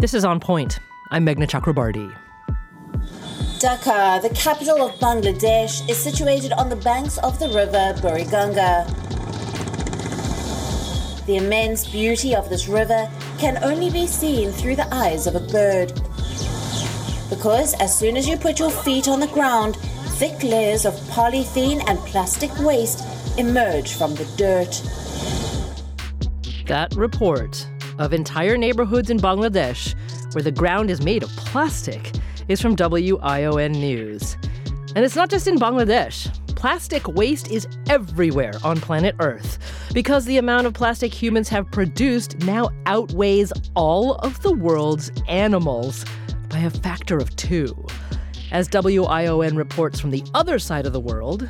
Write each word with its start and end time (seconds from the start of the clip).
This 0.00 0.14
is 0.14 0.24
On 0.24 0.40
Point. 0.40 0.78
I'm 1.10 1.26
Meghna 1.26 1.46
Chakrabarti. 1.46 2.10
Dhaka, 3.60 4.22
the 4.22 4.30
capital 4.30 4.80
of 4.80 4.92
Bangladesh, 4.92 5.86
is 5.90 5.98
situated 5.98 6.52
on 6.52 6.70
the 6.70 6.76
banks 6.76 7.18
of 7.18 7.38
the 7.38 7.48
river 7.48 7.92
Buriganga. 8.00 8.86
The 11.26 11.36
immense 11.36 11.86
beauty 11.86 12.34
of 12.34 12.48
this 12.48 12.66
river 12.66 13.10
can 13.38 13.62
only 13.62 13.90
be 13.90 14.06
seen 14.06 14.52
through 14.52 14.76
the 14.76 14.88
eyes 14.90 15.26
of 15.26 15.34
a 15.34 15.40
bird. 15.40 15.92
Because 17.28 17.74
as 17.74 17.94
soon 17.94 18.16
as 18.16 18.26
you 18.26 18.38
put 18.38 18.58
your 18.58 18.70
feet 18.70 19.06
on 19.06 19.20
the 19.20 19.26
ground, 19.26 19.76
thick 20.16 20.42
layers 20.42 20.86
of 20.86 20.94
polythene 21.10 21.84
and 21.86 21.98
plastic 22.06 22.50
waste 22.60 23.04
emerge 23.38 23.92
from 23.92 24.14
the 24.14 24.24
dirt. 24.38 24.80
That 26.66 26.94
report 26.94 27.66
of 28.00 28.12
entire 28.12 28.56
neighborhoods 28.56 29.10
in 29.10 29.18
Bangladesh 29.18 29.94
where 30.34 30.42
the 30.42 30.50
ground 30.50 30.90
is 30.90 31.02
made 31.02 31.22
of 31.22 31.28
plastic 31.30 32.12
is 32.48 32.60
from 32.60 32.74
WION 32.74 33.72
News. 33.72 34.36
And 34.96 35.04
it's 35.04 35.14
not 35.14 35.30
just 35.30 35.46
in 35.46 35.56
Bangladesh. 35.56 36.34
Plastic 36.56 37.06
waste 37.08 37.50
is 37.50 37.68
everywhere 37.88 38.54
on 38.64 38.80
planet 38.80 39.14
Earth 39.20 39.58
because 39.94 40.24
the 40.24 40.38
amount 40.38 40.66
of 40.66 40.74
plastic 40.74 41.14
humans 41.14 41.48
have 41.48 41.70
produced 41.70 42.38
now 42.40 42.70
outweighs 42.86 43.52
all 43.76 44.16
of 44.16 44.40
the 44.42 44.52
world's 44.52 45.10
animals 45.28 46.04
by 46.48 46.58
a 46.58 46.70
factor 46.70 47.18
of 47.18 47.34
two. 47.36 47.86
As 48.50 48.68
WION 48.68 49.56
reports 49.56 50.00
from 50.00 50.10
the 50.10 50.24
other 50.34 50.58
side 50.58 50.86
of 50.86 50.92
the 50.92 51.00
world, 51.00 51.48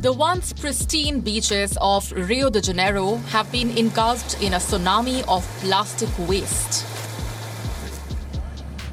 the 0.00 0.10
once 0.10 0.54
pristine 0.54 1.20
beaches 1.20 1.76
of 1.78 2.10
Rio 2.12 2.48
de 2.48 2.62
Janeiro 2.62 3.16
have 3.28 3.52
been 3.52 3.76
engulfed 3.76 4.42
in 4.42 4.54
a 4.54 4.56
tsunami 4.56 5.22
of 5.28 5.44
plastic 5.60 6.08
waste. 6.26 6.86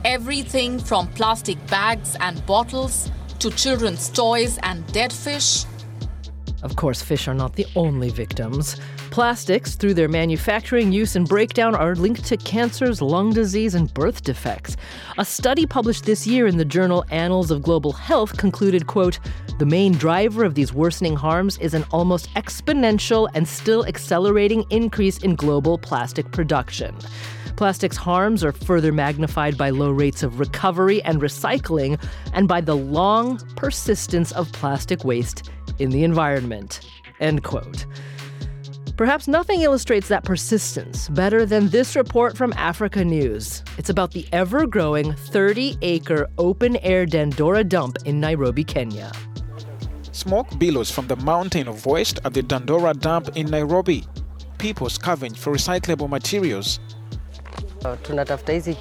Everything 0.04 0.78
from 0.78 1.08
plastic 1.14 1.58
bags 1.67 2.17
and 2.20 2.45
bottles 2.45 3.09
to 3.40 3.50
children's 3.52 4.09
toys 4.09 4.59
and 4.64 4.86
dead 4.92 5.14
fish. 5.14 5.64
Of 6.62 6.76
course, 6.76 7.02
fish 7.02 7.30
are 7.30 7.34
not 7.34 7.56
the 7.56 7.67
only 7.78 8.10
victims. 8.10 8.76
Plastics, 9.12 9.76
through 9.76 9.96
their 9.96 10.08
manufacturing, 10.08 10.92
use, 10.92 11.16
and 11.16 11.28
breakdown, 11.28 11.74
are 11.76 11.96
linked 11.96 12.24
to 12.26 12.38
cancers, 12.38 13.02
lung 13.02 13.34
disease, 13.34 13.74
and 13.74 13.92
birth 13.94 14.24
defects. 14.24 14.78
A 15.18 15.26
study 15.26 15.66
published 15.66 16.06
this 16.06 16.28
year 16.28 16.46
in 16.46 16.58
the 16.58 16.66
journal 16.66 17.04
Annals 17.10 17.50
of 17.50 17.64
Global 17.64 17.94
Health 17.94 18.38
concluded, 18.38 18.86
quote, 18.88 19.20
the 19.58 19.66
main 19.66 19.94
driver 19.94 20.44
of 20.44 20.54
these 20.54 20.72
worsening 20.72 21.16
harms 21.16 21.58
is 21.58 21.74
an 21.74 21.84
almost 21.90 22.32
exponential 22.36 23.28
and 23.34 23.48
still 23.48 23.86
accelerating 23.88 24.64
increase 24.70 25.18
in 25.18 25.34
global 25.34 25.80
plastic 25.80 26.32
production. 26.32 26.96
Plastic's 27.56 27.98
harms 27.98 28.44
are 28.44 28.52
further 28.52 28.92
magnified 28.92 29.58
by 29.58 29.72
low 29.72 29.90
rates 29.90 30.22
of 30.22 30.40
recovery 30.40 31.02
and 31.02 31.22
recycling 31.22 32.00
and 32.34 32.48
by 32.48 32.62
the 32.62 32.76
long 32.76 33.40
persistence 33.56 34.32
of 34.34 34.52
plastic 34.52 35.04
waste 35.04 35.50
in 35.80 35.90
the 35.90 36.04
environment. 36.04 36.82
End 37.20 37.44
quote. 37.44 37.88
Perhaps 38.98 39.28
nothing 39.28 39.62
illustrates 39.62 40.08
that 40.08 40.23
persistence 40.23 41.08
better 41.09 41.45
than 41.45 41.70
this 41.70 41.95
report 41.95 42.36
from 42.36 42.52
Africa 42.58 43.06
News. 43.06 43.64
It's 43.78 43.92
about 43.92 44.09
the 44.09 44.26
ever 44.31 44.66
growing 44.66 45.14
30 45.14 45.78
acre 45.84 46.28
open 46.39 46.78
air 46.78 47.06
Dandora 47.06 47.64
dump 47.64 47.98
in 48.06 48.20
Nairobi, 48.20 48.64
Kenya. 48.64 49.12
Smoke 50.14 50.48
billows 50.58 50.89
from 50.89 51.06
the 51.06 51.16
mountain 51.17 51.67
of 51.67 51.86
waste 51.86 52.20
at 52.26 52.34
the 52.34 52.42
Dandora 52.42 52.95
dump 52.95 53.38
in 53.38 53.45
Nairobi. 53.52 54.04
People 54.58 54.88
scavenge 54.88 55.38
for 55.38 55.54
recyclable 55.54 56.09
materials 56.09 56.80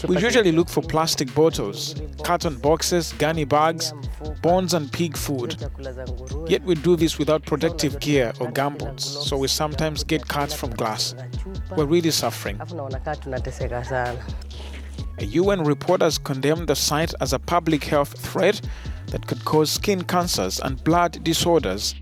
we 0.08 0.18
usually 0.18 0.52
look 0.52 0.68
for 0.68 0.82
plastic 0.82 1.34
bottles, 1.34 1.94
carton 2.22 2.56
boxes, 2.56 3.12
gunny 3.14 3.44
bags, 3.44 3.92
bones, 4.42 4.74
and 4.74 4.90
pig 4.92 5.16
food. 5.16 5.56
Yet 6.48 6.62
we 6.62 6.74
do 6.74 6.96
this 6.96 7.18
without 7.18 7.44
protective 7.44 8.00
gear 8.00 8.32
or 8.40 8.48
gumboots, 8.48 9.00
so 9.00 9.36
we 9.36 9.48
sometimes 9.48 10.04
get 10.04 10.26
cuts 10.28 10.54
from 10.54 10.70
glass. 10.70 11.14
We're 11.76 11.84
really 11.84 12.10
suffering. 12.10 12.60
A 15.18 15.24
UN 15.24 15.64
report 15.64 16.02
has 16.02 16.18
condemned 16.18 16.68
the 16.68 16.76
site 16.76 17.14
as 17.20 17.32
a 17.32 17.38
public 17.38 17.84
health 17.84 18.18
threat 18.18 18.60
that 19.06 19.26
could 19.26 19.44
cause 19.44 19.70
skin 19.70 20.04
cancers 20.04 20.60
and 20.60 20.82
blood 20.84 21.22
disorders. 21.24 21.94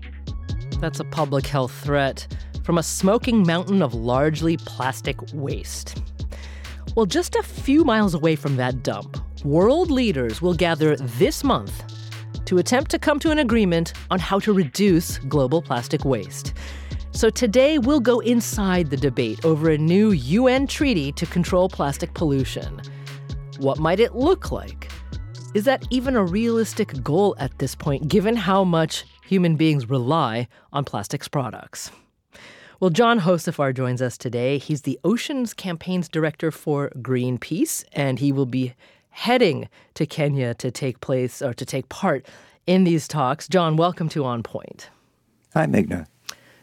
That's 0.79 0.99
a 0.99 1.05
public 1.05 1.47
health 1.47 1.71
threat 1.83 2.27
from 2.63 2.77
a 2.77 2.83
smoking 2.83 3.45
mountain 3.45 3.81
of 3.81 3.93
largely 3.93 4.57
plastic 4.57 5.17
waste. 5.33 6.01
Well, 6.95 7.05
just 7.05 7.35
a 7.35 7.43
few 7.43 7.83
miles 7.83 8.13
away 8.13 8.37
from 8.37 8.55
that 8.55 8.81
dump, 8.81 9.17
world 9.43 9.91
leaders 9.91 10.41
will 10.41 10.53
gather 10.53 10.95
this 10.95 11.43
month 11.43 11.83
to 12.45 12.57
attempt 12.57 12.89
to 12.91 12.99
come 12.99 13.19
to 13.19 13.31
an 13.31 13.39
agreement 13.39 13.91
on 14.11 14.17
how 14.17 14.39
to 14.39 14.53
reduce 14.53 15.17
global 15.17 15.61
plastic 15.61 16.05
waste. 16.05 16.53
So 17.11 17.29
today 17.29 17.79
we'll 17.79 17.99
go 17.99 18.21
inside 18.21 18.89
the 18.89 18.95
debate 18.95 19.43
over 19.43 19.71
a 19.71 19.77
new 19.77 20.11
UN 20.11 20.67
treaty 20.67 21.11
to 21.11 21.25
control 21.25 21.67
plastic 21.67 22.13
pollution. 22.13 22.81
What 23.57 23.77
might 23.77 23.99
it 23.99 24.15
look 24.15 24.53
like? 24.53 24.89
Is 25.53 25.65
that 25.65 25.85
even 25.89 26.15
a 26.15 26.23
realistic 26.23 27.03
goal 27.03 27.35
at 27.39 27.59
this 27.59 27.75
point, 27.75 28.07
given 28.07 28.37
how 28.37 28.63
much 28.63 29.03
human 29.21 29.57
beings 29.57 29.89
rely 29.89 30.47
on 30.71 30.85
plastics 30.85 31.27
products? 31.27 31.91
Well, 32.81 32.89
John 32.89 33.21
Hocevar 33.21 33.73
joins 33.73 34.01
us 34.01 34.17
today. 34.17 34.57
He's 34.57 34.81
the 34.81 34.99
Oceans 35.05 35.53
Campaigns 35.53 36.09
Director 36.09 36.51
for 36.51 36.89
Greenpeace, 36.97 37.85
and 37.93 38.19
he 38.19 38.33
will 38.33 38.45
be 38.45 38.73
heading 39.11 39.69
to 39.93 40.05
Kenya 40.05 40.53
to 40.55 40.71
take 40.71 40.99
place 40.99 41.41
or 41.41 41.53
to 41.53 41.65
take 41.65 41.87
part 41.87 42.25
in 42.67 42.83
these 42.83 43.07
talks. 43.07 43.47
John, 43.47 43.77
welcome 43.77 44.09
to 44.09 44.25
On 44.25 44.43
Point. 44.43 44.89
Hi, 45.53 45.65
Meghna. 45.67 46.05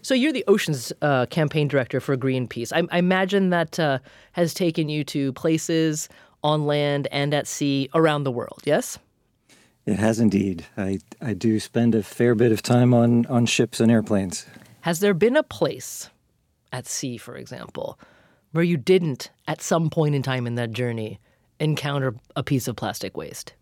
So 0.03 0.13
you're 0.13 0.35
the 0.35 0.45
Oceans 0.49 0.93
uh, 1.01 1.25
Campaign 1.27 1.67
Director 1.67 1.99
for 1.99 2.15
Greenpeace. 2.19 2.73
I, 2.75 2.87
I 2.95 2.99
imagine 2.99 3.49
that 3.49 3.81
uh, 3.81 4.01
has 4.33 4.53
taken 4.53 4.91
you 4.91 5.05
to 5.05 5.33
places 5.33 6.11
on 6.45 6.67
land 6.67 7.09
and 7.11 7.33
at 7.33 7.47
sea 7.47 7.89
around 7.95 8.25
the 8.25 8.33
world, 8.33 8.61
yes? 8.65 8.99
It 9.87 9.99
has 9.99 10.21
indeed. 10.21 10.67
I, 10.77 10.99
I 11.23 11.33
do 11.33 11.59
spend 11.59 11.95
a 11.95 12.03
fair 12.03 12.35
bit 12.35 12.53
of 12.53 12.61
time 12.61 12.93
on, 12.93 13.25
on 13.27 13.47
ships 13.47 13.81
and 13.81 13.91
airplanes. 13.91 14.45
Has 14.83 14.99
there 14.99 15.15
been 15.15 15.37
a 15.37 15.45
place 15.45 16.11
at 16.73 16.89
sea, 16.89 17.17
for 17.17 17.37
example, 17.37 18.01
where 18.51 18.65
you 18.65 18.77
didn't, 18.77 19.31
at 19.47 19.63
some 19.63 19.91
point 19.91 20.17
in 20.17 20.23
time 20.23 20.45
in 20.45 20.57
that 20.57 20.73
journey, 20.73 21.21
encounter 21.61 22.17
a 22.35 22.43
piece 22.43 22.67
of 22.67 22.75
plastic 22.75 23.17
waste? 23.17 23.55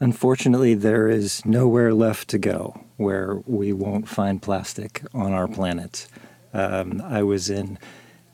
Unfortunately, 0.00 0.74
there 0.74 1.08
is 1.08 1.46
nowhere 1.46 1.94
left 1.94 2.26
to 2.30 2.38
go 2.38 2.84
where 2.96 3.36
we 3.46 3.72
won't 3.72 4.08
find 4.08 4.42
plastic 4.42 5.02
on 5.14 5.32
our 5.32 5.46
planet. 5.46 6.08
Um, 6.52 7.00
I 7.04 7.22
was 7.22 7.48
in 7.48 7.78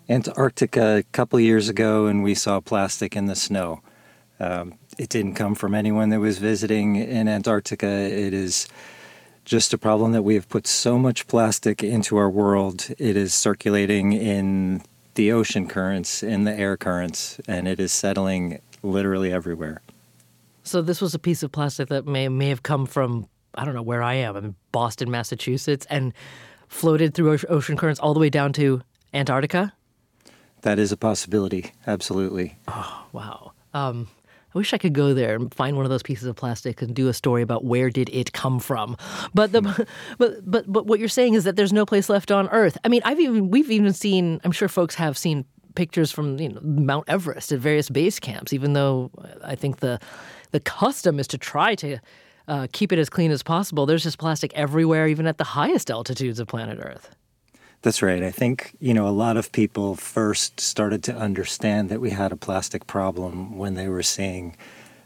Antarctica 0.09 0.97
a 0.97 1.03
couple 1.12 1.39
years 1.39 1.69
ago 1.69 2.06
and 2.06 2.22
we 2.22 2.34
saw 2.34 2.60
plastic 2.60 3.15
in 3.15 3.27
the 3.27 3.37
snow. 3.37 3.83
Um, 4.39 4.78
it 4.97 5.10
didn't 5.10 5.34
come 5.34 5.55
from 5.55 5.75
anyone 5.75 6.09
that 6.09 6.21
was 6.21 6.39
visiting 6.39 6.97
in 6.97 7.28
Antarctica. 7.28 7.87
It 7.87 8.33
is 8.33 8.69
just 9.45 9.73
a 9.73 9.78
problem 9.78 10.12
that 10.12 10.23
we 10.23 10.34
have 10.34 10.49
put 10.49 10.67
so 10.67 10.99
much 10.99 11.27
plastic 11.27 11.83
into 11.83 12.17
our 12.17 12.31
world. 12.31 12.89
It 12.99 13.17
is 13.17 13.34
circulating 13.34 14.12
in 14.12 14.83
the 15.15 15.33
ocean 15.33 15.67
currents, 15.67 16.23
in 16.23 16.45
the 16.45 16.53
air 16.53 16.77
currents, 16.77 17.41
and 17.49 17.67
it 17.67 17.81
is 17.81 17.93
settling 17.93 18.61
literally 18.83 19.33
everywhere. 19.33 19.83
So 20.62 20.83
this 20.83 21.01
was 21.01 21.15
a 21.15 21.19
piece 21.19 21.43
of 21.43 21.53
plastic 21.53 21.89
that 21.89 22.06
may 22.06 22.28
may 22.28 22.49
have 22.49 22.62
come 22.62 22.87
from 22.87 23.28
I 23.55 23.65
don't 23.65 23.75
know 23.75 23.83
where 23.83 24.03
I 24.03 24.15
am, 24.15 24.37
in 24.37 24.55
Boston, 24.71 25.11
Massachusetts, 25.11 25.87
and 25.91 26.15
floated 26.69 27.15
through 27.15 27.37
ocean 27.49 27.77
currents 27.77 27.99
all 27.99 28.15
the 28.15 28.21
way 28.21 28.31
down 28.31 28.53
to 28.55 28.83
Antarctica. 29.12 29.72
That 30.63 30.78
is 30.78 30.92
a 30.92 30.97
possibility. 30.97 31.72
Absolutely. 31.87 32.57
Oh 32.69 33.07
wow. 33.13 33.53
Um, 33.75 34.09
I 34.55 34.59
wish 34.59 34.75
I 34.75 34.79
could 34.79 34.95
go 34.95 35.15
there 35.15 35.37
and 35.37 35.53
find 35.55 35.77
one 35.77 35.87
of 35.87 35.91
those 35.91 36.03
pieces 36.03 36.27
of 36.27 36.37
plastic 36.37 36.83
and 36.83 36.95
do 36.95 37.09
a 37.09 37.15
story 37.15 37.43
about 37.43 37.65
where 37.65 37.91
did 37.91 38.09
it 38.11 38.33
come 38.33 38.59
from. 38.59 38.97
But 39.33 39.53
the 39.53 39.63
but 40.19 40.51
but 40.51 40.71
but 40.71 40.87
what 40.87 40.99
you're 40.99 41.09
saying 41.09 41.35
is 41.35 41.45
that 41.45 41.57
there's 41.57 41.73
no 41.73 41.87
place 41.87 42.09
left 42.09 42.31
on 42.31 42.49
Earth. 42.49 42.77
I 42.85 42.89
mean, 42.89 43.03
I've 43.05 43.21
even 43.21 43.51
we've 43.51 43.71
even 43.71 43.93
seen. 43.93 44.41
I'm 44.45 44.53
sure 44.53 44.69
folks 44.69 44.95
have 44.97 45.17
seen 45.17 45.45
pictures 45.75 46.11
from 46.11 46.39
you 46.39 46.49
know 46.49 46.61
Mount 46.63 47.05
Everest 47.09 47.53
at 47.53 47.61
various 47.61 47.89
base 47.89 48.19
camps. 48.19 48.53
Even 48.53 48.73
though 48.73 49.11
I 49.45 49.55
think 49.55 49.79
the 49.79 50.01
the 50.51 50.61
custom 50.61 51.21
is 51.21 51.29
to 51.29 51.39
try 51.39 51.75
to 51.77 51.99
uh, 52.49 52.67
keep 52.73 52.93
it 52.93 52.99
as 52.99 53.09
clean 53.09 53.31
as 53.31 53.43
possible. 53.43 53.87
There's 53.87 54.03
just 54.03 54.19
plastic 54.19 54.53
everywhere, 54.55 55.07
even 55.07 55.27
at 55.27 55.39
the 55.39 55.45
highest 55.45 55.91
altitudes 55.91 56.41
of 56.41 56.49
planet 56.49 56.79
Earth. 56.83 57.15
That's 57.82 58.03
right. 58.03 58.22
I 58.22 58.30
think, 58.30 58.74
you 58.78 58.92
know, 58.92 59.09
a 59.09 59.10
lot 59.10 59.36
of 59.38 59.53
people 59.53 59.97
first 59.97 60.60
started 60.60 61.03
to 61.04 61.16
understand 61.16 61.88
that 61.88 62.00
we 62.00 62.10
had 62.10 62.30
a 62.30 62.36
plastic 62.36 62.86
problem 62.86 63.56
when 63.56 63.74
they 63.74 63.88
were 63.88 64.03
seeing 64.03 64.56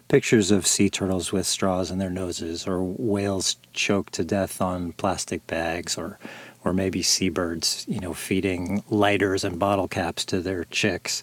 pictures 0.09 0.51
of 0.51 0.67
sea 0.67 0.91
turtles 0.91 1.33
with 1.33 1.47
straws 1.47 1.91
in 1.91 1.99
their 1.99 2.11
noses 2.11 2.67
or 2.67 2.83
whales 2.83 3.57
choked 3.73 4.13
to 4.15 4.25
death 4.25 4.61
on 4.61 4.93
plastic 4.93 5.47
bags 5.47 5.97
or 5.97 6.19
or 6.65 6.73
maybe 6.73 7.03
seabirds, 7.03 7.85
you 7.87 8.01
know, 8.01 8.15
feeding 8.15 8.83
lighters 8.89 9.45
and 9.45 9.59
bottle 9.59 9.87
caps 9.87 10.25
to 10.25 10.41
their 10.41 10.65
chicks. 10.65 11.23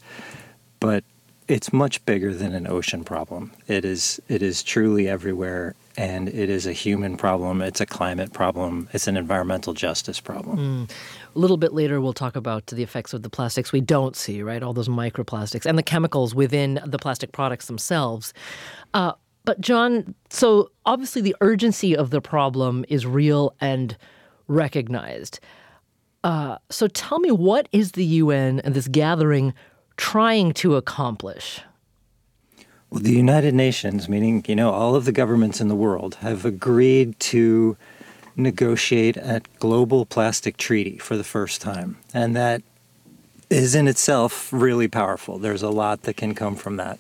but 0.80 1.04
it's 1.48 1.74
much 1.74 2.04
bigger 2.06 2.34
than 2.34 2.54
an 2.54 2.68
ocean 2.68 3.04
problem. 3.04 3.52
It 3.68 3.84
is 3.86 4.22
it 4.30 4.42
is 4.42 4.64
truly 4.64 5.08
everywhere 5.10 5.76
and 5.98 6.30
it 6.30 6.50
is 6.50 6.66
a 6.66 6.74
human 6.74 7.18
problem, 7.18 7.62
it's 7.62 7.82
a 7.82 7.86
climate 7.86 8.34
problem, 8.34 8.90
it's 8.94 9.08
an 9.08 9.18
environmental 9.18 9.74
justice 9.74 10.20
problem. 10.20 10.88
Mm. 10.88 10.92
A 11.36 11.40
little 11.40 11.58
bit 11.58 11.74
later 11.74 12.02
we'll 12.02 12.14
talk 12.14 12.36
about 12.36 12.68
the 12.68 12.84
effects 12.84 13.14
of 13.14 13.24
the 13.24 13.30
plastics 13.30 13.72
we 13.72 13.82
don't 13.82 14.16
see, 14.16 14.42
right? 14.42 14.64
All 14.64 14.74
those 14.74 14.90
microplastics 14.90 15.66
and 15.66 15.78
the 15.78 15.84
chemicals 15.84 16.36
within 16.36 16.80
the 16.86 16.98
plastic 16.98 17.32
products 17.32 17.68
themselves. 17.68 18.34
Uh, 18.94 19.14
but 19.44 19.60
John, 19.60 20.14
so 20.30 20.72
obviously 20.86 21.22
the 21.22 21.36
urgency 21.42 21.96
of 21.96 22.10
the 22.10 22.22
problem 22.22 22.86
is 22.90 23.06
real 23.06 23.56
and 23.60 23.98
recognized. 24.48 25.40
Uh, 26.24 26.58
so 26.70 26.88
tell 26.88 27.20
me, 27.20 27.32
what 27.32 27.68
is 27.72 27.94
the 27.94 28.06
UN 28.06 28.60
and 28.60 28.76
this 28.76 28.88
gathering 28.88 29.54
trying 29.98 30.54
to 30.54 30.76
accomplish? 30.76 31.62
The 32.92 33.14
United 33.14 33.54
Nations, 33.54 34.10
meaning, 34.10 34.44
you 34.48 34.56
know, 34.56 34.72
all 34.72 34.96
of 34.96 35.06
the 35.06 35.14
governments 35.14 35.62
in 35.62 35.70
the 35.70 35.76
world, 35.76 36.16
have 36.16 36.46
agreed 36.46 37.18
to 37.22 37.78
negotiate 38.36 39.18
a 39.18 39.42
global 39.60 40.06
plastic 40.06 40.58
treaty 40.58 40.98
for 40.98 41.16
the 41.16 41.24
first 41.24 41.62
time. 41.62 41.98
And 42.14 42.36
that 42.36 42.62
is 43.50 43.76
in 43.76 43.88
itself 43.88 44.52
really 44.52 44.88
powerful. 44.88 45.38
There's 45.38 45.64
a 45.64 45.70
lot 45.70 46.04
that 46.04 46.16
can 46.18 46.36
come 46.36 46.56
from 46.56 46.78
that. 46.78 47.00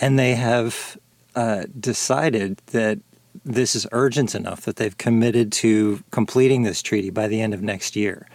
And 0.00 0.18
they 0.18 0.34
have 0.34 0.98
uh, 1.34 1.64
decided 1.78 2.60
that 2.66 2.98
this 3.44 3.74
is 3.74 3.86
urgent 3.92 4.34
enough 4.34 4.62
that 4.62 4.76
they've 4.76 4.96
committed 4.96 5.52
to 5.52 6.02
completing 6.10 6.62
this 6.62 6.82
treaty 6.82 7.10
by 7.10 7.28
the 7.28 7.40
end 7.40 7.54
of 7.54 7.62
next 7.62 7.96
year. 7.96 8.26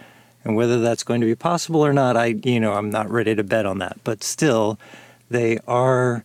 And 0.43 0.55
whether 0.55 0.79
that's 0.79 1.03
going 1.03 1.21
to 1.21 1.27
be 1.27 1.35
possible 1.35 1.85
or 1.85 1.93
not, 1.93 2.17
I 2.17 2.35
you 2.43 2.59
know 2.59 2.73
I'm 2.73 2.89
not 2.89 3.09
ready 3.09 3.35
to 3.35 3.43
bet 3.43 3.65
on 3.65 3.79
that. 3.79 3.97
But 4.03 4.23
still, 4.23 4.79
they 5.29 5.59
are 5.67 6.23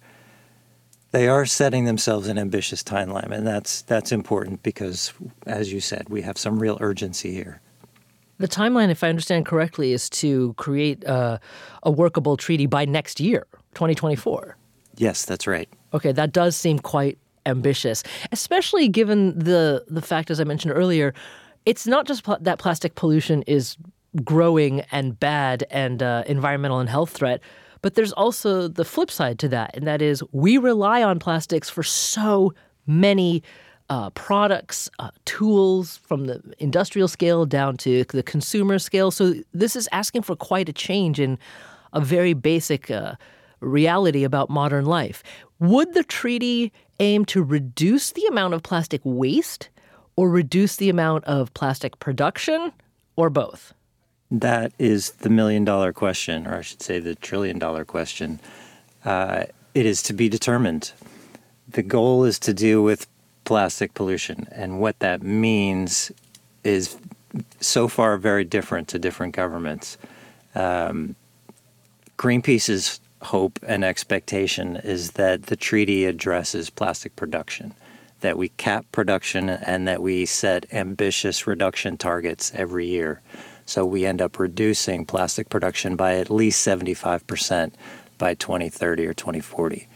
they 1.12 1.28
are 1.28 1.46
setting 1.46 1.84
themselves 1.84 2.28
an 2.28 2.38
ambitious 2.38 2.82
timeline, 2.82 3.30
and 3.30 3.46
that's 3.46 3.82
that's 3.82 4.12
important 4.12 4.62
because, 4.62 5.12
as 5.46 5.72
you 5.72 5.80
said, 5.80 6.08
we 6.08 6.22
have 6.22 6.38
some 6.38 6.58
real 6.58 6.78
urgency 6.80 7.32
here. 7.32 7.60
The 8.38 8.48
timeline, 8.48 8.90
if 8.90 9.02
I 9.02 9.08
understand 9.08 9.46
correctly, 9.46 9.92
is 9.92 10.10
to 10.10 10.52
create 10.54 11.04
a 11.06 11.40
workable 11.86 12.36
treaty 12.36 12.66
by 12.66 12.84
next 12.84 13.18
year, 13.18 13.46
2024. 13.74 14.56
Yes, 14.96 15.24
that's 15.24 15.46
right. 15.46 15.68
Okay, 15.94 16.12
that 16.12 16.32
does 16.32 16.56
seem 16.56 16.78
quite 16.78 17.18
ambitious, 17.46 18.02
especially 18.32 18.88
given 18.88 19.38
the 19.38 19.84
the 19.88 20.02
fact, 20.02 20.30
as 20.30 20.40
I 20.40 20.44
mentioned 20.44 20.74
earlier, 20.74 21.14
it's 21.64 21.86
not 21.86 22.06
just 22.06 22.24
pl- 22.24 22.38
that 22.40 22.58
plastic 22.58 22.94
pollution 22.94 23.42
is 23.42 23.76
growing 24.24 24.80
and 24.92 25.18
bad 25.18 25.64
and 25.70 26.02
uh, 26.02 26.24
environmental 26.26 26.78
and 26.78 26.88
health 26.88 27.10
threat. 27.10 27.40
But 27.86 27.94
there's 27.94 28.12
also 28.14 28.66
the 28.66 28.84
flip 28.84 29.12
side 29.12 29.38
to 29.38 29.48
that, 29.50 29.76
and 29.76 29.86
that 29.86 30.02
is 30.02 30.20
we 30.32 30.58
rely 30.58 31.04
on 31.04 31.20
plastics 31.20 31.70
for 31.70 31.84
so 31.84 32.52
many 32.84 33.44
uh, 33.88 34.10
products, 34.10 34.90
uh, 34.98 35.12
tools 35.24 35.98
from 35.98 36.24
the 36.24 36.42
industrial 36.58 37.06
scale 37.06 37.46
down 37.46 37.76
to 37.76 38.02
the 38.02 38.24
consumer 38.24 38.80
scale. 38.80 39.12
So 39.12 39.34
this 39.54 39.76
is 39.76 39.88
asking 39.92 40.22
for 40.22 40.34
quite 40.34 40.68
a 40.68 40.72
change 40.72 41.20
in 41.20 41.38
a 41.92 42.00
very 42.00 42.32
basic 42.32 42.90
uh, 42.90 43.14
reality 43.60 44.24
about 44.24 44.50
modern 44.50 44.86
life. 44.86 45.22
Would 45.60 45.94
the 45.94 46.02
treaty 46.02 46.72
aim 46.98 47.24
to 47.26 47.40
reduce 47.40 48.10
the 48.10 48.26
amount 48.26 48.54
of 48.54 48.64
plastic 48.64 49.00
waste 49.04 49.68
or 50.16 50.28
reduce 50.28 50.74
the 50.74 50.88
amount 50.88 51.22
of 51.26 51.54
plastic 51.54 52.00
production 52.00 52.72
or 53.14 53.30
both? 53.30 53.75
That 54.30 54.72
is 54.78 55.12
the 55.12 55.30
million 55.30 55.64
dollar 55.64 55.92
question, 55.92 56.46
or 56.46 56.56
I 56.56 56.62
should 56.62 56.82
say 56.82 56.98
the 56.98 57.14
trillion 57.14 57.58
dollar 57.58 57.84
question. 57.84 58.40
Uh, 59.04 59.44
it 59.74 59.86
is 59.86 60.02
to 60.04 60.12
be 60.12 60.28
determined. 60.28 60.92
The 61.68 61.82
goal 61.82 62.24
is 62.24 62.38
to 62.40 62.54
deal 62.54 62.82
with 62.82 63.06
plastic 63.44 63.94
pollution, 63.94 64.48
and 64.50 64.80
what 64.80 64.98
that 64.98 65.22
means 65.22 66.10
is 66.64 66.96
so 67.60 67.86
far 67.86 68.16
very 68.16 68.44
different 68.44 68.88
to 68.88 68.98
different 68.98 69.34
governments. 69.34 69.98
Um, 70.54 71.14
Greenpeace's 72.16 72.98
hope 73.22 73.58
and 73.66 73.84
expectation 73.84 74.76
is 74.76 75.12
that 75.12 75.44
the 75.44 75.56
treaty 75.56 76.04
addresses 76.04 76.70
plastic 76.70 77.14
production, 77.14 77.74
that 78.20 78.38
we 78.38 78.48
cap 78.50 78.86
production, 78.90 79.48
and 79.50 79.86
that 79.86 80.02
we 80.02 80.24
set 80.26 80.66
ambitious 80.72 81.46
reduction 81.46 81.96
targets 81.96 82.52
every 82.54 82.86
year. 82.86 83.20
So 83.66 83.84
we 83.84 84.06
end 84.06 84.22
up 84.22 84.38
reducing 84.38 85.04
plastic 85.04 85.48
production 85.48 85.96
by 85.96 86.16
at 86.16 86.30
least 86.30 86.66
75% 86.66 87.72
by 88.16 88.34
2030 88.34 89.06
or 89.06 89.12
2040. 89.12 89.88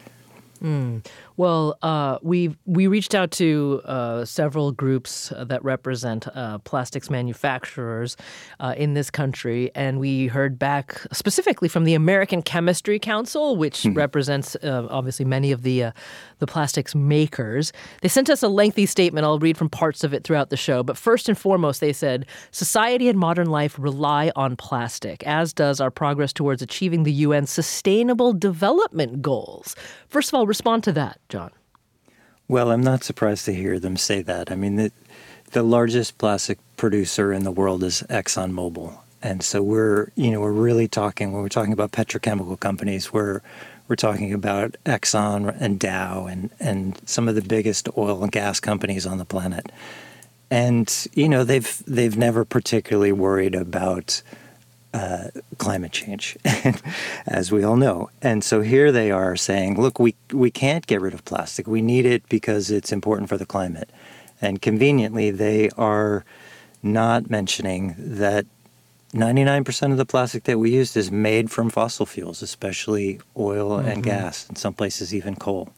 Mm. 0.63 1.05
Well, 1.41 1.79
uh, 1.81 2.19
we 2.21 2.55
we 2.67 2.87
reached 2.87 3.15
out 3.15 3.31
to 3.31 3.81
uh, 3.87 4.27
several 4.27 4.73
groups 4.73 5.33
that 5.35 5.65
represent 5.65 6.29
uh, 6.29 6.59
plastics 6.59 7.09
manufacturers 7.09 8.19
uh, 8.59 8.75
in 8.77 8.93
this 8.93 9.11
country, 9.11 9.71
and 9.75 9.99
we 9.99 10.27
heard 10.27 10.59
back 10.59 11.01
specifically 11.13 11.71
from 11.71 11.85
the 11.85 11.95
American 11.95 12.43
Chemistry 12.43 12.99
Council, 12.99 13.57
which 13.57 13.85
mm 13.85 13.97
represents 13.97 14.55
uh, 14.57 14.87
obviously 14.91 15.25
many 15.25 15.51
of 15.51 15.63
the 15.63 15.85
uh, 15.85 15.93
the 16.41 16.47
plastics 16.47 16.95
makers. 16.95 17.73
They 18.03 18.09
sent 18.09 18.29
us 18.29 18.43
a 18.43 18.49
lengthy 18.49 18.85
statement. 18.85 19.25
I'll 19.25 19.39
read 19.39 19.57
from 19.57 19.71
parts 19.71 20.05
of 20.05 20.13
it 20.13 20.25
throughout 20.25 20.51
the 20.51 20.57
show. 20.57 20.83
But 20.83 20.99
first 20.99 21.29
and 21.29 21.39
foremost, 21.39 21.81
they 21.81 21.93
said 21.93 22.27
society 22.51 23.09
and 23.09 23.19
modern 23.19 23.49
life 23.49 23.79
rely 23.79 24.31
on 24.37 24.57
plastic, 24.57 25.23
as 25.27 25.55
does 25.55 25.81
our 25.81 25.91
progress 25.91 26.33
towards 26.33 26.61
achieving 26.61 27.05
the 27.05 27.13
UN 27.13 27.47
Sustainable 27.47 28.33
Development 28.35 29.23
Goals. 29.23 29.75
First 30.09 30.31
of 30.31 30.35
all, 30.35 30.47
respond 30.47 30.85
to 30.85 30.93
that. 30.93 31.19
John? 31.31 31.51
Well, 32.49 32.73
I'm 32.73 32.83
not 32.83 33.05
surprised 33.05 33.45
to 33.47 33.55
hear 33.55 33.79
them 33.79 33.97
say 33.97 34.23
that. 34.23 34.51
I 34.51 34.57
mean, 34.57 34.77
the, 34.77 34.93
the 35.53 35.63
largest 35.63 36.19
plastic 36.19 36.59
producer 36.77 37.33
in 37.33 37.45
the 37.45 37.53
world 37.53 37.85
is 37.85 38.03
ExxonMobil. 38.11 38.99
And 39.23 39.43
so 39.43 39.63
we're, 39.63 40.11
you 40.17 40.31
know, 40.31 40.41
we're 40.41 40.51
really 40.51 40.89
talking 40.89 41.33
when 41.33 41.43
we're 41.43 41.49
talking 41.49 41.73
about 41.73 41.93
petrochemical 41.93 42.59
companies, 42.59 43.13
we're 43.13 43.41
we're 43.87 43.97
talking 43.97 44.33
about 44.33 44.77
Exxon 44.87 45.55
and 45.61 45.79
Dow 45.79 46.27
and 46.27 46.51
and 46.59 47.01
some 47.07 47.29
of 47.29 47.35
the 47.35 47.43
biggest 47.43 47.89
oil 47.99 48.23
and 48.23 48.33
gas 48.33 48.61
companies 48.61 49.07
on 49.07 49.19
the 49.19 49.25
planet. 49.25 49.71
And 50.51 50.93
you 51.13 51.29
know, 51.29 51.45
they've 51.45 51.83
they've 51.87 52.17
never 52.17 52.45
particularly 52.45 53.13
worried 53.13 53.55
about 53.55 54.23
uh, 54.93 55.29
climate 55.59 55.93
change, 55.93 56.37
as 57.27 57.53
we 57.53 57.63
all 57.63 57.77
know. 57.77 58.11
And 58.23 58.43
so 58.43 58.61
here 58.61 58.91
they 58.91 59.11
are 59.11 59.37
saying, 59.37 59.81
look, 59.81 59.99
we, 59.99 60.15
we 60.33 60.51
can't 60.51 60.87
get 60.87 61.01
rid 61.01 61.15
of 61.15 61.25
plastic. 61.25 61.67
We 61.67 61.83
need 61.83 62.07
it 62.07 62.29
because 62.29 62.71
it's 62.71 62.93
important 62.93 63.29
for 63.29 63.37
the 63.37 63.47
climate. 63.47 63.91
And 64.41 64.61
conveniently, 64.61 65.31
they 65.31 65.71
are 65.77 66.25
not 66.83 67.31
mentioning 67.31 67.95
that 67.99 68.47
99% 69.13 69.93
of 69.93 69.99
the 69.99 70.07
plastic 70.07 70.45
that 70.45 70.59
we 70.59 70.71
use 70.71 70.97
is 70.97 71.11
made 71.11 71.51
from 71.51 71.69
fossil 71.69 72.07
fuels, 72.07 72.43
especially 72.43 73.21
oil 73.37 73.79
mm-hmm. 73.79 73.89
and 73.89 74.03
gas, 74.03 74.49
in 74.49 74.57
some 74.57 74.73
places, 74.73 75.15
even 75.15 75.37
coal. 75.37 75.69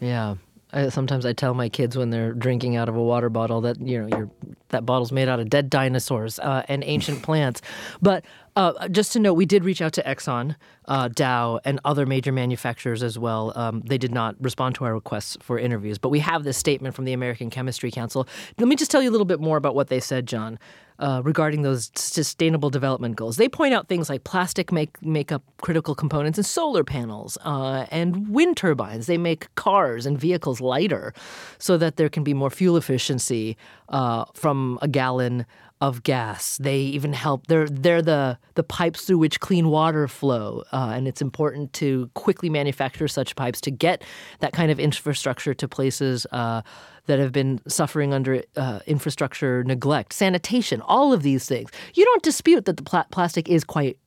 Yeah. 0.00 0.36
I, 0.72 0.88
sometimes 0.88 1.26
I 1.26 1.32
tell 1.32 1.54
my 1.54 1.68
kids 1.68 1.96
when 1.96 2.10
they're 2.10 2.32
drinking 2.32 2.76
out 2.76 2.88
of 2.88 2.96
a 2.96 3.02
water 3.02 3.28
bottle 3.28 3.60
that 3.62 3.80
you 3.80 4.06
know 4.06 4.30
that 4.68 4.86
bottle's 4.86 5.12
made 5.12 5.28
out 5.28 5.38
of 5.38 5.50
dead 5.50 5.70
dinosaurs 5.70 6.38
uh, 6.38 6.62
and 6.68 6.82
ancient 6.84 7.22
plants. 7.22 7.62
But 8.00 8.24
uh, 8.56 8.88
just 8.88 9.12
to 9.12 9.18
note, 9.18 9.34
we 9.34 9.46
did 9.46 9.64
reach 9.64 9.80
out 9.80 9.92
to 9.94 10.02
Exxon, 10.02 10.56
uh, 10.86 11.08
Dow, 11.08 11.60
and 11.64 11.80
other 11.84 12.04
major 12.04 12.32
manufacturers 12.32 13.02
as 13.02 13.18
well. 13.18 13.52
Um, 13.54 13.82
they 13.86 13.98
did 13.98 14.12
not 14.12 14.36
respond 14.40 14.74
to 14.76 14.84
our 14.84 14.94
requests 14.94 15.36
for 15.40 15.58
interviews, 15.58 15.98
but 15.98 16.10
we 16.10 16.18
have 16.18 16.44
this 16.44 16.58
statement 16.58 16.94
from 16.94 17.04
the 17.04 17.12
American 17.12 17.50
Chemistry 17.50 17.90
Council. 17.90 18.26
Let 18.58 18.68
me 18.68 18.76
just 18.76 18.90
tell 18.90 19.02
you 19.02 19.08
a 19.08 19.12
little 19.12 19.24
bit 19.26 19.40
more 19.40 19.56
about 19.56 19.74
what 19.74 19.88
they 19.88 20.00
said, 20.00 20.26
John, 20.26 20.58
uh, 21.02 21.20
regarding 21.24 21.62
those 21.62 21.90
sustainable 21.96 22.70
development 22.70 23.16
goals. 23.16 23.36
They 23.36 23.48
point 23.48 23.74
out 23.74 23.88
things 23.88 24.08
like 24.08 24.22
plastic 24.22 24.70
make 24.70 25.02
make 25.02 25.32
up 25.32 25.42
critical 25.60 25.94
components 25.94 26.38
in 26.38 26.44
solar 26.44 26.84
panels 26.84 27.36
uh, 27.44 27.86
and 27.90 28.28
wind 28.28 28.56
turbines. 28.56 29.06
They 29.06 29.18
make 29.18 29.52
cars 29.56 30.06
and 30.06 30.18
vehicles 30.18 30.60
lighter, 30.60 31.12
so 31.58 31.76
that 31.76 31.96
there 31.96 32.08
can 32.08 32.22
be 32.22 32.34
more 32.34 32.50
fuel 32.50 32.76
efficiency 32.76 33.56
uh, 33.88 34.24
from 34.32 34.78
a 34.80 34.88
gallon 34.88 35.44
of 35.82 36.04
gas. 36.04 36.58
They 36.58 36.78
even 36.78 37.12
help. 37.12 37.48
They're 37.48 37.68
they're 37.68 38.00
the 38.00 38.38
the 38.54 38.62
pipes 38.62 39.04
through 39.04 39.18
which 39.18 39.40
clean 39.40 39.68
water 39.68 40.06
flow, 40.06 40.62
uh, 40.72 40.92
and 40.94 41.08
it's 41.08 41.20
important 41.20 41.72
to 41.74 42.08
quickly 42.14 42.48
manufacture 42.48 43.08
such 43.08 43.34
pipes 43.34 43.60
to 43.62 43.72
get 43.72 44.04
that 44.38 44.52
kind 44.52 44.70
of 44.70 44.78
infrastructure 44.78 45.52
to 45.52 45.68
places. 45.68 46.24
Uh, 46.32 46.62
that 47.06 47.18
have 47.18 47.32
been 47.32 47.60
suffering 47.66 48.14
under 48.14 48.44
uh, 48.56 48.78
infrastructure 48.86 49.64
neglect, 49.64 50.12
sanitation, 50.12 50.80
all 50.82 51.12
of 51.12 51.24
these 51.24 51.46
things. 51.46 51.68
You 51.94 52.04
don't 52.04 52.22
dispute 52.22 52.64
that 52.66 52.76
the 52.76 52.82
pl- 52.84 53.06
plastic 53.10 53.48
is 53.48 53.64
quite 53.64 53.98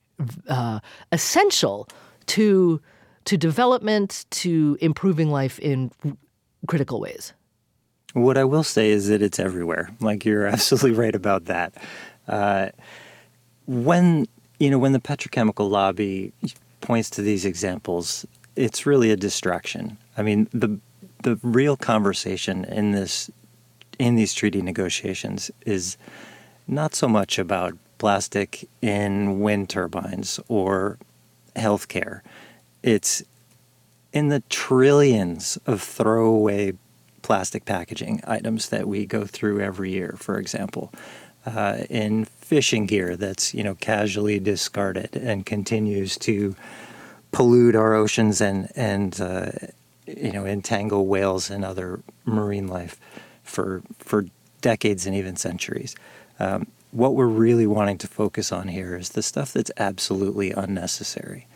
uh, 0.48 0.80
essential 1.12 1.88
to 2.28 2.80
to 3.26 3.36
development, 3.36 4.24
to 4.30 4.78
improving 4.80 5.30
life 5.30 5.58
in 5.58 5.90
critical 6.66 7.00
ways. 7.00 7.34
What 8.16 8.38
I 8.38 8.44
will 8.44 8.64
say 8.64 8.88
is 8.88 9.08
that 9.08 9.20
it's 9.20 9.38
everywhere. 9.38 9.90
Like 10.00 10.24
you're 10.24 10.46
absolutely 10.56 10.92
right 10.92 11.14
about 11.14 11.44
that. 11.44 11.74
Uh, 12.26 12.70
when 13.66 14.26
you 14.58 14.70
know 14.70 14.78
when 14.78 14.92
the 14.92 15.00
petrochemical 15.00 15.68
lobby 15.68 16.32
points 16.80 17.10
to 17.10 17.22
these 17.22 17.44
examples, 17.44 18.24
it's 18.56 18.86
really 18.86 19.10
a 19.10 19.16
distraction. 19.16 19.98
I 20.16 20.22
mean, 20.22 20.48
the 20.54 20.78
the 21.24 21.38
real 21.42 21.76
conversation 21.76 22.64
in 22.64 22.92
this 22.92 23.30
in 23.98 24.14
these 24.14 24.32
treaty 24.32 24.62
negotiations 24.62 25.50
is 25.66 25.98
not 26.66 26.94
so 26.94 27.08
much 27.08 27.38
about 27.38 27.76
plastic 27.98 28.66
in 28.80 29.40
wind 29.40 29.68
turbines 29.68 30.40
or 30.48 30.98
healthcare. 31.54 32.22
It's 32.82 33.22
in 34.14 34.28
the 34.28 34.40
trillions 34.48 35.58
of 35.66 35.82
throwaway 35.82 36.72
plastic 37.26 37.64
packaging 37.64 38.20
items 38.24 38.68
that 38.68 38.86
we 38.86 39.04
go 39.04 39.24
through 39.24 39.60
every 39.60 39.90
year, 39.90 40.14
for 40.16 40.38
example, 40.38 40.92
uh, 41.44 41.78
in 41.90 42.24
fishing 42.24 42.86
gear 42.86 43.16
that's 43.16 43.52
you 43.52 43.64
know 43.64 43.74
casually 43.74 44.38
discarded 44.38 45.16
and 45.16 45.44
continues 45.44 46.16
to 46.16 46.54
pollute 47.32 47.74
our 47.74 47.94
oceans 47.94 48.40
and 48.40 48.70
and 48.76 49.20
uh, 49.20 49.50
you 50.06 50.30
know 50.30 50.46
entangle 50.46 51.08
whales 51.08 51.50
and 51.50 51.64
other 51.64 52.00
marine 52.24 52.68
life 52.68 53.00
for 53.42 53.82
for 53.98 54.26
decades 54.60 55.04
and 55.04 55.16
even 55.16 55.34
centuries. 55.34 55.96
Um, 56.38 56.68
what 56.92 57.16
we're 57.16 57.26
really 57.26 57.66
wanting 57.66 57.98
to 57.98 58.06
focus 58.06 58.52
on 58.52 58.68
here 58.68 58.96
is 58.96 59.10
the 59.10 59.22
stuff 59.22 59.52
that's 59.52 59.72
absolutely 59.76 60.52
unnecessary. 60.52 61.48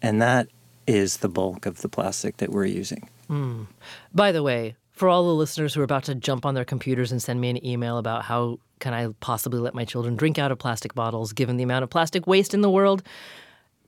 And 0.00 0.22
that 0.22 0.46
is 0.86 1.16
the 1.16 1.28
bulk 1.28 1.66
of 1.66 1.82
the 1.82 1.88
plastic 1.88 2.36
that 2.36 2.50
we're 2.50 2.66
using. 2.66 3.08
Mm. 3.28 3.66
By 4.14 4.30
the 4.30 4.44
way, 4.44 4.76
for 4.96 5.08
all 5.08 5.24
the 5.24 5.34
listeners 5.34 5.74
who 5.74 5.80
are 5.82 5.84
about 5.84 6.04
to 6.04 6.14
jump 6.14 6.44
on 6.44 6.54
their 6.54 6.64
computers 6.64 7.12
and 7.12 7.22
send 7.22 7.40
me 7.40 7.50
an 7.50 7.64
email 7.64 7.98
about 7.98 8.24
how 8.24 8.58
can 8.80 8.92
I 8.94 9.08
possibly 9.20 9.60
let 9.60 9.74
my 9.74 9.84
children 9.84 10.16
drink 10.16 10.38
out 10.38 10.50
of 10.50 10.58
plastic 10.58 10.94
bottles 10.94 11.32
given 11.32 11.58
the 11.58 11.62
amount 11.62 11.84
of 11.84 11.90
plastic 11.90 12.26
waste 12.26 12.54
in 12.54 12.62
the 12.62 12.70
world, 12.70 13.02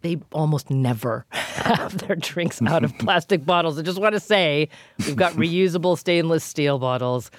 they 0.03 0.19
almost 0.33 0.71
never 0.71 1.27
have 1.31 1.99
their 2.07 2.15
drinks 2.15 2.63
out 2.63 2.85
of 2.85 2.97
plastic 2.99 3.45
bottles. 3.45 3.79
I 3.79 3.83
just 3.83 4.01
want 4.01 4.15
to 4.15 4.21
say 4.21 4.69
we've 4.99 5.17
got 5.17 5.33
reusable 5.35 5.99
stainless 5.99 6.45
steel 6.45 6.79
bottles 6.79 7.31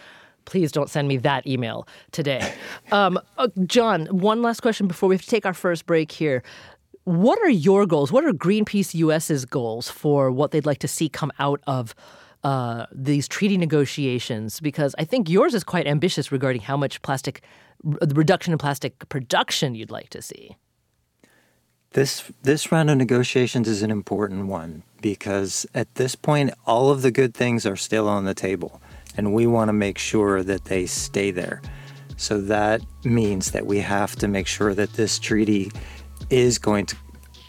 please 0.46 0.72
don't 0.72 0.90
send 0.90 1.08
me 1.08 1.16
that 1.18 1.46
email 1.46 1.88
today. 2.12 2.54
Um, 2.92 3.20
uh, 3.38 3.50
John, 3.66 4.08
one 4.08 4.42
last 4.42 4.62
question 4.62 4.88
before 4.88 5.08
we 5.08 5.16
have 5.16 5.22
to 5.22 5.30
take 5.30 5.46
our 5.46 5.54
first 5.54 5.86
break 5.86 6.12
here. 6.12 6.42
What 7.04 7.38
are 7.40 7.50
your 7.50 7.86
goals? 7.86 8.12
What 8.12 8.26
are 8.26 8.32
Greenpeace 8.32 8.96
US's 8.96 9.46
goals 9.46 9.90
for 9.90 10.32
what 10.32 10.50
they'd 10.50 10.66
like 10.66 10.80
to 10.80 10.88
see 10.88 11.08
come 11.08 11.32
out 11.38 11.62
of 11.68 11.94
uh, 12.44 12.86
these 12.92 13.28
treaty 13.28 13.58
negotiations? 13.58 14.60
Because 14.60 14.96
I 14.98 15.06
think 15.06 15.30
yours 15.30 15.54
is 15.54 15.64
quite 15.64 15.88
ambitious 15.88 16.32
regarding 16.32 16.62
how 16.62 16.78
much 16.78 17.02
plastic, 17.02 17.42
the 17.84 18.14
reduction 18.16 18.54
in 18.54 18.60
plastic 18.60 19.08
production 19.10 19.76
you'd 19.76 19.92
like 19.92 20.10
to 20.10 20.22
see. 20.22 20.58
This 21.92 22.32
this 22.44 22.72
round 22.72 22.92
of 22.92 22.98
negotiations 22.98 23.68
is 23.68 23.82
an 23.82 23.90
important 23.90 24.46
one 24.46 24.84
because 25.02 25.66
at 25.74 25.96
this 25.96 26.16
point, 26.16 26.54
all 26.68 26.92
of 26.92 27.02
the 27.02 27.10
good 27.10 27.34
things 27.34 27.66
are 27.66 27.76
still 27.76 28.08
on 28.08 28.26
the 28.26 28.36
table 28.36 28.80
and 29.18 29.34
we 29.34 29.48
want 29.48 29.70
to 29.70 29.74
make 29.74 29.98
sure 29.98 30.44
that 30.44 30.66
they 30.66 30.86
stay 30.86 31.32
there. 31.32 31.62
So 32.16 32.42
that 32.42 32.82
means 33.04 33.52
that 33.52 33.66
we 33.66 33.80
have 33.80 34.16
to 34.18 34.28
make 34.28 34.46
sure 34.46 34.74
that 34.74 34.94
this 34.94 35.18
treaty 35.20 35.72
is 36.30 36.60
going 36.60 36.86
to 36.88 36.96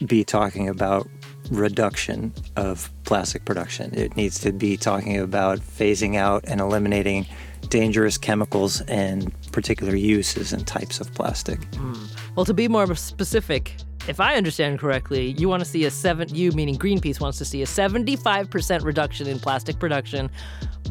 be 0.06 0.24
talking 0.24 0.68
about 0.68 1.06
reduction 1.50 2.32
of 2.56 2.90
plastic 3.04 3.44
production. 3.44 3.92
It 3.94 4.16
needs 4.16 4.38
to 4.40 4.52
be 4.52 4.76
talking 4.76 5.18
about 5.18 5.58
phasing 5.58 6.16
out 6.16 6.44
and 6.46 6.60
eliminating 6.60 7.26
dangerous 7.68 8.16
chemicals 8.16 8.80
and 8.82 9.32
particular 9.52 9.94
uses 9.94 10.52
and 10.52 10.66
types 10.66 11.00
of 11.00 11.12
plastic. 11.14 11.60
Mm. 11.72 12.16
Well, 12.36 12.44
to 12.44 12.54
be 12.54 12.68
more 12.68 12.94
specific, 12.94 13.76
if 14.08 14.20
I 14.20 14.36
understand 14.36 14.78
correctly, 14.78 15.34
you 15.38 15.48
want 15.48 15.60
to 15.60 15.68
see 15.68 15.84
a 15.84 15.90
seven. 15.90 16.34
You 16.34 16.52
meaning 16.52 16.76
Greenpeace 16.76 17.20
wants 17.20 17.38
to 17.38 17.44
see 17.44 17.62
a 17.62 17.66
seventy-five 17.66 18.50
percent 18.50 18.82
reduction 18.82 19.26
in 19.26 19.38
plastic 19.38 19.78
production 19.78 20.30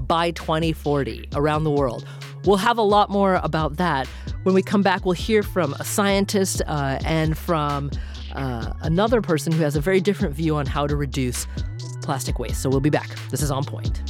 by 0.07 0.31
2040 0.31 1.29
around 1.35 1.63
the 1.63 1.71
world. 1.71 2.05
We'll 2.45 2.57
have 2.57 2.77
a 2.77 2.83
lot 2.83 3.09
more 3.09 3.35
about 3.43 3.77
that. 3.77 4.07
When 4.43 4.55
we 4.55 4.61
come 4.61 4.81
back, 4.81 5.05
we'll 5.05 5.13
hear 5.13 5.43
from 5.43 5.73
a 5.73 5.83
scientist 5.83 6.61
uh, 6.65 6.99
and 7.03 7.37
from 7.37 7.91
uh, 8.39 8.73
another 8.81 9.21
person 9.21 9.51
who 9.51 9.61
has 9.61 9.75
a 9.75 9.81
very 9.81 9.99
different 9.99 10.33
view 10.33 10.55
on 10.55 10.65
how 10.65 10.87
to 10.87 10.95
reduce 10.95 11.45
plastic 12.01 12.39
waste. 12.39 12.61
So 12.61 12.69
we'll 12.69 12.79
be 12.79 12.89
back. 12.89 13.09
This 13.29 13.41
is 13.41 13.51
On 13.51 13.63
Point. 13.63 14.01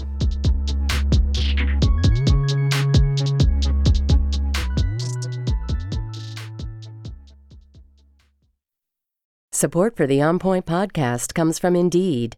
Support 9.52 9.98
for 9.98 10.08
the 10.08 10.22
On 10.22 10.40
Point 10.40 10.66
podcast 10.66 11.34
comes 11.34 11.60
from 11.60 11.76
Indeed. 11.76 12.38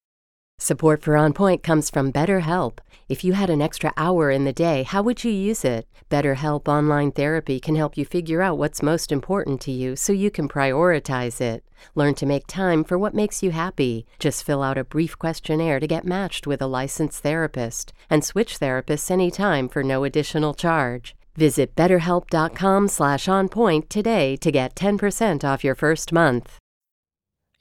Support 0.63 1.01
for 1.01 1.17
On 1.17 1.33
Point 1.33 1.63
comes 1.63 1.89
from 1.89 2.13
BetterHelp. 2.13 2.77
If 3.09 3.23
you 3.23 3.33
had 3.33 3.49
an 3.49 3.63
extra 3.63 3.91
hour 3.97 4.29
in 4.29 4.43
the 4.43 4.53
day, 4.53 4.83
how 4.83 5.01
would 5.01 5.23
you 5.23 5.31
use 5.31 5.65
it? 5.65 5.87
BetterHelp 6.11 6.67
Online 6.67 7.11
Therapy 7.11 7.59
can 7.59 7.73
help 7.73 7.97
you 7.97 8.05
figure 8.05 8.43
out 8.43 8.59
what's 8.59 8.83
most 8.83 9.11
important 9.11 9.59
to 9.61 9.71
you 9.71 9.95
so 9.95 10.13
you 10.13 10.29
can 10.29 10.47
prioritize 10.47 11.41
it. 11.41 11.63
Learn 11.95 12.13
to 12.13 12.27
make 12.27 12.45
time 12.45 12.83
for 12.83 12.95
what 12.95 13.15
makes 13.15 13.41
you 13.41 13.49
happy. 13.49 14.05
Just 14.19 14.43
fill 14.43 14.61
out 14.61 14.77
a 14.77 14.83
brief 14.83 15.17
questionnaire 15.17 15.79
to 15.79 15.87
get 15.87 16.05
matched 16.05 16.45
with 16.45 16.61
a 16.61 16.67
licensed 16.67 17.23
therapist 17.23 17.91
and 18.07 18.23
switch 18.23 18.59
therapists 18.59 19.09
anytime 19.09 19.67
for 19.67 19.81
no 19.81 20.03
additional 20.03 20.53
charge. 20.53 21.15
Visit 21.35 21.75
betterhelp.com 21.75 22.87
slash 22.87 23.25
onpoint 23.25 23.89
today 23.89 24.35
to 24.35 24.51
get 24.51 24.75
10% 24.75 25.43
off 25.43 25.63
your 25.63 25.75
first 25.75 26.13
month. 26.13 26.60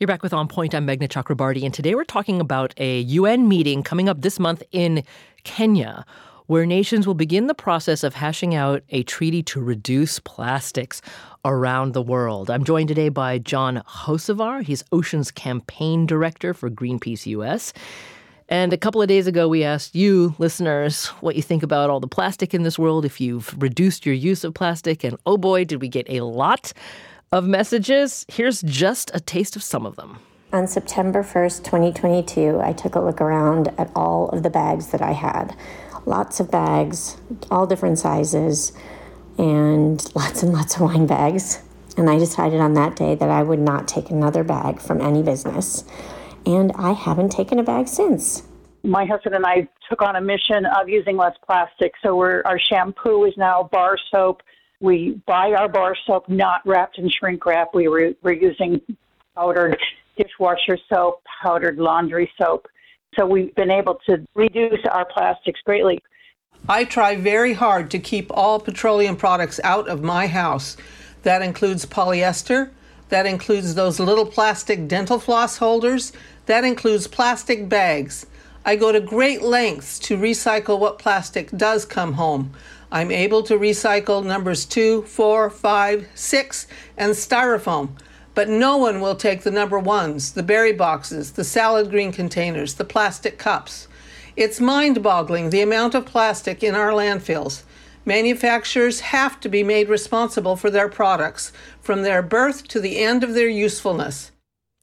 You're 0.01 0.07
back 0.07 0.23
with 0.23 0.33
On 0.33 0.49
Point. 0.49 0.75
I'm 0.75 0.87
Meghna 0.87 1.09
Chakrabarti, 1.09 1.63
and 1.63 1.75
today 1.75 1.95
we're 1.95 2.05
talking 2.05 2.41
about 2.41 2.73
a 2.79 3.01
UN 3.01 3.49
meeting 3.49 3.83
coming 3.83 4.09
up 4.09 4.23
this 4.23 4.39
month 4.39 4.63
in 4.73 5.05
Kenya, 5.45 6.07
where 6.47 6.65
nations 6.65 7.07
will 7.07 7.13
begin 7.13 7.49
the 7.49 7.55
process 7.55 8.03
of 8.03 8.15
hashing 8.15 8.55
out 8.55 8.83
a 8.89 9.03
treaty 9.03 9.43
to 9.43 9.61
reduce 9.61 10.19
plastics 10.19 11.03
around 11.45 11.93
the 11.93 12.01
world. 12.01 12.49
I'm 12.51 12.65
joined 12.65 12.89
today 12.89 13.11
by 13.11 13.37
John 13.41 13.83
Hocevar. 13.87 14.63
He's 14.63 14.83
Oceans 14.91 15.31
Campaign 15.31 16.07
Director 16.07 16.55
for 16.55 16.71
Greenpeace 16.71 17.27
US. 17.27 17.75
And 18.49 18.73
a 18.73 18.79
couple 18.79 19.03
of 19.03 19.09
days 19.09 19.27
ago, 19.27 19.49
we 19.49 19.65
asked 19.65 19.95
you, 19.95 20.35
listeners, 20.39 21.09
what 21.21 21.37
you 21.37 21.43
think 21.43 21.63
about 21.63 21.91
all 21.91 22.01
the 22.01 22.09
plastic 22.09 22.55
in 22.55 22.63
this 22.63 22.79
world, 22.79 23.05
if 23.05 23.21
you've 23.21 23.55
reduced 23.63 24.07
your 24.07 24.15
use 24.15 24.45
of 24.45 24.55
plastic. 24.55 25.05
And 25.05 25.19
oh 25.27 25.37
boy, 25.37 25.67
did 25.67 25.83
we 25.83 25.89
get 25.89 26.09
a 26.09 26.23
lot 26.23 26.73
of 27.33 27.47
messages. 27.47 28.27
Here's 28.29 28.61
just 28.63 29.13
a 29.15 29.21
taste 29.21 29.55
of 29.55 29.63
some 29.63 29.87
of 29.87 29.95
them. 29.95 30.19
On 30.53 30.67
September 30.67 31.23
1st, 31.23 31.63
2022, 31.63 32.61
I 32.61 32.73
took 32.73 32.97
a 32.97 33.01
look 33.01 33.21
around 33.21 33.69
at 33.79 33.89
all 33.95 34.29
of 34.31 34.43
the 34.43 34.51
bags 34.51 34.89
that 34.89 35.01
I 35.01 35.13
had. 35.13 35.55
Lots 36.07 36.41
of 36.41 36.51
bags, 36.51 37.19
all 37.49 37.69
different 37.69 38.01
sizes, 38.01 38.73
and 39.39 40.05
lots 40.17 40.43
and 40.43 40.53
lots 40.53 40.75
of 40.75 40.81
wine 40.81 41.07
bags. 41.07 41.63
And 41.97 42.11
I 42.11 42.19
decided 42.19 42.61
on 42.61 42.75
that 42.75 42.97
day 42.97 43.15
that 43.15 43.31
I 43.31 43.45
would 43.45 43.61
not 43.61 43.87
take 43.87 44.11
another 44.11 44.43
bag 44.43 44.81
from 44.81 45.01
any 45.01 45.23
business. 45.23 45.85
And 46.45 46.73
I 46.75 46.93
haven't 46.93 47.31
taken 47.31 47.61
a 47.61 47.63
bag 47.63 47.87
since. 47.87 48.43
My 48.83 49.05
husband 49.05 49.37
and 49.37 49.47
I 49.47 49.69
took 49.89 50.03
on 50.03 50.17
a 50.17 50.21
mission 50.21 50.67
of 50.67 50.89
using 50.89 51.17
less 51.17 51.37
plastic. 51.47 51.93
So 52.03 52.19
our 52.21 52.59
shampoo 52.59 53.25
is 53.25 53.35
now 53.37 53.69
bar 53.71 53.97
soap 54.11 54.43
we 54.81 55.21
buy 55.27 55.53
our 55.53 55.69
bar 55.69 55.95
soap 56.07 56.29
not 56.29 56.63
wrapped 56.67 56.99
in 56.99 57.11
shrink 57.11 57.45
wrap. 57.45 57.75
We 57.75 57.89
were, 57.89 58.13
we're 58.23 58.33
using 58.33 58.81
powdered 59.35 59.79
dishwasher 60.17 60.79
soap, 60.89 61.23
powdered 61.43 61.79
laundry 61.79 62.31
soap. 62.39 62.67
So 63.19 63.27
we've 63.27 63.55
been 63.55 63.71
able 63.71 63.99
to 64.07 64.27
reduce 64.35 64.85
our 64.91 65.05
plastics 65.05 65.61
greatly. 65.65 66.01
I 66.69 66.85
try 66.85 67.17
very 67.17 67.55
hard 67.55 67.91
to 67.91 67.99
keep 67.99 68.31
all 68.31 68.61
petroleum 68.61 69.17
products 69.17 69.61
out 69.65 69.89
of 69.89 70.03
my 70.03 70.27
house. 70.27 70.77
That 71.23 71.43
includes 71.43 71.85
polyester, 71.87 72.71
that 73.09 73.27
includes 73.27 73.75
those 73.75 73.99
little 73.99 74.27
plastic 74.27 74.87
dental 74.87 75.19
floss 75.19 75.59
holders, 75.59 76.13
that 76.47 76.65
includes 76.65 77.07
plastic 77.07 77.69
bags. 77.69 78.27
I 78.65 78.77
go 78.77 78.93
to 78.93 79.01
great 79.01 79.43
lengths 79.43 79.99
to 80.01 80.17
recycle 80.17 80.79
what 80.79 80.99
plastic 80.99 81.51
does 81.51 81.85
come 81.85 82.15
home. 82.15 82.53
I'm 82.93 83.11
able 83.11 83.43
to 83.45 83.59
recycle 83.59 84.25
numbers 84.25 84.65
two, 84.65 85.03
four, 85.03 85.49
five, 85.49 86.09
six, 86.15 86.67
and 86.97 87.13
styrofoam. 87.13 87.91
But 88.35 88.49
no 88.49 88.77
one 88.77 89.01
will 89.01 89.17
take 89.17 89.43
the 89.43 89.51
number 89.51 89.79
ones, 89.79 90.33
the 90.33 90.43
berry 90.43 90.73
boxes, 90.73 91.33
the 91.33 91.45
salad 91.45 91.91
green 91.91 92.13
containers, 92.13 92.75
the 92.75 92.85
plastic 92.85 93.39
cups. 93.39 93.89
It's 94.37 94.61
mind 94.61 95.03
boggling 95.03 95.51
the 95.51 95.61
amount 95.61 95.95
of 95.95 96.07
plastic 96.07 96.63
in 96.63 96.75
our 96.75 96.91
landfills. 96.91 97.63
Manufacturers 98.05 99.01
have 99.01 99.39
to 99.41 99.49
be 99.49 99.63
made 99.63 99.89
responsible 99.89 100.57
for 100.57 100.71
their 100.71 100.89
products 100.89 101.53
from 101.81 102.03
their 102.03 102.23
birth 102.23 102.67
to 102.69 102.81
the 102.81 102.99
end 102.99 103.23
of 103.23 103.35
their 103.35 103.49
usefulness. 103.49 104.31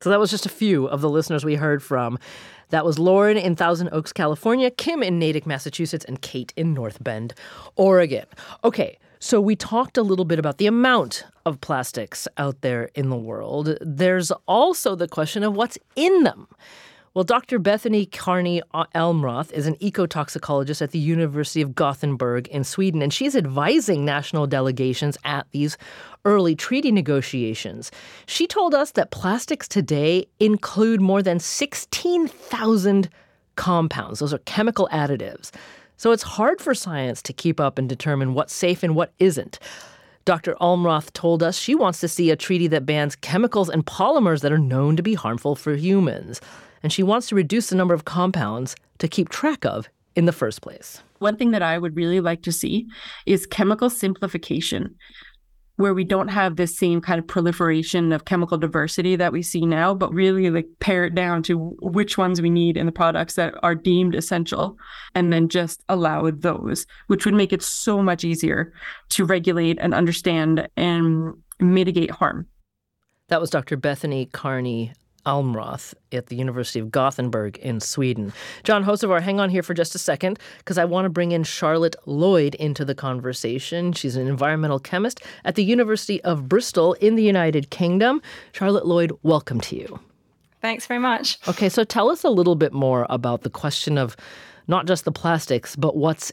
So 0.02 0.12
that 0.12 0.20
was 0.20 0.30
just 0.30 0.46
a 0.46 0.50
few 0.50 0.86
of 0.86 1.02
the 1.02 1.10
listeners 1.10 1.44
we 1.44 1.56
heard 1.56 1.82
from. 1.82 2.20
That 2.70 2.84
was 2.84 3.00
Lauren 3.00 3.38
in 3.38 3.56
Thousand 3.56 3.90
Oaks, 3.92 4.12
California, 4.12 4.70
Kim 4.70 5.02
in 5.02 5.20
Natick, 5.20 5.46
Massachusetts, 5.46 6.06
and 6.06 6.22
Kate 6.22 6.54
in 6.58 6.74
North 6.74 7.02
Bend, 7.02 7.34
Oregon. 7.76 8.26
Okay, 8.64 8.98
so 9.20 9.40
we 9.40 9.56
talked 9.56 9.98
a 9.98 10.04
little 10.04 10.26
bit 10.26 10.38
about 10.38 10.58
the 10.58 10.68
amount 10.68 11.26
of 11.46 11.62
plastics 11.62 12.28
out 12.38 12.62
there 12.62 12.90
in 12.94 13.10
the 13.10 13.16
world. 13.16 13.78
There's 13.80 14.32
also 14.48 14.96
the 14.96 15.08
question 15.08 15.44
of 15.44 15.56
what's 15.56 15.78
in 15.96 16.24
them. 16.24 16.48
Well, 17.18 17.24
Dr. 17.24 17.58
Bethanie 17.58 18.12
Carney 18.12 18.62
uh, 18.76 18.86
Almroth 18.94 19.52
is 19.52 19.66
an 19.66 19.74
ecotoxicologist 19.78 20.84
at 20.84 20.92
the 20.92 21.00
University 21.00 21.64
of 21.64 21.74
Gothenburg 21.74 22.48
in 22.50 22.64
Sweden, 22.64 23.02
and 23.02 23.12
she's 23.12 23.36
advising 23.36 24.06
national 24.06 24.46
delegations 24.46 25.18
at 25.24 25.48
these 25.50 25.80
early 26.26 26.56
treaty 26.56 26.92
negotiations. 26.92 27.90
She 28.28 28.46
told 28.46 28.76
us 28.76 28.92
that 28.92 29.10
plastics 29.10 29.68
today 29.68 30.28
include 30.40 31.02
more 31.02 31.24
than 31.24 31.40
16,000 31.40 33.10
compounds. 33.56 34.20
Those 34.20 34.36
are 34.36 34.38
chemical 34.46 34.88
additives. 34.92 35.50
So 35.96 36.12
it's 36.12 36.22
hard 36.22 36.62
for 36.62 36.76
science 36.76 37.24
to 37.24 37.34
keep 37.34 37.60
up 37.60 37.80
and 37.80 37.90
determine 37.90 38.36
what's 38.36 38.54
safe 38.54 38.84
and 38.84 38.96
what 38.96 39.12
isn't. 39.18 39.58
Dr. 40.26 40.54
Almroth 40.62 41.12
told 41.14 41.42
us 41.42 41.58
she 41.58 41.74
wants 41.74 42.00
to 42.02 42.08
see 42.08 42.30
a 42.30 42.36
treaty 42.36 42.68
that 42.68 42.86
bans 42.86 43.16
chemicals 43.16 43.70
and 43.70 43.88
polymers 43.88 44.42
that 44.42 44.52
are 44.52 44.60
known 44.60 44.96
to 44.98 45.02
be 45.02 45.16
harmful 45.16 45.56
for 45.56 45.74
humans. 45.74 46.42
And 46.84 46.92
she 46.92 47.04
wants 47.04 47.28
to 47.28 47.36
reduce 47.36 47.70
the 47.70 47.76
number 47.76 47.94
of 47.94 48.06
compounds 48.06 48.76
to 49.00 49.08
keep 49.08 49.30
track 49.30 49.66
of 49.66 49.90
in 50.16 50.26
the 50.26 50.32
first 50.32 50.62
place. 50.62 51.02
One 51.20 51.38
thing 51.38 51.52
that 51.52 51.62
I 51.62 51.78
would 51.78 51.96
really 51.96 52.20
like 52.20 52.42
to 52.44 52.52
see 52.52 52.88
is 53.26 53.46
chemical 53.46 53.90
simplification 53.90 54.96
where 55.78 55.94
we 55.94 56.04
don't 56.04 56.30
have 56.30 56.56
this 56.56 56.76
same 56.76 57.00
kind 57.00 57.20
of 57.20 57.28
proliferation 57.28 58.12
of 58.12 58.26
chemical 58.26 58.58
diversity 58.58 59.16
that 59.16 59.32
we 59.32 59.44
see 59.44 59.64
now, 59.66 59.94
but 59.94 60.12
really 60.12 60.50
like 60.50 60.68
pare 60.80 61.06
it 61.06 61.14
down 61.14 61.44
to 61.44 61.78
which 61.82 62.18
ones 62.18 62.42
we 62.42 62.50
need 62.50 62.78
in 62.78 62.88
the 62.88 62.92
products 62.92 63.36
that 63.36 63.54
are 63.62 63.76
deemed 63.76 64.16
essential 64.16 64.76
and 65.14 65.32
then 65.32 65.48
just 65.48 65.84
allow 65.88 66.30
those, 66.32 66.88
which 67.08 67.26
would 67.26 67.36
make 67.36 67.54
it 67.54 67.62
so 67.62 68.02
much 68.02 68.24
easier 68.24 68.74
to 69.10 69.24
regulate 69.24 69.78
and 69.80 69.94
understand 69.94 70.68
and 70.76 71.34
mitigate 71.60 72.12
harm. 72.12 72.48
That 73.28 73.40
was 73.40 73.52
Dr. 73.52 73.78
Bethanie 73.78 74.32
Carney 74.32 74.94
Almroth 75.26 75.94
at 76.12 76.28
the 76.28 76.36
University 76.36 76.80
of 76.80 76.92
Gothenburg 76.92 77.58
in 77.58 77.80
Sweden. 77.80 78.34
John 78.64 78.84
Hocevar, 78.84 79.22
hang 79.22 79.40
on 79.40 79.50
here 79.50 79.64
for 79.64 79.74
just 79.74 79.96
a 79.96 80.00
second 80.00 80.40
because 80.60 80.78
I 80.78 80.86
want 80.86 81.06
to 81.06 81.10
bring 81.10 81.32
in 81.32 81.44
Charlotte 81.44 81.96
Lloyd 82.06 82.56
into 82.56 82.86
the 82.86 82.96
conversation. 82.96 83.94
She's 83.94 84.16
an 84.16 84.28
environmental 84.28 84.80
chemist 84.80 85.22
at 85.44 85.56
the 85.56 85.64
University 85.64 86.24
of 86.24 86.48
Bristol 86.48 86.94
in 86.94 87.16
the 87.16 87.24
United 87.24 87.70
Kingdom. 87.70 88.22
Charlotte 88.52 88.86
Lloyd, 88.86 89.12
welcome 89.24 89.60
to 89.62 89.76
you. 89.76 90.00
Thanks 90.62 90.88
very 90.88 91.00
much. 91.00 91.38
Okay, 91.48 91.70
so 91.70 91.84
tell 91.84 92.10
us 92.10 92.24
a 92.24 92.30
little 92.30 92.56
bit 92.56 92.74
more 92.74 93.06
about 93.10 93.42
the 93.42 93.50
question 93.50 93.98
of 93.98 94.16
not 94.68 94.86
just 94.86 95.06
the 95.06 95.12
plastics, 95.12 95.76
but 95.76 95.96
what's 95.96 96.32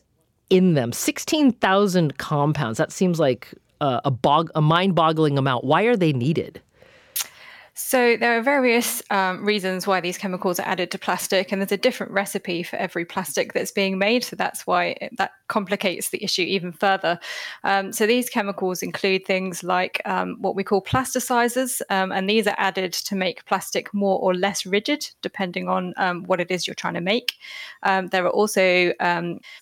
in 0.50 0.75
them. 0.75 0.93
16,000 0.93 2.19
compounds. 2.19 2.79
That 2.79 2.93
seems 2.93 3.21
like 3.21 3.55
a, 3.81 4.00
a, 4.05 4.11
bog, 4.11 4.50
a 4.55 4.61
mind-boggling 4.61 5.38
amount. 5.38 5.64
Why 5.64 5.83
are 5.85 5.97
they 5.97 6.12
needed? 6.12 6.61
So 7.76 8.16
there 8.16 8.38
are 8.38 8.40
various 8.40 9.02
um, 9.11 9.45
reasons 9.45 9.85
why 9.85 10.00
these 10.00 10.16
chemicals 10.16 10.61
are 10.61 10.66
added 10.66 10.93
to 10.93 10.99
plastic, 10.99 11.50
and 11.50 11.61
there's 11.61 11.73
a 11.73 11.76
different 11.76 12.12
recipe 12.12 12.62
for 12.62 12.76
every 12.76 13.05
plastic 13.05 13.53
that's 13.53 13.72
being 13.72 13.99
made. 13.99 14.22
So 14.22 14.37
that's 14.37 14.64
why 14.64 14.96
it, 15.01 15.16
that 15.18 15.33
complicates 15.49 16.11
the 16.11 16.22
issue 16.22 16.42
even 16.42 16.70
further. 16.70 17.18
Um, 17.64 17.92
so 17.92 18.07
these 18.07 18.31
chemicals 18.31 18.81
include 18.81 19.27
things 19.27 19.64
like 19.64 20.01
um, 20.05 20.37
what 20.38 20.55
we 20.55 20.62
call 20.62 20.83
plasticizers, 20.83 21.83
um, 21.90 22.12
and 22.12 22.31
these 22.31 22.46
are 22.46 22.55
added 22.59 22.92
to 22.92 23.16
make 23.16 23.44
plastic 23.44 23.92
more 23.92 24.20
or 24.20 24.35
less 24.35 24.64
rigid, 24.64 25.11
depending 25.20 25.68
on 25.68 25.94
um, 25.96 26.22
what 26.25 26.40
it 26.40 26.53
is 26.53 26.68
you're 26.68 26.75
trying 26.75 26.94
to 26.94 27.01
make. 27.01 27.35
Um, 27.83 28.07
there 28.07 28.25
are 28.25 28.31
also 28.31 28.92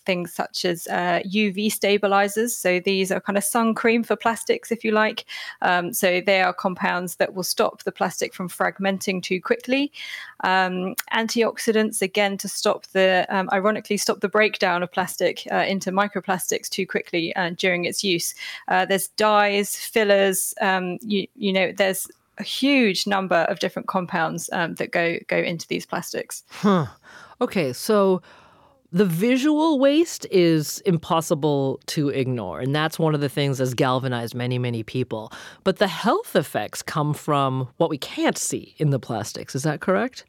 things 0.05 0.35
such 0.35 0.67
as 0.67 0.87
uh, 0.89 1.21
UV 1.27 1.73
stabilizers. 1.73 2.55
So 2.55 2.79
these 2.79 3.11
are 3.11 3.23
kind 3.23 3.39
of 3.39 3.45
sun 3.45 3.75
cream 3.75 4.03
for 4.03 4.17
plastics, 4.17 4.71
if 4.71 4.85
you 4.85 4.93
like. 4.93 5.25
so 5.93 6.21
they 6.27 6.43
are 6.43 6.53
compounds 6.53 7.17
that 7.17 7.33
will 7.33 7.43
stop 7.43 7.85
the 7.85 8.02
plastic 8.03 8.35
from 8.35 8.49
fragmenting 8.49 9.23
too 9.23 9.41
quickly. 9.41 9.93
Um, 10.43 10.97
antioxidants, 11.13 12.03
again, 12.03 12.37
to 12.39 12.49
stop 12.49 12.85
the, 12.89 13.25
um, 13.29 13.49
ironically, 13.53 13.97
stop 13.97 14.19
the 14.19 14.29
breakdown 14.29 14.83
of 14.83 14.91
plastic 14.91 15.47
uh, 15.53 15.65
into 15.69 15.93
microplastics 15.93 16.69
too 16.69 16.85
quickly 16.85 17.25
uh, 17.37 17.51
during 17.57 17.85
its 17.85 18.03
use. 18.03 18.35
Uh, 18.67 18.85
there's 18.85 19.07
dyes, 19.07 19.77
fillers, 19.77 20.53
um, 20.61 20.99
you, 21.01 21.29
you 21.37 21.53
know, 21.53 21.71
there's 21.71 22.09
a 22.39 22.43
huge 22.43 23.07
number 23.07 23.47
of 23.51 23.61
different 23.61 23.87
compounds 23.87 24.51
um, 24.53 24.75
that 24.75 24.91
go 24.91 25.17
go 25.29 25.37
into 25.37 25.69
these 25.69 25.87
plastics. 25.87 26.43
Huh. 26.51 26.87
Okay, 27.41 27.73
so 27.73 28.21
the 28.93 29.07
visual 29.07 29.79
waste 29.79 30.27
is 30.31 30.81
impossible 30.81 31.81
to 31.87 32.11
ignore, 32.11 32.61
and 32.61 32.75
that's 32.75 32.99
one 32.99 33.15
of 33.15 33.21
the 33.23 33.29
things 33.29 33.59
that's 33.59 33.73
galvanized 33.73 34.35
many, 34.35 34.59
many 34.59 34.83
people. 34.83 35.33
But 35.65 35.79
the 35.79 35.89
health 35.89 36.37
effects 36.37 36.83
come 36.83 37.15
from 37.15 37.69
what 37.79 37.89
we 37.89 37.97
can't 37.97 38.37
see 38.37 38.75
in 38.77 38.91
the 38.91 38.99
plastics. 38.99 39.55
Is 39.55 39.63
that 39.63 39.81
correct? 39.81 40.25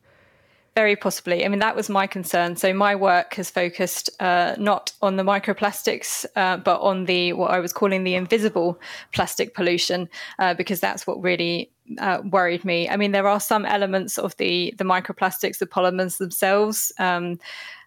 Very 0.75 0.95
possibly. 0.95 1.45
I 1.45 1.49
mean, 1.49 1.59
that 1.59 1.75
was 1.75 1.87
my 1.87 2.07
concern. 2.07 2.55
So 2.55 2.73
my 2.73 2.95
work 2.95 3.35
has 3.35 3.51
focused 3.51 4.09
uh, 4.19 4.55
not 4.57 4.91
on 5.03 5.17
the 5.17 5.23
microplastics, 5.23 6.25
uh, 6.35 6.57
but 6.57 6.81
on 6.81 7.05
the 7.05 7.33
what 7.33 7.51
I 7.51 7.59
was 7.59 7.71
calling 7.71 8.03
the 8.03 8.15
invisible 8.15 8.79
plastic 9.11 9.53
pollution, 9.53 10.09
uh, 10.39 10.55
because 10.55 10.79
that's 10.79 11.05
what 11.05 11.21
really 11.21 11.69
uh, 11.99 12.21
worried 12.23 12.65
me. 12.65 12.89
I 12.89 12.97
mean, 12.97 13.11
there 13.11 13.27
are 13.27 13.39
some 13.39 13.65
elements 13.65 14.17
of 14.17 14.35
the 14.37 14.73
the 14.77 14.83
microplastics, 14.83 15.59
the 15.59 15.67
polymers 15.67 16.17
themselves. 16.17 16.91
Um, 16.97 17.37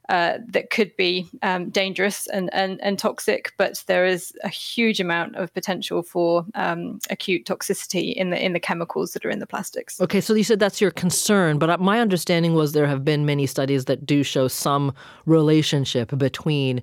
uh, 0.09 0.39
that 0.49 0.71
could 0.71 0.95
be 0.97 1.29
um, 1.43 1.71
dangerous 1.71 2.27
and, 2.29 2.53
and, 2.53 2.81
and 2.83 2.99
toxic, 2.99 3.53
but 3.57 3.83
there 3.87 4.07
is 4.07 4.33
a 4.45 4.49
huge 4.49 5.01
amount 5.01 5.37
of 5.37 5.53
potential 5.53 6.03
for 6.03 6.45
um, 6.55 6.99
acute 7.11 7.45
toxicity 7.45 8.15
in 8.15 8.31
the 8.31 8.45
in 8.45 8.53
the 8.53 8.61
chemicals 8.61 9.13
that 9.13 9.25
are 9.25 9.31
in 9.31 9.39
the 9.39 9.47
plastics. 9.47 10.01
Okay, 10.01 10.21
so 10.21 10.35
you 10.35 10.45
said 10.45 10.61
that's 10.61 10.81
your 10.81 10.91
concern, 10.91 11.59
but 11.59 11.71
uh, 11.71 11.79
my 11.79 12.01
understanding 12.01 12.55
was 12.55 12.73
there 12.73 12.87
have 12.87 13.05
been 13.05 13.27
many 13.27 13.47
studies 13.47 13.87
that 13.87 14.07
do 14.07 14.23
show 14.23 14.49
some 14.49 14.93
relationship 15.27 16.17
between. 16.17 16.83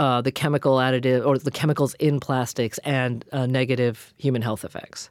Uh, 0.00 0.20
the 0.20 0.30
chemical 0.30 0.76
additive 0.76 1.26
or 1.26 1.38
the 1.38 1.50
chemicals 1.50 1.94
in 1.94 2.20
plastics 2.20 2.78
and 2.84 3.24
uh, 3.32 3.46
negative 3.46 4.14
human 4.16 4.42
health 4.42 4.64
effects. 4.64 5.10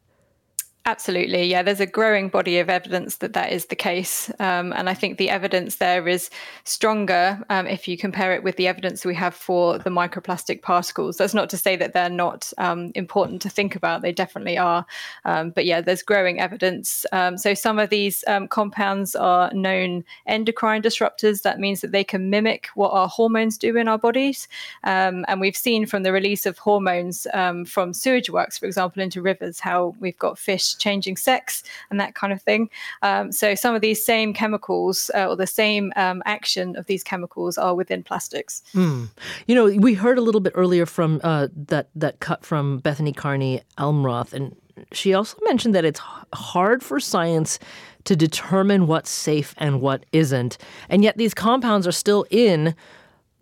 Absolutely. 0.88 1.44
Yeah, 1.44 1.64
there's 1.64 1.82
a 1.82 1.86
growing 1.86 2.30
body 2.30 2.60
of 2.60 2.70
evidence 2.70 3.18
that 3.18 3.34
that 3.34 3.52
is 3.52 3.66
the 3.66 3.76
case. 3.76 4.32
Um, 4.40 4.72
and 4.72 4.90
I 4.90 4.94
think 4.94 5.18
the 5.18 5.30
evidence 5.30 5.76
there 5.76 6.08
is 6.08 6.30
stronger 6.64 7.44
um, 7.50 7.68
if 7.68 7.90
you 7.90 7.98
compare 7.98 8.32
it 8.32 8.42
with 8.42 8.56
the 8.56 8.68
evidence 8.68 9.04
we 9.04 9.14
have 9.16 9.36
for 9.36 9.80
the 9.80 9.90
microplastic 9.90 10.62
particles. 10.62 11.18
That's 11.18 11.34
not 11.34 11.50
to 11.50 11.58
say 11.58 11.76
that 11.76 11.92
they're 11.92 12.10
not 12.10 12.54
um, 12.58 12.94
important 12.96 13.42
to 13.42 13.50
think 13.50 13.76
about, 13.76 14.02
they 14.02 14.14
definitely 14.14 14.58
are. 14.58 14.86
Um, 15.26 15.50
but 15.50 15.66
yeah, 15.66 15.82
there's 15.82 16.02
growing 16.02 16.40
evidence. 16.40 17.06
Um, 17.12 17.38
so 17.38 17.54
some 17.54 17.80
of 17.80 17.90
these 17.90 18.24
um, 18.26 18.48
compounds 18.48 19.14
are 19.14 19.54
known 19.54 20.06
endocrine 20.26 20.82
disruptors. 20.82 21.42
That 21.42 21.60
means 21.60 21.82
that 21.82 21.92
they 21.92 22.06
can 22.06 22.30
mimic 22.30 22.68
what 22.76 22.94
our 22.94 23.10
hormones 23.10 23.58
do 23.58 23.76
in 23.76 23.90
our 23.90 23.98
bodies. 23.98 24.48
and 24.84 25.42
we've 25.42 25.58
seen 25.58 25.86
from 25.86 26.04
the 26.04 26.14
release 26.14 26.46
of 26.46 26.58
hormones 26.58 27.28
from 27.66 27.94
sewage 27.94 28.30
works, 28.30 28.58
for 28.58 28.68
example, 28.68 29.04
into 29.04 29.22
rivers, 29.22 29.60
how 29.60 29.94
we've 30.00 30.18
got 30.18 30.40
fish 30.40 30.77
changing 30.78 31.18
sex 31.18 31.64
and 31.90 32.00
that 32.00 32.16
kind 32.16 32.34
of 32.34 32.42
thing. 32.42 32.70
Um, 33.02 33.32
so 33.32 33.56
some 33.56 33.76
of 33.76 33.82
these 33.82 34.04
same 34.04 34.34
chemicals 34.34 35.12
uh, 35.16 35.28
or 35.28 35.36
the 35.36 35.48
same 35.48 35.92
um, 35.96 36.22
action 36.26 36.76
of 36.76 36.86
these 36.86 37.04
chemicals 37.04 37.58
are 37.58 37.76
within 37.76 38.04
plastics. 38.04 38.64
Mm. 38.74 39.10
You 39.48 39.56
know, 39.56 39.66
we 39.80 39.94
heard 39.94 40.18
a 40.18 40.22
little 40.22 40.42
bit 40.42 40.54
earlier 40.56 40.86
from 40.86 41.20
uh, 41.24 41.48
that 41.68 41.90
that 41.96 42.20
cut 42.20 42.46
from 42.46 42.82
Bethanie 42.82 43.16
Carney 43.16 43.62
Almroth, 43.78 44.34
and 44.34 44.56
she 44.92 45.14
also 45.14 45.38
mentioned 45.46 45.74
that 45.76 45.86
it's 45.86 46.02
hard 46.34 46.84
for 46.84 47.00
science 47.00 47.60
to 48.04 48.16
determine 48.16 48.88
what's 48.88 49.10
safe 49.10 49.54
and 49.58 49.82
what 49.82 50.06
isn't, 50.12 50.58
and 50.90 51.04
yet 51.04 51.18
these 51.18 51.34
compounds 51.34 51.88
are 51.88 51.92
still 51.92 52.26
in 52.30 52.76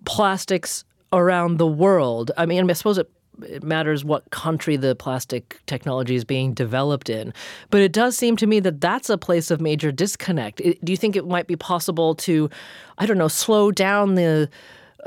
plastics 0.06 0.84
around 1.12 1.58
the 1.58 1.67
world. 1.67 2.32
I 2.38 2.45
mean, 2.45 2.69
I 2.69 2.74
suppose 2.74 2.98
it 2.98 3.10
it 3.43 3.63
matters 3.63 4.04
what 4.06 4.30
country 4.32 4.78
the 4.78 4.95
plastic 4.95 5.62
technology 5.65 6.15
is 6.15 6.24
being 6.24 6.54
developed 6.54 7.10
in. 7.10 7.34
But 7.69 7.82
it 7.82 7.91
does 7.91 8.17
seem 8.17 8.36
to 8.38 8.48
me 8.48 8.60
that 8.62 8.82
that's 8.82 9.10
a 9.10 9.17
place 9.17 9.52
of 9.52 9.62
major 9.62 9.91
disconnect. 9.91 10.58
do 10.58 10.91
you 10.91 10.98
think 10.98 11.15
it 11.15 11.28
might 11.28 11.48
be 11.48 11.56
possible 11.56 12.15
to, 12.15 12.50
I 12.98 13.06
don't 13.06 13.17
know, 13.17 13.28
slow 13.28 13.71
down 13.71 14.15
the 14.15 14.50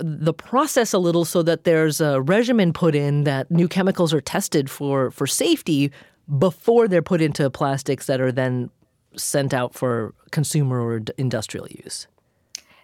the 0.01 0.33
process 0.33 0.93
a 0.93 0.99
little 0.99 1.25
so 1.25 1.43
that 1.43 1.65
there's 1.65 2.01
a 2.01 2.21
regimen 2.21 2.73
put 2.73 2.95
in 2.95 3.25
that 3.25 3.51
new 3.51 3.67
chemicals 3.67 4.15
are 4.15 4.21
tested 4.21 4.71
for 4.71 5.11
for 5.11 5.27
safety 5.27 5.91
before 6.39 6.87
they're 6.87 7.03
put 7.03 7.21
into 7.21 7.49
plastics 7.51 8.07
that 8.07 8.21
are 8.21 8.31
then 8.31 8.71
sent 9.17 9.53
out 9.53 9.75
for 9.75 10.15
consumer 10.31 10.81
or 10.81 11.03
industrial 11.17 11.67
use. 11.69 12.07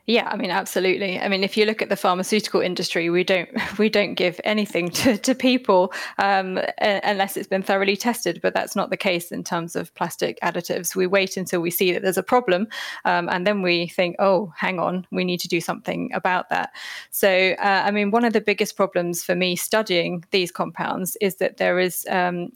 Yeah, 0.06 0.28
I 0.30 0.36
mean, 0.36 0.50
absolutely. 0.50 1.18
I 1.18 1.28
mean, 1.28 1.42
if 1.42 1.56
you 1.56 1.64
look 1.64 1.80
at 1.80 1.88
the 1.88 1.96
pharmaceutical 1.96 2.60
industry, 2.60 3.08
we 3.08 3.24
don't 3.24 3.48
we 3.78 3.88
don't 3.88 4.14
give 4.14 4.38
anything 4.44 4.90
to, 4.90 5.16
to 5.16 5.34
people 5.34 5.94
um, 6.18 6.60
unless 6.78 7.38
it's 7.38 7.48
been 7.48 7.62
thoroughly 7.62 7.96
tested. 7.96 8.40
But 8.42 8.52
that's 8.52 8.76
not 8.76 8.90
the 8.90 8.98
case 8.98 9.32
in 9.32 9.42
terms 9.42 9.74
of 9.74 9.94
plastic 9.94 10.38
additives. 10.42 10.94
We 10.94 11.06
wait 11.06 11.38
until 11.38 11.62
we 11.62 11.70
see 11.70 11.90
that 11.92 12.02
there's 12.02 12.18
a 12.18 12.22
problem, 12.22 12.68
um, 13.06 13.30
and 13.30 13.46
then 13.46 13.62
we 13.62 13.88
think, 13.88 14.16
oh, 14.18 14.52
hang 14.56 14.78
on, 14.78 15.06
we 15.10 15.24
need 15.24 15.40
to 15.40 15.48
do 15.48 15.60
something 15.60 16.10
about 16.12 16.50
that. 16.50 16.74
So, 17.10 17.54
uh, 17.58 17.82
I 17.86 17.90
mean, 17.90 18.10
one 18.10 18.26
of 18.26 18.34
the 18.34 18.42
biggest 18.42 18.76
problems 18.76 19.24
for 19.24 19.34
me 19.34 19.56
studying 19.56 20.22
these 20.32 20.50
compounds 20.50 21.16
is 21.22 21.36
that 21.36 21.56
there 21.56 21.78
is 21.78 22.06
um, 22.10 22.50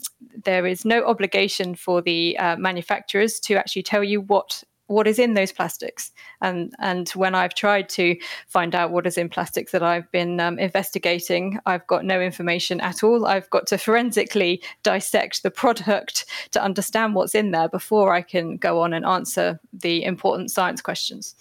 there 0.44 0.66
is 0.66 0.84
no 0.84 1.02
obligation 1.06 1.74
for 1.74 2.02
the 2.02 2.38
uh, 2.38 2.56
manufacturers 2.56 3.40
to 3.40 3.54
actually 3.54 3.84
tell 3.84 4.04
you 4.04 4.20
what 4.20 4.62
what 4.88 5.06
is 5.06 5.18
in 5.18 5.34
those 5.34 5.52
plastics. 5.52 6.10
And 6.40 6.74
and 6.80 7.08
when 7.10 7.34
i've 7.34 7.54
tried 7.54 7.88
to 7.90 8.16
find 8.48 8.74
out 8.74 8.90
what 8.90 9.06
is 9.06 9.16
in 9.16 9.28
plastics 9.28 9.72
that 9.72 9.82
i've 9.82 10.10
been 10.10 10.40
um, 10.40 10.58
investigating 10.58 11.58
i've 11.66 11.86
got 11.86 12.04
no 12.04 12.20
information 12.20 12.80
at 12.80 13.02
all. 13.02 13.26
I've 13.26 13.48
got 13.50 13.66
to 13.68 13.78
forensically 13.78 14.62
dissect 14.82 15.42
the 15.42 15.50
product 15.50 16.24
to 16.50 16.62
understand 16.62 17.14
what's 17.14 17.34
in 17.34 17.52
there 17.52 17.68
before 17.68 18.12
i 18.12 18.22
can 18.22 18.56
go 18.56 18.80
on 18.80 18.92
and 18.92 19.04
answer 19.06 19.60
the 19.72 20.02
important 20.04 20.50
science 20.50 20.80
questions. 20.82 21.34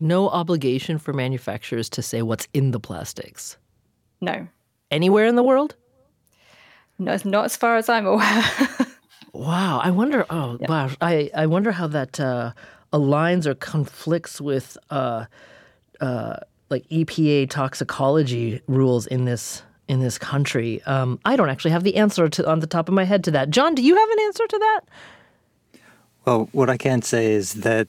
No 0.00 0.28
obligation 0.28 0.98
for 0.98 1.12
manufacturers 1.12 1.88
to 1.90 2.02
say 2.02 2.22
what's 2.22 2.48
in 2.52 2.72
the 2.72 2.80
plastics? 2.80 3.56
No. 4.20 4.48
Anywhere 4.90 5.26
in 5.26 5.36
the 5.36 5.42
world? 5.42 5.76
No 6.98 7.16
not 7.24 7.44
as 7.46 7.56
far 7.56 7.76
as 7.76 7.88
i'm 7.88 8.06
aware 8.06 8.44
Wow, 9.34 9.80
I 9.82 9.90
wonder. 9.90 10.24
Oh, 10.30 10.56
yeah. 10.60 10.68
wow. 10.68 10.90
I 11.00 11.30
I 11.34 11.46
wonder 11.46 11.72
how 11.72 11.88
that 11.88 12.20
uh, 12.20 12.52
aligns 12.92 13.46
or 13.46 13.54
conflicts 13.56 14.40
with 14.40 14.78
uh, 14.90 15.24
uh, 16.00 16.36
like 16.70 16.88
EPA 16.88 17.50
toxicology 17.50 18.62
rules 18.68 19.08
in 19.08 19.24
this 19.24 19.62
in 19.88 20.00
this 20.00 20.18
country. 20.18 20.80
Um, 20.84 21.18
I 21.24 21.34
don't 21.34 21.50
actually 21.50 21.72
have 21.72 21.82
the 21.82 21.96
answer 21.96 22.28
to, 22.28 22.48
on 22.48 22.60
the 22.60 22.66
top 22.68 22.88
of 22.88 22.94
my 22.94 23.04
head 23.04 23.24
to 23.24 23.32
that. 23.32 23.50
John, 23.50 23.74
do 23.74 23.82
you 23.82 23.96
have 23.96 24.08
an 24.08 24.20
answer 24.20 24.46
to 24.46 24.58
that? 24.58 24.80
Well, 26.24 26.48
what 26.52 26.70
I 26.70 26.76
can 26.76 27.02
say 27.02 27.32
is 27.32 27.54
that 27.54 27.88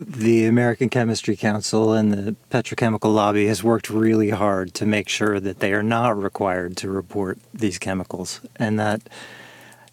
the 0.00 0.46
American 0.46 0.88
Chemistry 0.88 1.36
Council 1.36 1.92
and 1.92 2.12
the 2.12 2.36
petrochemical 2.50 3.12
lobby 3.12 3.46
has 3.48 3.62
worked 3.62 3.90
really 3.90 4.30
hard 4.30 4.72
to 4.74 4.86
make 4.86 5.08
sure 5.08 5.38
that 5.40 5.58
they 5.58 5.74
are 5.74 5.82
not 5.82 6.16
required 6.16 6.76
to 6.78 6.88
report 6.88 7.38
these 7.52 7.78
chemicals 7.78 8.40
and 8.56 8.78
that 8.78 9.02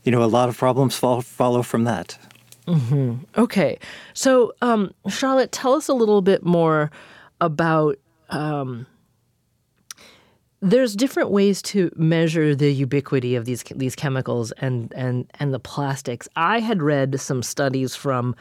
you 0.07 0.11
know, 0.11 0.23
a 0.23 0.25
lot 0.39 0.47
of 0.47 0.57
problems 0.57 0.95
fall, 0.95 1.21
follow 1.21 1.61
from 1.61 1.83
that. 1.83 2.17
Mm-hmm. 2.65 3.15
Okay. 3.37 3.77
So, 4.13 4.53
um, 4.61 4.93
Charlotte, 5.09 5.51
tell 5.51 5.73
us 5.73 5.89
a 5.89 5.93
little 5.93 6.21
bit 6.21 6.45
more 6.45 6.91
about. 7.41 7.97
Um, 8.29 8.87
there's 10.61 10.95
different 10.95 11.29
ways 11.29 11.61
to 11.61 11.91
measure 11.97 12.55
the 12.55 12.71
ubiquity 12.71 13.35
of 13.35 13.43
these 13.43 13.63
these 13.75 13.97
chemicals 13.97 14.53
and 14.59 14.93
and 14.95 15.29
and 15.41 15.53
the 15.53 15.59
plastics. 15.59 16.29
I 16.37 16.61
had 16.61 16.81
read 16.81 17.19
some 17.19 17.43
studies 17.43 17.93
from 17.93 18.33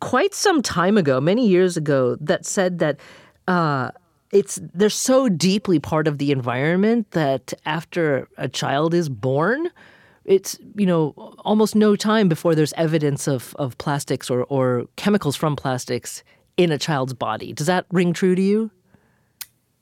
quite 0.00 0.32
some 0.32 0.62
time 0.62 0.96
ago, 0.96 1.20
many 1.20 1.46
years 1.46 1.76
ago, 1.76 2.16
that 2.18 2.46
said 2.46 2.78
that 2.78 2.98
uh, 3.46 3.90
it's 4.32 4.58
they're 4.72 4.88
so 4.88 5.28
deeply 5.28 5.78
part 5.78 6.08
of 6.08 6.16
the 6.16 6.32
environment 6.32 7.10
that 7.10 7.52
after 7.66 8.26
a 8.38 8.48
child 8.48 8.94
is 8.94 9.10
born, 9.10 9.68
it's 10.24 10.58
you 10.76 10.86
know 10.86 11.10
almost 11.44 11.74
no 11.74 11.96
time 11.96 12.28
before 12.28 12.54
there's 12.54 12.72
evidence 12.74 13.28
of, 13.28 13.54
of 13.58 13.76
plastics 13.78 14.30
or, 14.30 14.44
or 14.44 14.86
chemicals 14.96 15.36
from 15.36 15.56
plastics 15.56 16.22
in 16.56 16.72
a 16.72 16.78
child's 16.78 17.12
body. 17.12 17.52
Does 17.52 17.66
that 17.66 17.86
ring 17.90 18.12
true 18.12 18.34
to 18.34 18.42
you? 18.42 18.70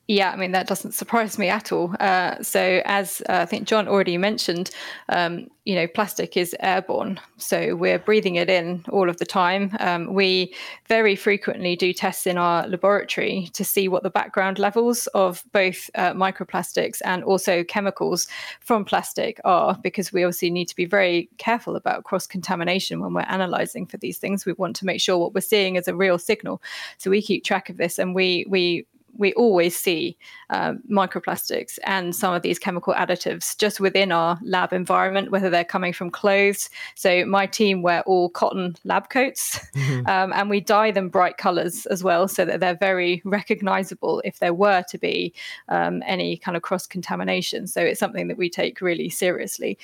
Yeah, 0.08 0.32
I 0.32 0.36
mean, 0.36 0.50
that 0.50 0.66
doesn't 0.66 0.92
surprise 0.92 1.38
me 1.38 1.48
at 1.48 1.70
all. 1.70 1.94
Uh, 2.00 2.42
so, 2.42 2.82
as 2.84 3.22
uh, 3.28 3.34
I 3.42 3.46
think 3.46 3.68
John 3.68 3.86
already 3.86 4.18
mentioned, 4.18 4.70
um, 5.08 5.46
you 5.64 5.76
know, 5.76 5.86
plastic 5.86 6.36
is 6.36 6.56
airborne. 6.58 7.20
So, 7.36 7.76
we're 7.76 8.00
breathing 8.00 8.34
it 8.34 8.50
in 8.50 8.84
all 8.90 9.08
of 9.08 9.18
the 9.18 9.24
time. 9.24 9.76
Um, 9.78 10.12
we 10.12 10.54
very 10.88 11.14
frequently 11.14 11.76
do 11.76 11.92
tests 11.92 12.26
in 12.26 12.36
our 12.36 12.66
laboratory 12.66 13.48
to 13.52 13.64
see 13.64 13.86
what 13.86 14.02
the 14.02 14.10
background 14.10 14.58
levels 14.58 15.06
of 15.14 15.44
both 15.52 15.88
uh, 15.94 16.12
microplastics 16.14 17.00
and 17.04 17.22
also 17.22 17.62
chemicals 17.62 18.26
from 18.58 18.84
plastic 18.84 19.40
are, 19.44 19.78
because 19.84 20.12
we 20.12 20.24
obviously 20.24 20.50
need 20.50 20.66
to 20.66 20.76
be 20.76 20.84
very 20.84 21.30
careful 21.38 21.76
about 21.76 22.02
cross 22.02 22.26
contamination 22.26 22.98
when 22.98 23.14
we're 23.14 23.20
analyzing 23.22 23.86
for 23.86 23.98
these 23.98 24.18
things. 24.18 24.44
We 24.44 24.54
want 24.54 24.74
to 24.76 24.84
make 24.84 25.00
sure 25.00 25.16
what 25.16 25.32
we're 25.32 25.42
seeing 25.42 25.76
is 25.76 25.86
a 25.86 25.94
real 25.94 26.18
signal. 26.18 26.60
So, 26.98 27.08
we 27.08 27.22
keep 27.22 27.44
track 27.44 27.70
of 27.70 27.76
this 27.76 28.00
and 28.00 28.16
we, 28.16 28.44
we 28.48 28.84
we 29.16 29.32
always 29.34 29.78
see 29.78 30.16
uh, 30.50 30.74
microplastics 30.90 31.78
and 31.84 32.14
some 32.14 32.34
of 32.34 32.42
these 32.42 32.58
chemical 32.58 32.94
additives 32.94 33.56
just 33.56 33.80
within 33.80 34.12
our 34.12 34.38
lab 34.42 34.72
environment, 34.72 35.30
whether 35.30 35.50
they're 35.50 35.64
coming 35.64 35.92
from 35.92 36.10
clothes. 36.10 36.70
So 36.94 37.24
my 37.26 37.46
team 37.46 37.82
wear 37.82 38.02
all 38.02 38.28
cotton 38.30 38.76
lab 38.84 39.10
coats, 39.10 39.58
mm-hmm. 39.74 40.06
um, 40.06 40.32
and 40.32 40.48
we 40.48 40.60
dye 40.60 40.90
them 40.90 41.08
bright 41.08 41.36
colors 41.36 41.86
as 41.86 42.02
well, 42.02 42.28
so 42.28 42.44
that 42.44 42.60
they're 42.60 42.76
very 42.76 43.22
recognizable 43.24 44.22
if 44.24 44.38
there 44.38 44.54
were 44.54 44.82
to 44.88 44.98
be 44.98 45.32
um, 45.68 46.02
any 46.06 46.36
kind 46.36 46.56
of 46.56 46.62
cross 46.62 46.86
contamination. 46.86 47.66
So 47.66 47.80
it's 47.82 48.00
something 48.00 48.28
that 48.28 48.38
we 48.38 48.48
take 48.48 48.80
really 48.80 49.08
seriously. 49.08 49.78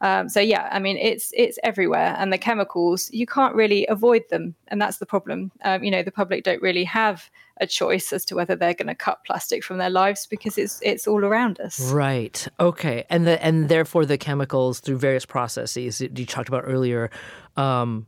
Um, 0.00 0.28
so 0.28 0.40
yeah, 0.40 0.68
I 0.70 0.78
mean 0.78 0.96
it's 0.98 1.32
it's 1.36 1.58
everywhere, 1.64 2.14
and 2.18 2.32
the 2.32 2.38
chemicals 2.38 3.10
you 3.12 3.26
can't 3.26 3.54
really 3.54 3.86
avoid 3.86 4.22
them, 4.30 4.54
and 4.68 4.80
that's 4.80 4.98
the 4.98 5.06
problem. 5.06 5.52
Um, 5.64 5.82
you 5.82 5.90
know, 5.90 6.02
the 6.02 6.12
public 6.12 6.44
don't 6.44 6.62
really 6.62 6.84
have 6.84 7.30
a 7.60 7.66
choice 7.66 8.12
as 8.12 8.24
to 8.26 8.34
whether 8.34 8.56
they're 8.56 8.74
going 8.74 8.88
to 8.88 8.94
cut 8.94 9.24
plastic 9.24 9.62
from 9.62 9.78
their 9.78 9.90
lives 9.90 10.26
because 10.26 10.58
it's 10.58 10.80
it's 10.82 11.06
all 11.06 11.24
around 11.24 11.60
us. 11.60 11.92
Right. 11.92 12.46
Okay. 12.58 13.04
And 13.10 13.26
the 13.26 13.42
and 13.44 13.68
therefore 13.68 14.06
the 14.06 14.18
chemicals 14.18 14.80
through 14.80 14.98
various 14.98 15.24
processes 15.24 16.00
you 16.00 16.26
talked 16.26 16.48
about 16.48 16.64
earlier. 16.66 17.10
Um, 17.56 18.06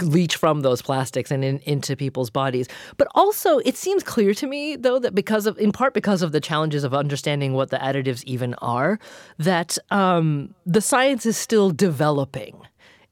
leach 0.00 0.36
from 0.36 0.60
those 0.60 0.80
plastics 0.80 1.30
and 1.30 1.44
in, 1.44 1.58
into 1.60 1.96
people's 1.96 2.30
bodies. 2.30 2.66
But 2.96 3.08
also, 3.14 3.58
it 3.58 3.76
seems 3.76 4.02
clear 4.02 4.32
to 4.34 4.46
me, 4.46 4.76
though, 4.76 4.98
that 4.98 5.14
because 5.14 5.46
of, 5.46 5.58
in 5.58 5.70
part 5.70 5.92
because 5.92 6.22
of 6.22 6.32
the 6.32 6.40
challenges 6.40 6.82
of 6.82 6.94
understanding 6.94 7.52
what 7.52 7.68
the 7.68 7.76
additives 7.76 8.24
even 8.24 8.54
are, 8.54 8.98
that 9.38 9.76
um, 9.90 10.54
the 10.64 10.80
science 10.80 11.26
is 11.26 11.36
still 11.36 11.70
developing 11.70 12.56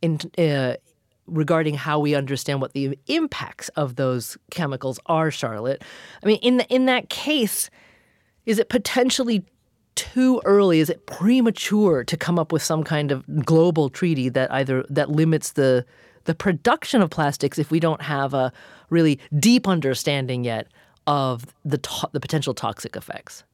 in 0.00 0.20
uh, 0.38 0.76
regarding 1.30 1.74
how 1.74 1.98
we 1.98 2.14
understand 2.14 2.60
what 2.60 2.72
the 2.72 2.98
impacts 3.06 3.68
of 3.70 3.96
those 3.96 4.36
chemicals 4.50 4.98
are, 5.06 5.30
Charlotte. 5.30 5.82
I 6.22 6.26
mean, 6.26 6.38
in 6.42 6.58
the, 6.58 6.66
in 6.66 6.86
that 6.86 7.08
case, 7.08 7.70
is 8.46 8.58
it 8.58 8.68
potentially 8.68 9.44
too 9.94 10.40
early? 10.44 10.80
Is 10.80 10.90
it 10.90 11.06
premature 11.06 12.04
to 12.04 12.16
come 12.16 12.38
up 12.38 12.52
with 12.52 12.62
some 12.62 12.84
kind 12.84 13.12
of 13.12 13.24
global 13.44 13.88
treaty 13.90 14.28
that 14.30 14.52
either 14.52 14.84
that 14.88 15.10
limits 15.10 15.52
the 15.52 15.84
the 16.24 16.34
production 16.34 17.02
of 17.02 17.10
plastics 17.10 17.58
if 17.58 17.70
we 17.70 17.80
don't 17.80 18.02
have 18.02 18.34
a 18.34 18.52
really 18.90 19.18
deep 19.38 19.66
understanding 19.66 20.44
yet 20.44 20.68
of 21.06 21.46
the 21.64 21.78
to- 21.78 22.08
the 22.12 22.20
potential 22.20 22.54
toxic 22.54 22.96
effects? 22.96 23.44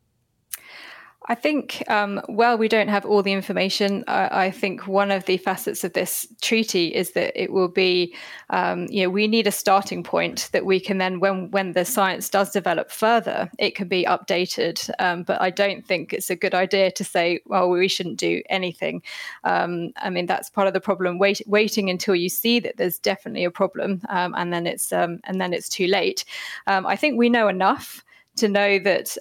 I 1.28 1.34
think, 1.34 1.82
um, 1.90 2.20
well, 2.28 2.56
we 2.56 2.68
don't 2.68 2.88
have 2.88 3.04
all 3.04 3.22
the 3.22 3.32
information. 3.32 4.04
I 4.06 4.50
think 4.50 4.86
one 4.86 5.10
of 5.10 5.24
the 5.24 5.38
facets 5.38 5.82
of 5.82 5.92
this 5.92 6.26
treaty 6.40 6.94
is 6.94 7.12
that 7.12 7.40
it 7.40 7.52
will 7.52 7.68
be, 7.68 8.14
um, 8.50 8.86
you 8.88 9.02
know, 9.02 9.10
we 9.10 9.26
need 9.26 9.48
a 9.48 9.52
starting 9.52 10.04
point 10.04 10.48
that 10.52 10.64
we 10.64 10.78
can 10.78 10.98
then, 10.98 11.18
when 11.18 11.50
when 11.50 11.72
the 11.72 11.84
science 11.84 12.28
does 12.28 12.52
develop 12.52 12.92
further, 12.92 13.50
it 13.58 13.74
can 13.74 13.88
be 13.88 14.04
updated. 14.04 14.88
Um, 15.00 15.24
but 15.24 15.40
I 15.40 15.50
don't 15.50 15.84
think 15.84 16.12
it's 16.12 16.30
a 16.30 16.36
good 16.36 16.54
idea 16.54 16.92
to 16.92 17.04
say, 17.04 17.40
well, 17.46 17.68
we 17.70 17.88
shouldn't 17.88 18.18
do 18.18 18.42
anything. 18.48 19.02
Um, 19.42 19.92
I 19.96 20.10
mean, 20.10 20.26
that's 20.26 20.48
part 20.48 20.68
of 20.68 20.74
the 20.74 20.80
problem. 20.80 21.18
Wait, 21.18 21.42
waiting 21.46 21.90
until 21.90 22.14
you 22.14 22.28
see 22.28 22.60
that 22.60 22.76
there's 22.76 22.98
definitely 22.98 23.44
a 23.44 23.50
problem, 23.50 24.00
um, 24.08 24.32
and 24.36 24.52
then 24.52 24.66
it's 24.66 24.92
um, 24.92 25.18
and 25.24 25.40
then 25.40 25.52
it's 25.52 25.68
too 25.68 25.88
late. 25.88 26.24
I 26.66 26.94
think 26.94 27.18
we 27.18 27.28
know 27.28 27.48
enough 27.48 28.04
to 28.36 28.48
know 28.48 28.78
that 28.78 29.16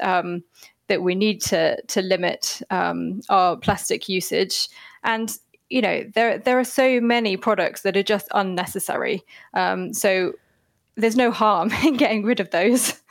that 0.87 1.01
we 1.01 1.15
need 1.15 1.41
to 1.41 1.81
to 1.83 2.01
limit 2.01 2.61
um, 2.69 3.21
our 3.29 3.57
plastic 3.57 4.07
usage 4.09 4.67
and 5.03 5.37
you 5.69 5.81
know 5.81 6.03
there 6.13 6.37
there 6.37 6.59
are 6.59 6.65
so 6.65 6.99
many 7.01 7.37
products 7.37 7.81
that 7.81 7.97
are 7.97 8.03
just 8.03 8.27
unnecessary 8.33 9.23
um, 9.53 9.93
so 9.93 10.33
there's 10.95 11.15
no 11.15 11.31
harm 11.31 11.71
in 11.83 11.97
getting 11.97 12.23
rid 12.23 12.39
of 12.39 12.51
those 12.51 13.01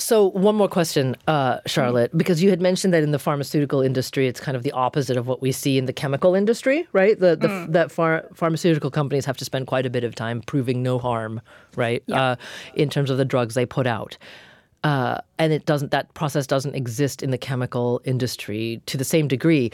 so 0.00 0.30
one 0.30 0.54
more 0.54 0.68
question, 0.68 1.16
uh, 1.26 1.58
Charlotte, 1.66 2.16
because 2.16 2.40
you 2.40 2.50
had 2.50 2.62
mentioned 2.62 2.94
that 2.94 3.02
in 3.02 3.10
the 3.10 3.18
pharmaceutical 3.18 3.80
industry, 3.80 4.28
it's 4.28 4.38
kind 4.38 4.56
of 4.56 4.62
the 4.62 4.70
opposite 4.70 5.16
of 5.16 5.26
what 5.26 5.42
we 5.42 5.50
see 5.50 5.76
in 5.76 5.86
the 5.86 5.92
chemical 5.92 6.36
industry, 6.36 6.86
right? 6.92 7.18
The, 7.18 7.34
the 7.34 7.48
mm. 7.48 7.72
that 7.72 7.90
pharmaceutical 7.90 8.92
companies 8.92 9.24
have 9.24 9.36
to 9.38 9.44
spend 9.44 9.66
quite 9.66 9.86
a 9.86 9.90
bit 9.90 10.04
of 10.04 10.14
time 10.14 10.40
proving 10.42 10.84
no 10.84 11.00
harm, 11.00 11.40
right? 11.74 12.04
Yeah. 12.06 12.22
Uh, 12.22 12.36
in 12.74 12.90
terms 12.90 13.10
of 13.10 13.18
the 13.18 13.24
drugs 13.24 13.54
they 13.54 13.66
put 13.66 13.88
out. 13.88 14.16
Uh, 14.84 15.20
and 15.38 15.52
it 15.52 15.66
doesn't 15.66 15.90
that 15.90 16.12
process 16.14 16.46
doesn't 16.46 16.74
exist 16.74 17.22
in 17.22 17.30
the 17.30 17.38
chemical 17.38 18.00
industry 18.04 18.80
to 18.86 18.96
the 18.96 19.04
same 19.04 19.26
degree. 19.26 19.72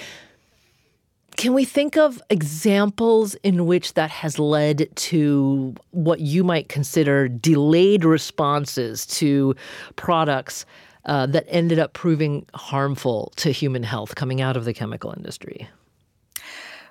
can 1.36 1.52
we 1.52 1.64
think 1.64 1.96
of 1.96 2.22
examples 2.30 3.34
in 3.42 3.66
which 3.66 3.94
that 3.94 4.10
has 4.10 4.38
led 4.38 4.88
to 4.96 5.74
what 5.90 6.20
you 6.20 6.42
might 6.42 6.68
consider 6.68 7.28
delayed 7.28 8.04
responses 8.04 9.04
to 9.06 9.54
products 9.96 10.64
uh, 11.04 11.26
that 11.26 11.44
ended 11.48 11.78
up 11.78 11.92
proving 11.92 12.46
harmful 12.54 13.30
to 13.36 13.50
human 13.50 13.82
health 13.82 14.14
coming 14.14 14.40
out 14.40 14.56
of 14.56 14.64
the 14.64 14.72
chemical 14.72 15.12
industry? 15.14 15.68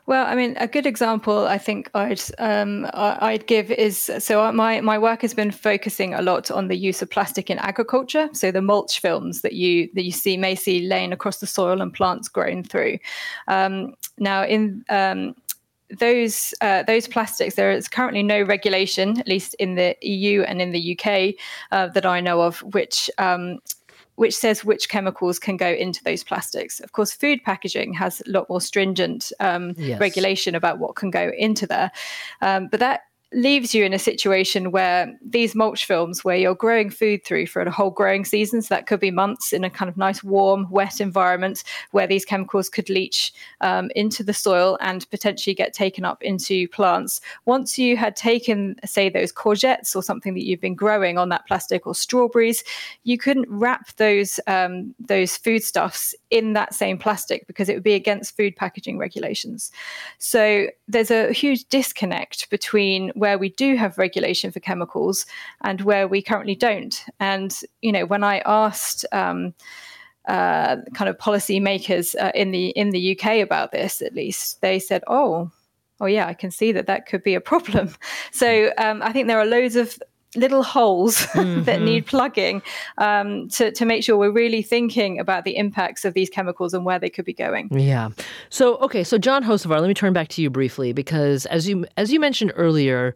Well, 0.05 0.25
I 0.25 0.35
mean, 0.35 0.57
a 0.59 0.67
good 0.67 0.85
example 0.85 1.47
I 1.47 1.57
think 1.57 1.89
I'd 1.93 2.21
um, 2.37 2.89
I'd 2.93 3.47
give 3.47 3.71
is 3.71 4.11
so 4.19 4.51
my 4.51 4.81
my 4.81 4.97
work 4.97 5.21
has 5.21 5.33
been 5.33 5.51
focusing 5.51 6.13
a 6.13 6.21
lot 6.21 6.51
on 6.51 6.67
the 6.67 6.75
use 6.75 7.01
of 7.01 7.09
plastic 7.09 7.49
in 7.49 7.57
agriculture. 7.59 8.29
So 8.33 8.51
the 8.51 8.61
mulch 8.61 8.99
films 8.99 9.41
that 9.43 9.53
you 9.53 9.89
that 9.93 10.03
you 10.03 10.11
see 10.11 10.35
may 10.35 10.55
see 10.55 10.87
laying 10.87 11.13
across 11.13 11.39
the 11.39 11.47
soil 11.47 11.81
and 11.81 11.93
plants 11.93 12.27
grown 12.27 12.63
through. 12.63 12.99
Um, 13.47 13.93
now, 14.17 14.43
in 14.43 14.83
um, 14.89 15.35
those 15.99 16.53
uh, 16.59 16.83
those 16.83 17.07
plastics, 17.07 17.55
there 17.55 17.71
is 17.71 17.87
currently 17.87 18.23
no 18.23 18.41
regulation, 18.41 19.19
at 19.19 19.27
least 19.27 19.53
in 19.55 19.75
the 19.75 19.95
EU 20.01 20.41
and 20.41 20.61
in 20.61 20.71
the 20.73 20.97
UK, 20.99 21.35
uh, 21.71 21.87
that 21.93 22.05
I 22.05 22.19
know 22.19 22.41
of, 22.41 22.59
which 22.73 23.09
um, 23.17 23.59
which 24.15 24.35
says 24.35 24.63
which 24.63 24.89
chemicals 24.89 25.39
can 25.39 25.57
go 25.57 25.69
into 25.69 26.03
those 26.03 26.23
plastics. 26.23 26.79
Of 26.79 26.91
course, 26.91 27.13
food 27.13 27.43
packaging 27.43 27.93
has 27.93 28.21
a 28.21 28.31
lot 28.31 28.49
more 28.49 28.61
stringent 28.61 29.31
um, 29.39 29.73
yes. 29.77 29.99
regulation 29.99 30.55
about 30.55 30.79
what 30.79 30.95
can 30.95 31.09
go 31.09 31.31
into 31.37 31.67
there, 31.67 31.91
um, 32.41 32.67
but 32.67 32.79
that 32.79 33.01
leaves 33.33 33.73
you 33.73 33.83
in 33.83 33.93
a 33.93 33.99
situation 33.99 34.71
where 34.71 35.13
these 35.21 35.55
mulch 35.55 35.85
films, 35.85 36.23
where 36.23 36.35
you're 36.35 36.55
growing 36.55 36.89
food 36.89 37.23
through 37.25 37.47
for 37.47 37.61
a 37.61 37.71
whole 37.71 37.89
growing 37.89 38.25
season, 38.25 38.61
so 38.61 38.73
that 38.73 38.87
could 38.87 38.99
be 38.99 39.11
months 39.11 39.53
in 39.53 39.63
a 39.63 39.69
kind 39.69 39.89
of 39.89 39.97
nice, 39.97 40.23
warm, 40.23 40.67
wet 40.69 41.01
environment 41.01 41.63
where 41.91 42.07
these 42.07 42.25
chemicals 42.25 42.69
could 42.69 42.89
leach 42.89 43.33
um, 43.61 43.89
into 43.95 44.23
the 44.23 44.33
soil 44.33 44.77
and 44.81 45.09
potentially 45.09 45.53
get 45.53 45.73
taken 45.73 46.05
up 46.05 46.21
into 46.21 46.67
plants. 46.69 47.21
Once 47.45 47.77
you 47.77 47.97
had 47.97 48.15
taken, 48.15 48.75
say, 48.85 49.09
those 49.09 49.31
courgettes 49.31 49.95
or 49.95 50.03
something 50.03 50.33
that 50.33 50.45
you've 50.45 50.61
been 50.61 50.75
growing 50.75 51.17
on 51.17 51.29
that 51.29 51.45
plastic 51.47 51.87
or 51.87 51.95
strawberries, 51.95 52.63
you 53.03 53.17
couldn't 53.17 53.47
wrap 53.49 53.95
those 53.97 54.39
um, 54.47 54.93
those 54.99 55.37
foodstuffs 55.37 56.15
in 56.29 56.53
that 56.53 56.73
same 56.73 56.97
plastic 56.97 57.45
because 57.47 57.69
it 57.69 57.73
would 57.73 57.83
be 57.83 57.93
against 57.93 58.35
food 58.35 58.55
packaging 58.55 58.97
regulations. 58.97 59.71
So 60.17 60.67
there's 60.87 61.11
a 61.11 61.31
huge 61.31 61.67
disconnect 61.69 62.49
between 62.49 63.11
where 63.23 63.37
we 63.37 63.47
do 63.47 63.77
have 63.77 63.97
regulation 63.97 64.51
for 64.51 64.59
chemicals 64.59 65.25
and 65.61 65.79
where 65.79 66.09
we 66.09 66.21
currently 66.21 66.55
don't. 66.55 67.05
And 67.21 67.57
you 67.81 67.93
know, 67.93 68.05
when 68.05 68.21
I 68.21 68.39
asked 68.39 69.05
um, 69.13 69.53
uh, 70.27 70.75
kind 70.93 71.07
of 71.09 71.17
policymakers 71.17 72.21
uh, 72.21 72.33
in 72.35 72.51
the 72.51 72.71
in 72.71 72.89
the 72.89 73.17
UK 73.17 73.37
about 73.37 73.71
this, 73.71 74.01
at 74.01 74.13
least 74.13 74.59
they 74.59 74.77
said, 74.77 75.03
"Oh, 75.07 75.49
oh 76.01 76.05
yeah, 76.05 76.27
I 76.27 76.33
can 76.33 76.51
see 76.51 76.73
that 76.73 76.87
that 76.87 77.05
could 77.05 77.23
be 77.23 77.33
a 77.33 77.39
problem." 77.39 77.95
So 78.33 78.73
um, 78.77 79.01
I 79.01 79.13
think 79.13 79.27
there 79.27 79.39
are 79.39 79.45
loads 79.45 79.77
of 79.77 79.97
little 80.35 80.63
holes 80.63 81.17
mm-hmm. 81.33 81.63
that 81.63 81.81
need 81.81 82.05
plugging 82.05 82.61
um, 82.97 83.47
to, 83.49 83.71
to 83.71 83.85
make 83.85 84.03
sure 84.03 84.17
we're 84.17 84.31
really 84.31 84.61
thinking 84.61 85.19
about 85.19 85.43
the 85.43 85.55
impacts 85.57 86.05
of 86.05 86.13
these 86.13 86.29
chemicals 86.29 86.73
and 86.73 86.85
where 86.85 86.99
they 86.99 87.09
could 87.09 87.25
be 87.25 87.33
going. 87.33 87.69
Yeah. 87.71 88.09
So 88.49 88.77
okay, 88.77 89.03
so 89.03 89.17
John 89.17 89.43
Hocevar, 89.43 89.79
let 89.79 89.87
me 89.87 89.93
turn 89.93 90.13
back 90.13 90.27
to 90.29 90.41
you 90.41 90.49
briefly 90.49 90.93
because 90.93 91.45
as 91.47 91.67
you 91.67 91.85
as 91.97 92.11
you 92.11 92.19
mentioned 92.19 92.53
earlier, 92.55 93.15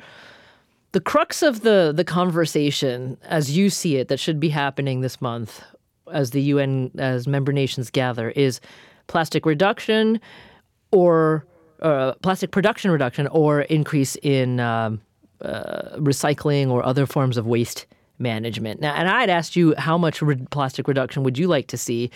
the 0.92 1.02
crux 1.02 1.42
of 1.42 1.62
the 1.62 1.94
the 1.96 2.04
conversation 2.04 3.18
as 3.24 3.56
you 3.56 3.70
see 3.70 3.98
it 3.98 4.08
that 4.08 4.20
should 4.20 4.40
be 4.40 4.50
happening 4.50 5.02
this 5.02 5.22
month 5.22 5.64
as 6.12 6.32
the 6.32 6.42
UN 6.42 6.92
as 6.98 7.28
member 7.28 7.52
nations 7.52 7.90
gather 7.90 8.32
is 8.32 8.60
plastic 9.08 9.46
reduction 9.46 10.20
or 10.92 11.46
uh, 11.82 12.14
plastic 12.22 12.52
production 12.52 12.92
reduction 12.92 13.28
or 13.28 13.62
increase 13.62 14.16
in 14.24 14.60
um, 14.60 15.02
uh, 15.42 15.98
recycling 15.98 16.70
or 16.70 16.86
other 16.86 17.06
forms 17.06 17.38
of 17.38 17.46
waste 17.46 17.86
management. 18.20 18.82
Now, 18.82 18.96
and 18.96 19.08
I 19.08 19.22
had 19.22 19.30
asked 19.30 19.56
you 19.56 19.76
how 19.78 19.98
much 19.98 20.22
re- 20.22 20.48
plastic 20.50 20.88
reduction 20.88 21.24
would 21.24 21.38
you 21.38 21.48
like 21.48 21.68
to 21.68 21.78
see? 21.78 22.10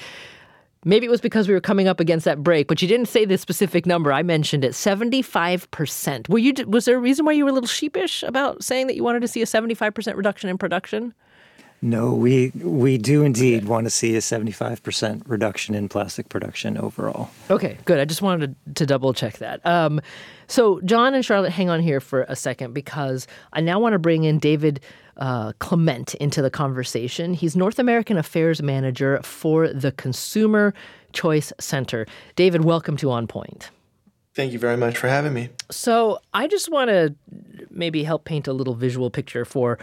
Maybe 0.84 1.06
it 1.06 1.12
was 1.12 1.22
because 1.22 1.48
we 1.48 1.54
were 1.54 1.62
coming 1.62 1.88
up 1.88 2.00
against 2.00 2.26
that 2.26 2.42
break, 2.42 2.68
but 2.68 2.82
you 2.82 2.88
didn't 2.88 3.06
say 3.06 3.24
the 3.24 3.38
specific 3.38 3.86
number. 3.86 4.12
I 4.12 4.24
mentioned 4.24 4.66
it, 4.66 4.74
seventy-five 4.74 5.70
percent. 5.70 6.28
Were 6.28 6.40
you? 6.40 6.54
Was 6.66 6.86
there 6.86 6.98
a 6.98 7.00
reason 7.00 7.24
why 7.24 7.34
you 7.34 7.44
were 7.44 7.52
a 7.52 7.54
little 7.54 7.68
sheepish 7.68 8.24
about 8.24 8.64
saying 8.64 8.88
that 8.88 8.96
you 8.96 9.04
wanted 9.04 9.22
to 9.22 9.28
see 9.28 9.44
a 9.44 9.46
seventy-five 9.46 9.94
percent 9.94 10.18
reduction 10.18 10.50
in 10.50 10.58
production? 10.58 11.14
No, 11.84 12.13
we 12.13 12.52
we 12.63 13.00
do 13.00 13.24
indeed 13.24 13.65
want 13.65 13.86
to 13.86 13.89
see 13.89 14.15
a 14.15 14.20
75% 14.20 15.24
reduction 15.26 15.74
in 15.74 15.89
plastic 15.89 16.30
production 16.30 16.78
overall. 16.78 17.32
Okay, 17.50 17.80
good. 17.86 18.00
I 18.00 18.06
just 18.06 18.22
wanted 18.22 18.56
to, 18.67 18.74
to 18.76 18.86
double 18.86 19.13
check 19.13 19.39
that. 19.39 19.65
Um, 19.65 20.00
so, 20.46 20.80
John 20.82 21.15
and 21.15 21.26
Charlotte, 21.26 21.52
hang 21.52 21.72
on 21.72 21.80
here 21.80 22.00
for 22.00 22.24
a 22.30 22.36
second 22.36 22.74
because 22.74 23.26
I 23.54 23.62
now 23.62 23.80
want 23.80 23.94
to 23.94 24.00
bring 24.00 24.26
in 24.26 24.38
David 24.38 24.80
uh, 25.17 25.54
Clement 25.58 26.13
into 26.15 26.44
the 26.44 26.52
conversation. 26.52 27.34
He's 27.34 27.56
North 27.56 27.80
American 27.80 28.17
Affairs 28.17 28.62
Manager 28.62 29.20
for 29.24 29.67
the 29.70 29.91
Consumer 29.94 30.76
Choice 31.13 31.52
Center. 31.60 32.06
David, 32.36 32.63
welcome 32.63 32.96
to 32.98 33.10
On 33.10 33.26
Point. 33.26 33.72
Thank 34.36 34.54
you 34.54 34.60
very 34.60 34.78
much 34.78 34.98
for 34.98 35.08
having 35.08 35.34
me. 35.34 35.50
So, 35.72 36.20
I 36.32 36.48
just 36.48 36.70
want 36.70 36.89
to 36.89 37.15
maybe 37.72 38.04
help 38.04 38.26
paint 38.26 38.48
a 38.48 38.54
little 38.54 38.76
visual 38.76 39.10
picture 39.10 39.46
for 39.46 39.80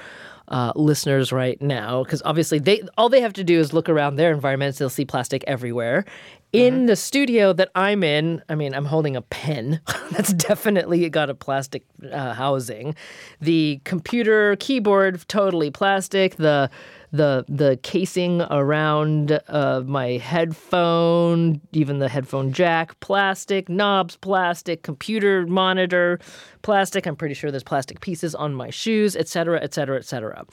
uh, 0.48 0.72
listeners 0.74 1.32
right 1.32 1.60
now 1.60 2.02
because 2.02 2.22
obviously 2.24 2.58
they 2.58 2.82
all 2.96 3.08
they 3.08 3.20
have 3.20 3.34
to 3.34 3.44
do 3.44 3.60
is 3.60 3.72
look 3.72 3.88
around 3.88 4.16
their 4.16 4.32
environments 4.32 4.78
they'll 4.78 4.90
see 4.90 5.04
plastic 5.04 5.44
everywhere. 5.46 6.04
In 6.50 6.74
mm-hmm. 6.74 6.86
the 6.86 6.96
studio 6.96 7.52
that 7.52 7.70
i'm 7.74 8.02
in 8.02 8.42
i 8.48 8.54
mean 8.54 8.74
i'm 8.74 8.86
holding 8.86 9.16
a 9.16 9.22
pen. 9.22 9.80
That's 10.12 10.32
definitely 10.32 11.08
got 11.10 11.28
a 11.28 11.34
plastic 11.34 11.84
uh, 12.10 12.32
housing. 12.32 12.94
The 13.40 13.80
computer 13.84 14.56
keyboard 14.56 15.26
totally 15.28 15.70
plastic. 15.70 16.36
The 16.36 16.70
the 17.10 17.44
the 17.48 17.78
casing 17.82 18.42
around 18.42 19.40
uh, 19.48 19.82
my 19.86 20.12
headphone, 20.18 21.60
even 21.72 21.98
the 21.98 22.08
headphone 22.08 22.52
jack, 22.52 22.98
plastic, 23.00 23.68
knobs, 23.68 24.16
plastic, 24.16 24.82
computer 24.82 25.46
monitor, 25.46 26.20
plastic. 26.62 27.06
I'm 27.06 27.16
pretty 27.16 27.34
sure 27.34 27.50
there's 27.50 27.62
plastic 27.62 28.00
pieces 28.00 28.34
on 28.34 28.54
my 28.54 28.70
shoes, 28.70 29.16
etc., 29.16 29.60
etc., 29.60 29.98
etc. 29.98 30.44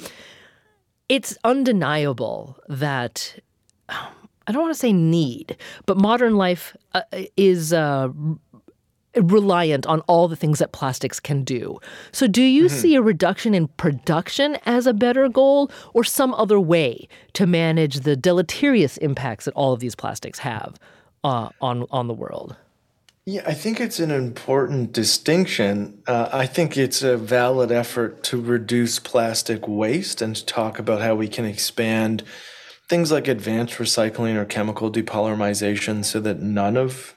It's 1.10 1.38
undeniable 1.44 2.58
that 2.68 3.38
I 4.48 4.52
don't 4.52 4.62
want 4.62 4.74
to 4.74 4.80
say 4.80 4.94
need, 4.94 5.58
but 5.86 5.98
modern 5.98 6.36
life 6.36 6.76
uh, 6.94 7.02
is 7.36 7.74
uh, 7.74 8.10
reliant 9.16 9.86
on 9.86 10.02
all 10.02 10.28
the 10.28 10.36
things 10.36 10.60
that 10.60 10.72
plastics 10.72 11.20
can 11.20 11.44
do. 11.44 11.80
So, 12.12 12.28
do 12.28 12.42
you 12.42 12.66
mm-hmm. 12.66 12.76
see 12.76 12.96
a 12.96 13.02
reduction 13.02 13.54
in 13.54 13.68
production 13.70 14.58
as 14.66 14.88
a 14.88 14.94
better 14.94 15.30
goal 15.30 15.72
or 15.94 16.04
some 16.04 16.34
other 16.34 16.60
way 16.60 17.08
to 17.34 17.48
manage 17.48 18.02
the 18.02 18.16
deleterious 18.16 18.98
impacts 18.98 19.46
that 19.46 19.54
all 19.54 19.74
of 19.74 19.80
these 19.80 19.96
plastics 19.96 20.40
have 20.40 20.76
uh, 21.24 21.50
on, 21.62 21.86
on 21.92 22.08
the 22.08 22.14
world? 22.14 22.56
Yeah, 23.28 23.42
I 23.48 23.56
think 23.56 23.80
it's 23.80 24.00
an 24.00 24.12
important 24.12 24.92
distinction. 24.92 26.04
Uh, 26.06 26.30
I 26.32 26.46
think 26.46 26.78
it's 26.78 27.02
a 27.02 27.18
valid 27.18 27.72
effort 27.72 28.22
to 28.26 28.40
reduce 28.40 29.00
plastic 29.00 29.68
waste 29.68 30.22
and 30.22 30.36
to 30.36 30.46
talk 30.46 30.78
about 30.78 31.02
how 31.02 31.16
we 31.16 31.28
can 31.28 31.44
expand 31.44 32.24
things 32.88 33.12
like 33.12 33.28
advanced 33.28 33.76
recycling 33.76 34.36
or 34.36 34.46
chemical 34.46 34.92
depolymerization 34.92 36.06
so 36.06 36.20
that 36.20 36.40
none 36.40 36.78
of 36.78 37.15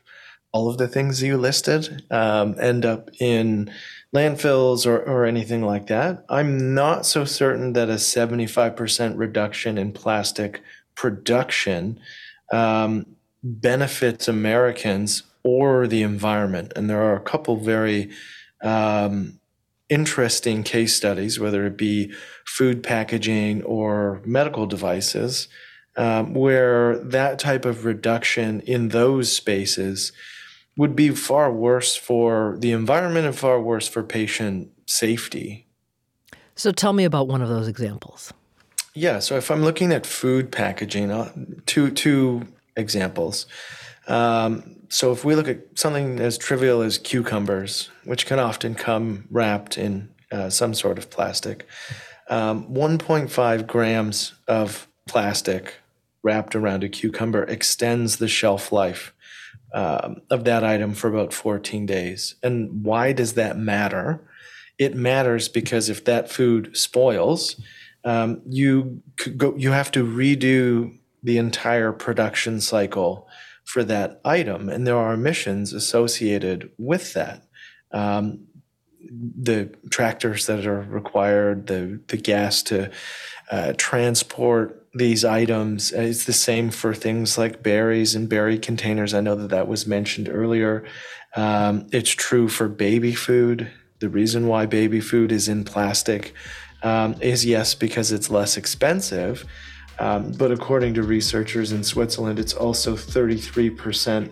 all 0.53 0.69
of 0.69 0.79
the 0.79 0.89
things 0.89 1.23
you 1.23 1.37
listed 1.37 2.05
um, 2.11 2.57
end 2.61 2.85
up 2.85 3.11
in 3.21 3.71
landfills 4.15 4.87
or, 4.87 4.99
or 4.99 5.25
anything 5.25 5.63
like 5.63 5.89
that. 5.89 6.25
I'm 6.29 6.75
not 6.75 7.05
so 7.05 7.25
certain 7.25 7.75
that 7.75 7.91
a 7.91 7.95
75% 7.95 9.19
reduction 9.19 9.77
in 9.77 9.93
plastic 9.93 10.63
production 10.95 12.01
um, 12.51 13.07
benefits 13.43 14.27
Americans 14.27 15.23
or 15.43 15.87
the 15.87 16.03
environment. 16.03 16.73
And 16.75 16.89
there 16.89 17.03
are 17.03 17.17
a 17.17 17.21
couple 17.21 17.57
very 17.57 18.11
um, 18.63 19.39
interesting 19.89 20.63
case 20.63 20.95
studies, 20.95 21.39
whether 21.39 21.67
it 21.67 21.77
be 21.77 22.13
food 22.47 22.83
packaging 22.83 23.63
or 23.63 24.21
medical 24.25 24.67
devices, 24.67 25.49
um, 25.97 26.33
where 26.35 26.99
that 26.99 27.39
type 27.39 27.65
of 27.65 27.85
reduction 27.85 28.61
in 28.61 28.89
those 28.89 29.33
spaces 29.33 30.13
would 30.79 30.95
be 30.95 31.11
far 31.11 31.53
worse 31.53 31.97
for 31.97 32.57
the 32.61 32.71
environment 32.71 33.27
and 33.27 33.37
far 33.37 33.61
worse 33.61 33.89
for 33.89 34.03
patient 34.03 34.71
safety. 34.87 35.67
So 36.55 36.71
tell 36.71 36.93
me 36.93 37.05
about 37.05 37.27
one 37.27 37.43
of 37.43 37.49
those 37.49 37.67
examples. 37.67 38.33
Yeah, 38.95 39.19
so 39.19 39.37
if 39.37 39.51
I'm 39.51 39.63
looking 39.63 39.93
at 39.93 40.07
food 40.07 40.51
packaging, 40.51 41.11
uh, 41.11 41.33
two 41.67 41.91
two 41.91 42.47
examples. 42.77 43.47
Um, 44.07 44.77
so 44.89 45.13
if 45.13 45.25
we 45.25 45.35
look 45.35 45.49
at 45.49 45.59
something 45.75 46.21
as 46.21 46.39
trivial 46.39 46.81
as 46.81 46.97
cucumbers, 46.97 47.91
which 48.05 48.25
can 48.25 48.39
often 48.39 48.75
come 48.75 49.27
wrapped 49.31 49.77
in 49.77 50.09
uh, 50.31 50.49
some 50.49 50.75
sort 50.75 50.97
of 50.97 51.11
plastic, 51.11 51.67
um, 52.31 52.73
1.5 52.73 53.67
grams 53.67 54.35
of 54.47 54.89
plastic 55.09 55.75
wrapped 56.23 56.55
around 56.55 56.85
a 56.85 56.89
cucumber 56.89 57.43
extends 57.45 58.17
the 58.17 58.29
shelf 58.29 58.73
life 58.73 59.13
um, 59.73 60.23
of 60.31 60.45
that 60.45 60.65
item 60.65 60.95
for 60.95 61.09
about 61.09 61.33
14 61.33 61.87
days. 61.87 62.35
And 62.43 62.85
why 62.85 63.13
does 63.13 63.35
that 63.35 63.59
matter? 63.59 64.25
It 64.79 64.95
matters 64.95 65.49
because 65.49 65.89
if 65.89 66.05
that 66.05 66.31
food 66.31 66.77
spoils, 66.77 67.61
um, 68.05 68.41
you 68.49 69.03
go, 69.37 69.55
you 69.57 69.73
have 69.73 69.91
to 69.93 70.05
redo 70.05 70.97
the 71.23 71.39
entire 71.39 71.93
production 71.93 72.61
cycle 72.61 73.29
for 73.65 73.85
that 73.85 74.21
item, 74.25 74.69
and 74.69 74.87
there 74.87 74.97
are 74.97 75.13
emissions 75.13 75.73
associated 75.73 76.71
with 76.79 77.13
that. 77.15 77.43
Um, 77.91 78.47
the 79.11 79.75
tractors 79.91 80.47
that 80.47 80.67
are 80.67 80.83
required, 80.83 81.67
the 81.67 82.01
the 82.09 82.17
gas 82.17 82.63
to 82.65 82.91
uh, 83.51 83.75
transport 83.77 84.78
these 84.99 85.25
items. 85.25 85.93
It's 85.93 86.25
the 86.25 86.33
same 86.33 86.71
for 86.71 86.95
things 86.95 87.39
like 87.39 87.63
berries 87.63 88.15
and 88.15 88.29
berry 88.29 88.59
containers. 88.59 89.15
I 89.15 89.21
know 89.21 89.35
that 89.37 89.51
that 89.51 89.69
was 89.69 89.87
mentioned 89.87 90.29
earlier. 90.29 90.85
Um, 91.37 91.87
it's 91.93 92.11
true 92.11 92.49
for 92.49 92.69
baby 92.69 93.15
food. 93.15 93.71
The 94.01 94.09
reason 94.09 94.47
why 94.47 94.67
baby 94.67 95.01
food 95.01 95.33
is 95.33 95.49
in 95.49 95.65
plastic 95.65 96.35
um, 96.83 97.17
is 97.21 97.45
yes, 97.45 97.75
because 97.75 98.13
it's 98.13 98.31
less 98.31 98.57
expensive. 98.57 99.45
Um, 100.01 100.33
but 100.33 100.53
according 100.53 100.95
to 100.95 101.03
researchers 101.03 101.73
in 101.73 101.83
Switzerland, 101.83 102.39
it's 102.39 102.55
also 102.55 102.95
33% 102.95 104.31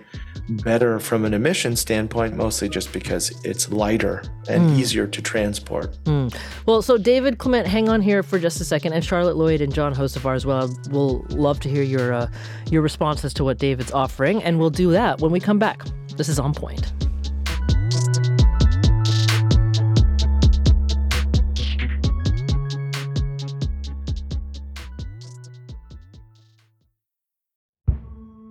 better 0.48 1.00
from 1.00 1.24
an 1.24 1.34
emission 1.34 1.74
standpoint, 1.74 2.36
mostly 2.36 2.68
just 2.68 2.92
because 2.92 3.32
it's 3.44 3.70
lighter 3.70 4.22
and 4.48 4.70
mm. 4.70 4.78
easier 4.78 5.06
to 5.06 5.20
transport. 5.20 5.92
Mm. 6.04 6.34
Well, 6.66 6.82
so 6.82 6.96
David 6.96 7.38
Clement, 7.38 7.66
hang 7.66 7.88
on 7.88 8.00
here 8.00 8.22
for 8.22 8.38
just 8.38 8.60
a 8.60 8.64
second, 8.64 8.92
and 8.92 9.04
Charlotte 9.04 9.36
Lloyd 9.36 9.60
and 9.60 9.74
John 9.74 9.94
Hocevar 9.94 10.36
as 10.36 10.46
well. 10.46 10.70
We'll 10.90 11.24
love 11.30 11.58
to 11.60 11.68
hear 11.68 11.82
your 11.82 12.12
uh, 12.12 12.30
your 12.70 12.82
responses 12.82 13.34
to 13.34 13.44
what 13.44 13.58
David's 13.58 13.92
offering, 13.92 14.42
and 14.42 14.58
we'll 14.60 14.70
do 14.70 14.92
that 14.92 15.20
when 15.20 15.32
we 15.32 15.40
come 15.40 15.58
back. 15.58 15.84
This 16.16 16.28
is 16.28 16.38
on 16.38 16.54
point. 16.54 16.92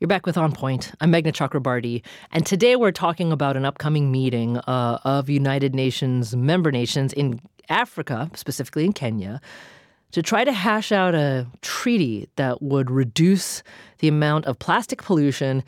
You're 0.00 0.08
back 0.08 0.26
with 0.26 0.36
On 0.36 0.50
Point. 0.50 0.90
I'm 1.00 1.12
Meghna 1.12 1.32
Chakrabarti, 1.32 2.02
and 2.32 2.44
today 2.44 2.74
we're 2.74 2.90
talking 2.90 3.30
about 3.30 3.56
an 3.56 3.64
upcoming 3.64 4.10
meeting 4.10 4.58
uh, 4.58 4.98
of 5.04 5.30
United 5.30 5.72
Nations 5.72 6.34
member 6.34 6.72
nations 6.72 7.12
in 7.12 7.40
Africa, 7.68 8.28
specifically 8.34 8.84
in 8.84 8.92
Kenya, 8.92 9.40
to 10.10 10.20
try 10.20 10.42
to 10.42 10.52
hash 10.52 10.90
out 10.90 11.14
a 11.14 11.46
treaty 11.62 12.28
that 12.34 12.60
would 12.60 12.90
reduce 12.90 13.62
the 14.00 14.08
amount 14.08 14.46
of 14.46 14.58
plastic 14.58 15.00
pollution 15.00 15.62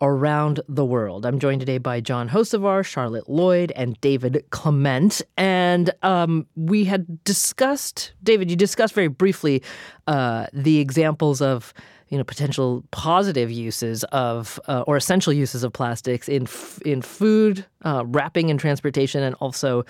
around 0.00 0.58
the 0.68 0.84
world. 0.84 1.24
I'm 1.24 1.38
joined 1.38 1.60
today 1.60 1.78
by 1.78 2.00
John 2.00 2.28
Hocevar, 2.28 2.84
Charlotte 2.84 3.28
Lloyd, 3.28 3.70
and 3.76 4.00
David 4.00 4.44
Clement. 4.50 5.22
And 5.36 5.92
um, 6.02 6.46
we 6.56 6.86
had 6.86 7.22
discussed, 7.22 8.14
David, 8.20 8.50
you 8.50 8.56
discussed 8.56 8.94
very 8.94 9.08
briefly 9.08 9.62
uh, 10.08 10.46
the 10.52 10.80
examples 10.80 11.40
of 11.40 11.72
you 12.10 12.18
know 12.18 12.24
potential 12.24 12.84
positive 12.90 13.50
uses 13.50 14.04
of 14.04 14.60
uh, 14.68 14.84
or 14.86 14.96
essential 14.96 15.32
uses 15.32 15.64
of 15.64 15.72
plastics 15.72 16.28
in 16.28 16.42
f- 16.42 16.80
in 16.84 17.02
food, 17.02 17.64
uh, 17.84 18.04
wrapping, 18.06 18.50
and 18.50 18.60
transportation, 18.60 19.22
and 19.22 19.34
also 19.36 19.84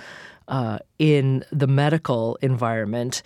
uh, 0.49 0.79
in 0.99 1.45
the 1.51 1.67
medical 1.67 2.37
environment. 2.43 3.23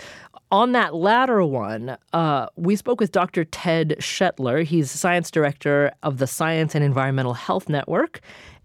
On 0.50 0.72
that 0.72 0.94
latter 0.94 1.44
one, 1.44 1.96
uh, 2.12 2.46
we 2.54 2.76
spoke 2.76 3.00
with 3.00 3.10
Dr. 3.10 3.44
Ted 3.44 3.96
Schettler. 3.98 4.62
He's 4.62 4.90
science 4.90 5.30
director 5.30 5.90
of 6.04 6.18
the 6.18 6.28
Science 6.28 6.76
and 6.76 6.84
Environmental 6.84 7.34
Health 7.34 7.68
Network 7.68 8.20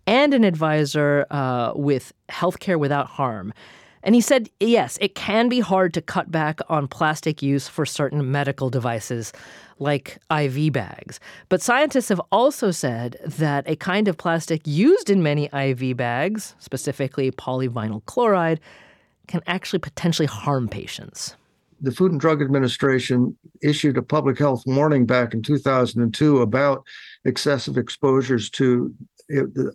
and 0.05 0.33
an 0.33 0.43
advisor 0.43 1.25
uh, 1.31 1.71
with 1.75 2.13
Healthcare 2.29 2.79
Without 2.79 3.07
Harm. 3.07 3.53
And 4.03 4.15
he 4.15 4.21
said, 4.21 4.49
yes, 4.59 4.97
it 5.01 5.15
can 5.15 5.49
be 5.49 5.59
hard 5.59 5.93
to 5.93 6.01
cut 6.01 6.31
back 6.31 6.59
on 6.69 6.88
plastic 6.88 7.41
use 7.41 7.67
for 7.67 7.85
certain 7.85 8.31
medical 8.31 8.69
devices 8.69 9.33
like 9.77 10.19
IV 10.31 10.73
bags. 10.73 11.19
But 11.49 11.62
scientists 11.62 12.09
have 12.09 12.21
also 12.31 12.71
said 12.71 13.17
that 13.25 13.67
a 13.67 13.75
kind 13.75 14.07
of 14.07 14.17
plastic 14.17 14.62
used 14.65 15.09
in 15.09 15.23
many 15.23 15.49
IV 15.53 15.97
bags, 15.97 16.55
specifically 16.59 17.31
polyvinyl 17.31 18.05
chloride, 18.05 18.59
can 19.27 19.41
actually 19.47 19.79
potentially 19.79 20.25
harm 20.25 20.67
patients. 20.67 21.35
The 21.81 21.91
Food 21.91 22.12
and 22.12 22.19
Drug 22.19 22.41
Administration 22.41 23.38
issued 23.62 23.97
a 23.97 24.01
public 24.01 24.38
health 24.38 24.63
warning 24.65 25.05
back 25.05 25.33
in 25.33 25.41
2002 25.41 26.41
about 26.41 26.83
excessive 27.23 27.77
exposures 27.77 28.49
to 28.51 28.93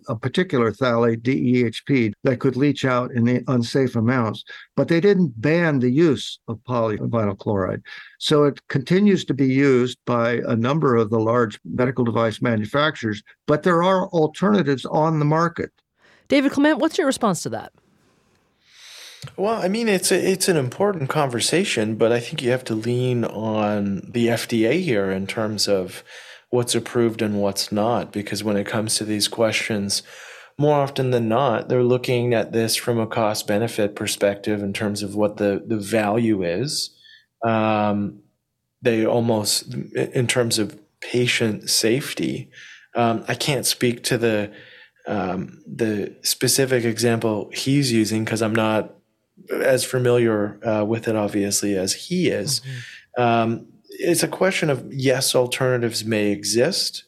a 0.07 0.15
particular 0.15 0.71
phthalate, 0.71 1.21
DEHP, 1.21 2.13
that 2.23 2.39
could 2.39 2.55
leach 2.55 2.85
out 2.85 3.11
in 3.11 3.43
unsafe 3.47 3.95
amounts, 3.95 4.43
but 4.75 4.87
they 4.87 4.99
didn't 4.99 5.39
ban 5.41 5.79
the 5.79 5.89
use 5.89 6.39
of 6.47 6.59
polyvinyl 6.67 7.37
chloride. 7.37 7.81
So 8.19 8.43
it 8.43 8.65
continues 8.67 9.25
to 9.25 9.33
be 9.33 9.47
used 9.47 9.97
by 10.05 10.41
a 10.47 10.55
number 10.55 10.95
of 10.95 11.09
the 11.09 11.19
large 11.19 11.59
medical 11.63 12.03
device 12.03 12.41
manufacturers, 12.41 13.23
but 13.47 13.63
there 13.63 13.83
are 13.83 14.07
alternatives 14.09 14.85
on 14.85 15.19
the 15.19 15.25
market. 15.25 15.71
David 16.27 16.51
Clement, 16.51 16.79
what's 16.79 16.97
your 16.97 17.07
response 17.07 17.43
to 17.43 17.49
that? 17.49 17.71
Well, 19.37 19.61
I 19.61 19.67
mean, 19.67 19.89
it's 19.89 20.11
a, 20.11 20.31
it's 20.31 20.47
an 20.47 20.57
important 20.57 21.09
conversation, 21.09 21.95
but 21.95 22.11
I 22.11 22.19
think 22.19 22.41
you 22.41 22.51
have 22.51 22.63
to 22.65 22.75
lean 22.75 23.25
on 23.25 24.07
the 24.07 24.27
FDA 24.27 24.81
here 24.81 25.09
in 25.11 25.27
terms 25.27 25.67
of 25.67 26.03
what's 26.55 26.73
approved 26.73 27.21
and 27.21 27.41
what's 27.41 27.71
not. 27.71 28.11
Because 28.11 28.43
when 28.43 28.57
it 28.57 28.65
comes 28.65 28.95
to 28.95 29.05
these 29.05 29.27
questions, 29.27 30.01
more 30.57 30.75
often 30.75 31.11
than 31.11 31.27
not, 31.27 31.67
they're 31.67 31.83
looking 31.83 32.33
at 32.33 32.53
this 32.53 32.75
from 32.75 32.99
a 32.99 33.05
cost 33.07 33.45
benefit 33.45 33.95
perspective 33.95 34.63
in 34.63 34.73
terms 34.73 35.03
of 35.03 35.15
what 35.15 35.37
the, 35.37 35.63
the 35.67 35.77
value 35.77 36.43
is. 36.43 36.97
Um, 37.45 38.21
they 38.81 39.05
almost, 39.05 39.73
in 39.73 40.27
terms 40.27 40.57
of 40.57 40.79
patient 41.01 41.69
safety, 41.69 42.49
um, 42.95 43.25
I 43.27 43.35
can't 43.35 43.65
speak 43.65 44.03
to 44.03 44.17
the 44.17 44.51
um, 45.07 45.61
the 45.67 46.15
specific 46.23 46.83
example 46.83 47.51
he's 47.53 47.91
using 47.91 48.25
because 48.25 48.41
I'm 48.41 48.55
not 48.55 48.95
as 49.51 49.83
familiar 49.83 50.59
uh, 50.67 50.83
with 50.83 51.07
it, 51.07 51.15
obviously, 51.15 51.75
as 51.75 51.93
he 51.93 52.29
is. 52.29 52.61
Mm-hmm. 52.61 53.21
Um, 53.21 53.67
it's 53.99 54.23
a 54.23 54.27
question 54.27 54.69
of 54.69 54.85
yes, 54.91 55.35
alternatives 55.35 56.05
may 56.05 56.31
exist. 56.31 57.03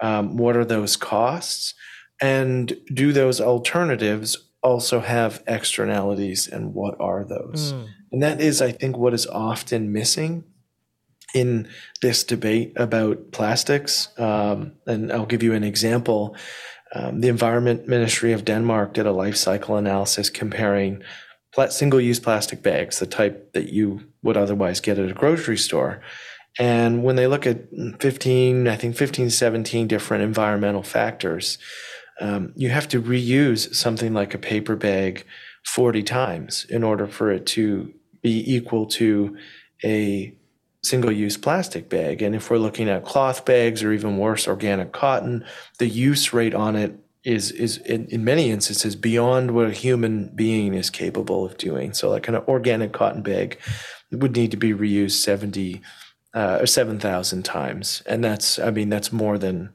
Um, 0.00 0.36
what 0.36 0.56
are 0.56 0.64
those 0.64 0.96
costs? 0.96 1.74
And 2.20 2.76
do 2.92 3.12
those 3.12 3.40
alternatives 3.40 4.36
also 4.62 5.00
have 5.00 5.42
externalities, 5.46 6.48
and 6.48 6.74
what 6.74 6.96
are 7.00 7.24
those? 7.24 7.72
Mm. 7.72 7.88
And 8.12 8.22
that 8.22 8.40
is, 8.40 8.62
I 8.62 8.72
think, 8.72 8.96
what 8.96 9.14
is 9.14 9.26
often 9.26 9.92
missing 9.92 10.44
in 11.34 11.68
this 12.02 12.24
debate 12.24 12.72
about 12.76 13.32
plastics. 13.32 14.08
Um, 14.18 14.72
and 14.86 15.12
I'll 15.12 15.26
give 15.26 15.42
you 15.42 15.52
an 15.52 15.64
example. 15.64 16.36
Um, 16.94 17.20
the 17.20 17.28
Environment 17.28 17.86
Ministry 17.86 18.32
of 18.32 18.44
Denmark 18.44 18.94
did 18.94 19.06
a 19.06 19.12
life 19.12 19.36
cycle 19.36 19.76
analysis 19.76 20.30
comparing 20.30 21.02
single 21.68 22.00
use 22.00 22.20
plastic 22.20 22.62
bags, 22.62 22.98
the 22.98 23.06
type 23.06 23.52
that 23.54 23.72
you 23.72 24.00
would 24.26 24.36
otherwise 24.36 24.80
get 24.80 24.98
at 24.98 25.10
a 25.10 25.14
grocery 25.14 25.56
store. 25.56 26.02
And 26.58 27.02
when 27.02 27.16
they 27.16 27.26
look 27.26 27.46
at 27.46 27.68
15, 28.00 28.68
I 28.68 28.76
think 28.76 28.96
15, 28.96 29.30
17 29.30 29.86
different 29.86 30.24
environmental 30.24 30.82
factors, 30.82 31.58
um, 32.20 32.52
you 32.56 32.70
have 32.70 32.88
to 32.88 33.00
reuse 33.00 33.74
something 33.74 34.14
like 34.14 34.34
a 34.34 34.38
paper 34.38 34.76
bag 34.76 35.24
40 35.66 36.02
times 36.02 36.66
in 36.70 36.82
order 36.82 37.06
for 37.06 37.30
it 37.30 37.46
to 37.46 37.92
be 38.22 38.54
equal 38.54 38.86
to 38.86 39.36
a 39.84 40.34
single 40.82 41.12
use 41.12 41.36
plastic 41.36 41.88
bag. 41.88 42.22
And 42.22 42.34
if 42.34 42.50
we're 42.50 42.58
looking 42.58 42.88
at 42.88 43.04
cloth 43.04 43.44
bags 43.44 43.82
or 43.82 43.92
even 43.92 44.16
worse, 44.16 44.48
organic 44.48 44.92
cotton, 44.92 45.44
the 45.78 45.88
use 45.88 46.32
rate 46.32 46.54
on 46.54 46.76
it 46.76 46.98
is 47.24 47.50
is 47.50 47.78
in, 47.78 48.06
in 48.06 48.24
many 48.24 48.50
instances 48.50 48.94
beyond 48.94 49.50
what 49.50 49.66
a 49.66 49.72
human 49.72 50.28
being 50.34 50.74
is 50.74 50.90
capable 50.90 51.44
of 51.44 51.58
doing. 51.58 51.92
So 51.92 52.08
like 52.08 52.28
an 52.28 52.36
organic 52.36 52.92
cotton 52.92 53.22
bag 53.22 53.58
would 54.12 54.36
need 54.36 54.50
to 54.52 54.56
be 54.56 54.72
reused 54.72 55.22
70 55.22 55.80
uh, 56.34 56.58
or 56.60 56.66
7,000 56.66 57.44
times. 57.44 58.02
And 58.06 58.22
that's 58.22 58.58
I 58.58 58.70
mean 58.70 58.88
that's 58.88 59.12
more 59.12 59.38
than 59.38 59.70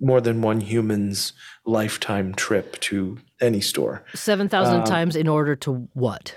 more 0.00 0.22
than 0.22 0.40
one 0.40 0.60
human's 0.60 1.34
lifetime 1.66 2.34
trip 2.34 2.80
to 2.80 3.18
any 3.40 3.60
store. 3.60 4.02
7,000 4.14 4.74
Um, 4.80 4.84
times 4.84 5.16
in 5.16 5.28
order 5.28 5.54
to 5.56 5.88
what? 5.92 6.34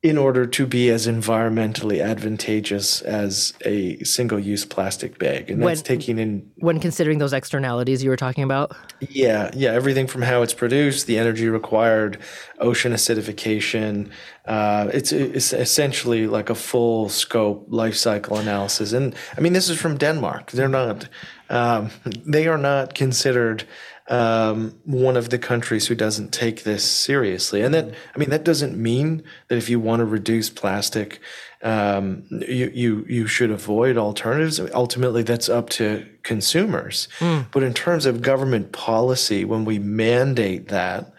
In 0.00 0.16
order 0.16 0.46
to 0.46 0.64
be 0.64 0.90
as 0.90 1.08
environmentally 1.08 2.00
advantageous 2.00 3.02
as 3.02 3.52
a 3.64 3.98
single-use 4.04 4.64
plastic 4.64 5.18
bag. 5.18 5.50
And 5.50 5.60
that's 5.60 5.80
When- 5.80 5.84
taking 5.98 6.18
in 6.20 6.48
When 6.58 6.78
considering 6.78 7.18
those 7.18 7.32
externalities 7.32 8.04
you 8.04 8.10
were 8.10 8.16
talking 8.16 8.44
about? 8.44 8.76
yeah 9.10 9.50
yeah 9.54 9.72
everything 9.72 10.06
from 10.08 10.22
how 10.22 10.42
it's 10.42 10.54
produced 10.54 11.06
the 11.06 11.18
energy 11.18 11.48
required 11.48 12.18
ocean 12.58 12.92
acidification 12.92 14.10
uh, 14.44 14.88
it's, 14.92 15.12
it's 15.12 15.52
essentially 15.52 16.26
like 16.26 16.48
a 16.50 16.54
full 16.54 17.08
scope 17.08 17.66
life 17.68 17.94
cycle 17.94 18.38
analysis. 18.38 18.92
And 18.92 19.14
i 19.36 19.40
mean 19.40 19.52
this 19.52 19.68
is 19.68 19.78
from 19.80 19.96
denmark. 19.98 20.52
They're 20.52 20.68
not 20.68 21.08
um, 21.50 21.90
they 22.04 22.46
are 22.46 22.58
not 22.58 22.94
considered 22.94 23.64
um, 24.08 24.74
one 24.84 25.16
of 25.16 25.28
the 25.28 25.38
countries 25.38 25.86
who 25.86 25.94
doesn't 25.94 26.32
take 26.32 26.64
this 26.64 26.82
seriously. 26.82 27.60
And 27.62 27.74
that, 27.74 27.92
I 28.14 28.18
mean, 28.18 28.30
that 28.30 28.44
doesn't 28.44 28.76
mean 28.76 29.22
that 29.48 29.58
if 29.58 29.68
you 29.68 29.78
want 29.78 30.00
to 30.00 30.06
reduce 30.06 30.48
plastic, 30.50 31.20
um, 31.62 32.24
you, 32.30 32.70
you, 32.72 33.04
you 33.08 33.26
should 33.26 33.50
avoid 33.50 33.96
alternatives. 33.98 34.60
Ultimately, 34.72 35.22
that's 35.22 35.48
up 35.48 35.68
to 35.70 36.06
consumers. 36.22 37.08
But 37.52 37.62
in 37.62 37.74
terms 37.74 38.06
of 38.06 38.22
government 38.22 38.72
policy, 38.72 39.44
when 39.44 39.64
we 39.64 39.78
mandate 39.78 40.68
that, 40.68 41.12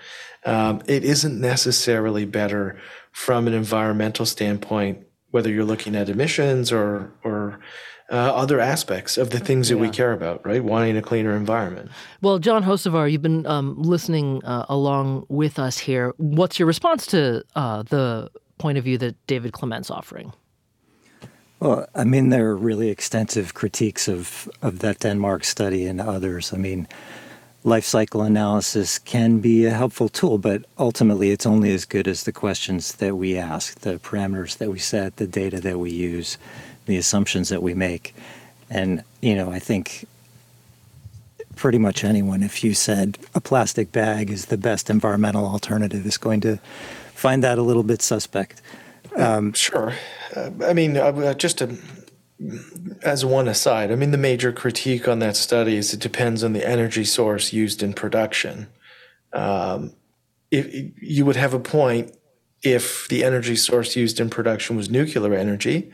um, 0.45 0.81
it 0.87 1.03
isn't 1.03 1.39
necessarily 1.39 2.25
better 2.25 2.79
from 3.11 3.47
an 3.47 3.53
environmental 3.53 4.25
standpoint, 4.25 5.05
whether 5.31 5.49
you're 5.51 5.65
looking 5.65 5.95
at 5.95 6.09
emissions 6.09 6.71
or, 6.71 7.11
or 7.23 7.59
uh, 8.11 8.15
other 8.15 8.59
aspects 8.59 9.17
of 9.17 9.29
the 9.29 9.39
things 9.39 9.69
that 9.69 9.77
we 9.77 9.89
care 9.89 10.13
about, 10.13 10.45
right? 10.45 10.63
Wanting 10.63 10.97
a 10.97 11.01
cleaner 11.01 11.35
environment. 11.35 11.91
Well, 12.21 12.39
John 12.39 12.63
Hocevar, 12.63 13.11
you've 13.11 13.21
been 13.21 13.45
um, 13.45 13.81
listening 13.81 14.43
uh, 14.43 14.65
along 14.67 15.25
with 15.29 15.59
us 15.59 15.77
here. 15.77 16.13
What's 16.17 16.57
your 16.57 16.67
response 16.67 17.05
to 17.07 17.43
uh, 17.55 17.83
the 17.83 18.29
point 18.57 18.77
of 18.77 18.83
view 18.83 18.97
that 18.97 19.15
David 19.27 19.53
Clement's 19.53 19.91
offering? 19.91 20.33
Well, 21.59 21.87
I 21.93 22.03
mean, 22.03 22.29
there 22.29 22.47
are 22.47 22.55
really 22.57 22.89
extensive 22.89 23.53
critiques 23.53 24.07
of, 24.07 24.49
of 24.61 24.79
that 24.79 24.99
Denmark 24.99 25.43
study 25.43 25.85
and 25.85 25.99
others. 25.99 26.53
I 26.53 26.57
mean, 26.57 26.87
life 27.63 27.83
cycle 27.83 28.21
analysis 28.21 28.97
can 28.97 29.39
be 29.39 29.65
a 29.65 29.71
helpful 29.71 30.07
tool, 30.07 30.37
but 30.37 30.65
ultimately 30.77 31.31
it's 31.31 31.45
only 31.45 31.73
as 31.73 31.85
good 31.85 32.07
as 32.07 32.23
the 32.23 32.31
questions 32.31 32.93
that 32.93 33.17
we 33.17 33.37
ask, 33.37 33.79
the 33.79 33.99
parameters 33.99 34.57
that 34.57 34.71
we 34.71 34.79
set, 34.79 35.17
the 35.17 35.27
data 35.27 35.59
that 35.59 35.79
we 35.79 35.91
use, 35.91 36.37
the 36.89 36.97
assumptions 36.97 37.49
that 37.49 37.61
we 37.61 37.75
make. 37.75 38.15
And, 38.69 39.03
you 39.21 39.35
know, 39.35 39.51
I 39.51 39.59
think 39.59 40.07
pretty 41.55 41.77
much 41.77 42.03
anyone, 42.03 42.41
if 42.41 42.63
you 42.63 42.73
said 42.73 43.19
a 43.35 43.39
plastic 43.39 43.91
bag 43.91 44.31
is 44.31 44.47
the 44.47 44.57
best 44.57 44.89
environmental 44.89 45.45
alternative, 45.45 46.03
is 46.05 46.17
going 46.17 46.41
to 46.41 46.57
find 47.13 47.43
that 47.43 47.59
a 47.59 47.61
little 47.61 47.83
bit 47.83 48.01
suspect. 48.01 48.61
Um, 49.15 49.53
sure. 49.53 49.93
Uh, 50.35 50.49
I 50.65 50.73
mean, 50.73 50.97
uh, 50.97 51.33
just 51.35 51.59
to, 51.59 51.77
as 53.03 53.23
one 53.23 53.47
aside, 53.47 53.91
I 53.91 53.95
mean, 53.95 54.09
the 54.09 54.17
major 54.17 54.51
critique 54.51 55.07
on 55.07 55.19
that 55.19 55.35
study 55.35 55.75
is 55.75 55.93
it 55.93 55.99
depends 55.99 56.43
on 56.43 56.53
the 56.53 56.67
energy 56.67 57.05
source 57.05 57.53
used 57.53 57.83
in 57.83 57.93
production. 57.93 58.67
Um, 59.31 59.93
if 60.49 60.65
you 60.99 61.23
would 61.25 61.35
have 61.35 61.53
a 61.53 61.59
point 61.59 62.15
if 62.63 63.07
the 63.09 63.23
energy 63.23 63.55
source 63.55 63.95
used 63.95 64.19
in 64.19 64.29
production 64.29 64.75
was 64.75 64.89
nuclear 64.89 65.35
energy, 65.35 65.91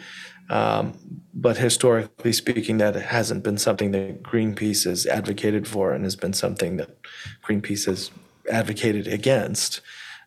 um, 0.50 0.94
but 1.34 1.58
historically 1.58 2.34
speaking, 2.34 2.78
that 2.78 2.96
hasn't 2.96 3.44
been 3.44 3.58
something 3.58 3.92
that 3.92 4.24
Greenpeace 4.24 4.86
has 4.86 5.06
advocated 5.06 5.68
for 5.68 5.92
and 5.92 6.04
has 6.04 6.16
been 6.16 6.34
something 6.34 6.78
that 6.78 6.98
Greenpeace 7.44 7.86
has 7.86 8.12
advocated 8.50 9.08
against. 9.08 9.82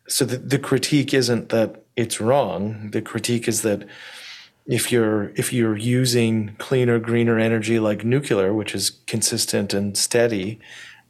So 0.07 0.25
the, 0.25 0.37
the 0.37 0.59
critique 0.59 1.13
isn't 1.13 1.49
that 1.49 1.83
it's 1.95 2.19
wrong. 2.19 2.91
The 2.91 3.01
critique 3.01 3.47
is 3.47 3.61
that 3.61 3.87
if 4.65 4.91
you're 4.91 5.31
if 5.35 5.51
you're 5.51 5.77
using 5.77 6.55
cleaner, 6.57 6.99
greener 6.99 7.39
energy 7.39 7.79
like 7.79 8.03
nuclear, 8.03 8.53
which 8.53 8.75
is 8.75 8.91
consistent 9.07 9.73
and 9.73 9.97
steady, 9.97 10.59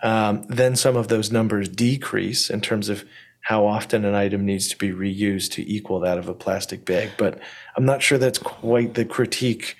um, 0.02 0.44
then 0.44 0.76
some 0.76 0.96
of 0.96 1.10
those 1.10 1.32
numbers 1.32 1.68
decrease 1.68 2.50
in 2.50 2.62
terms 2.62 2.90
of 2.90 3.04
how 3.42 3.66
often 3.66 4.06
an 4.06 4.16
item 4.16 4.46
needs 4.46 4.68
to 4.70 4.78
be 4.78 4.92
reused 4.92 5.52
to 5.54 5.72
equal 5.72 6.00
that 6.02 6.18
of 6.18 6.28
a 6.28 6.34
plastic 6.34 6.86
bag. 6.86 7.12
But 7.18 7.40
I'm 7.76 7.86
not 7.86 8.02
sure 8.02 8.18
that's 8.18 8.40
quite 8.40 8.94
the 8.94 9.06
critique 9.06 9.76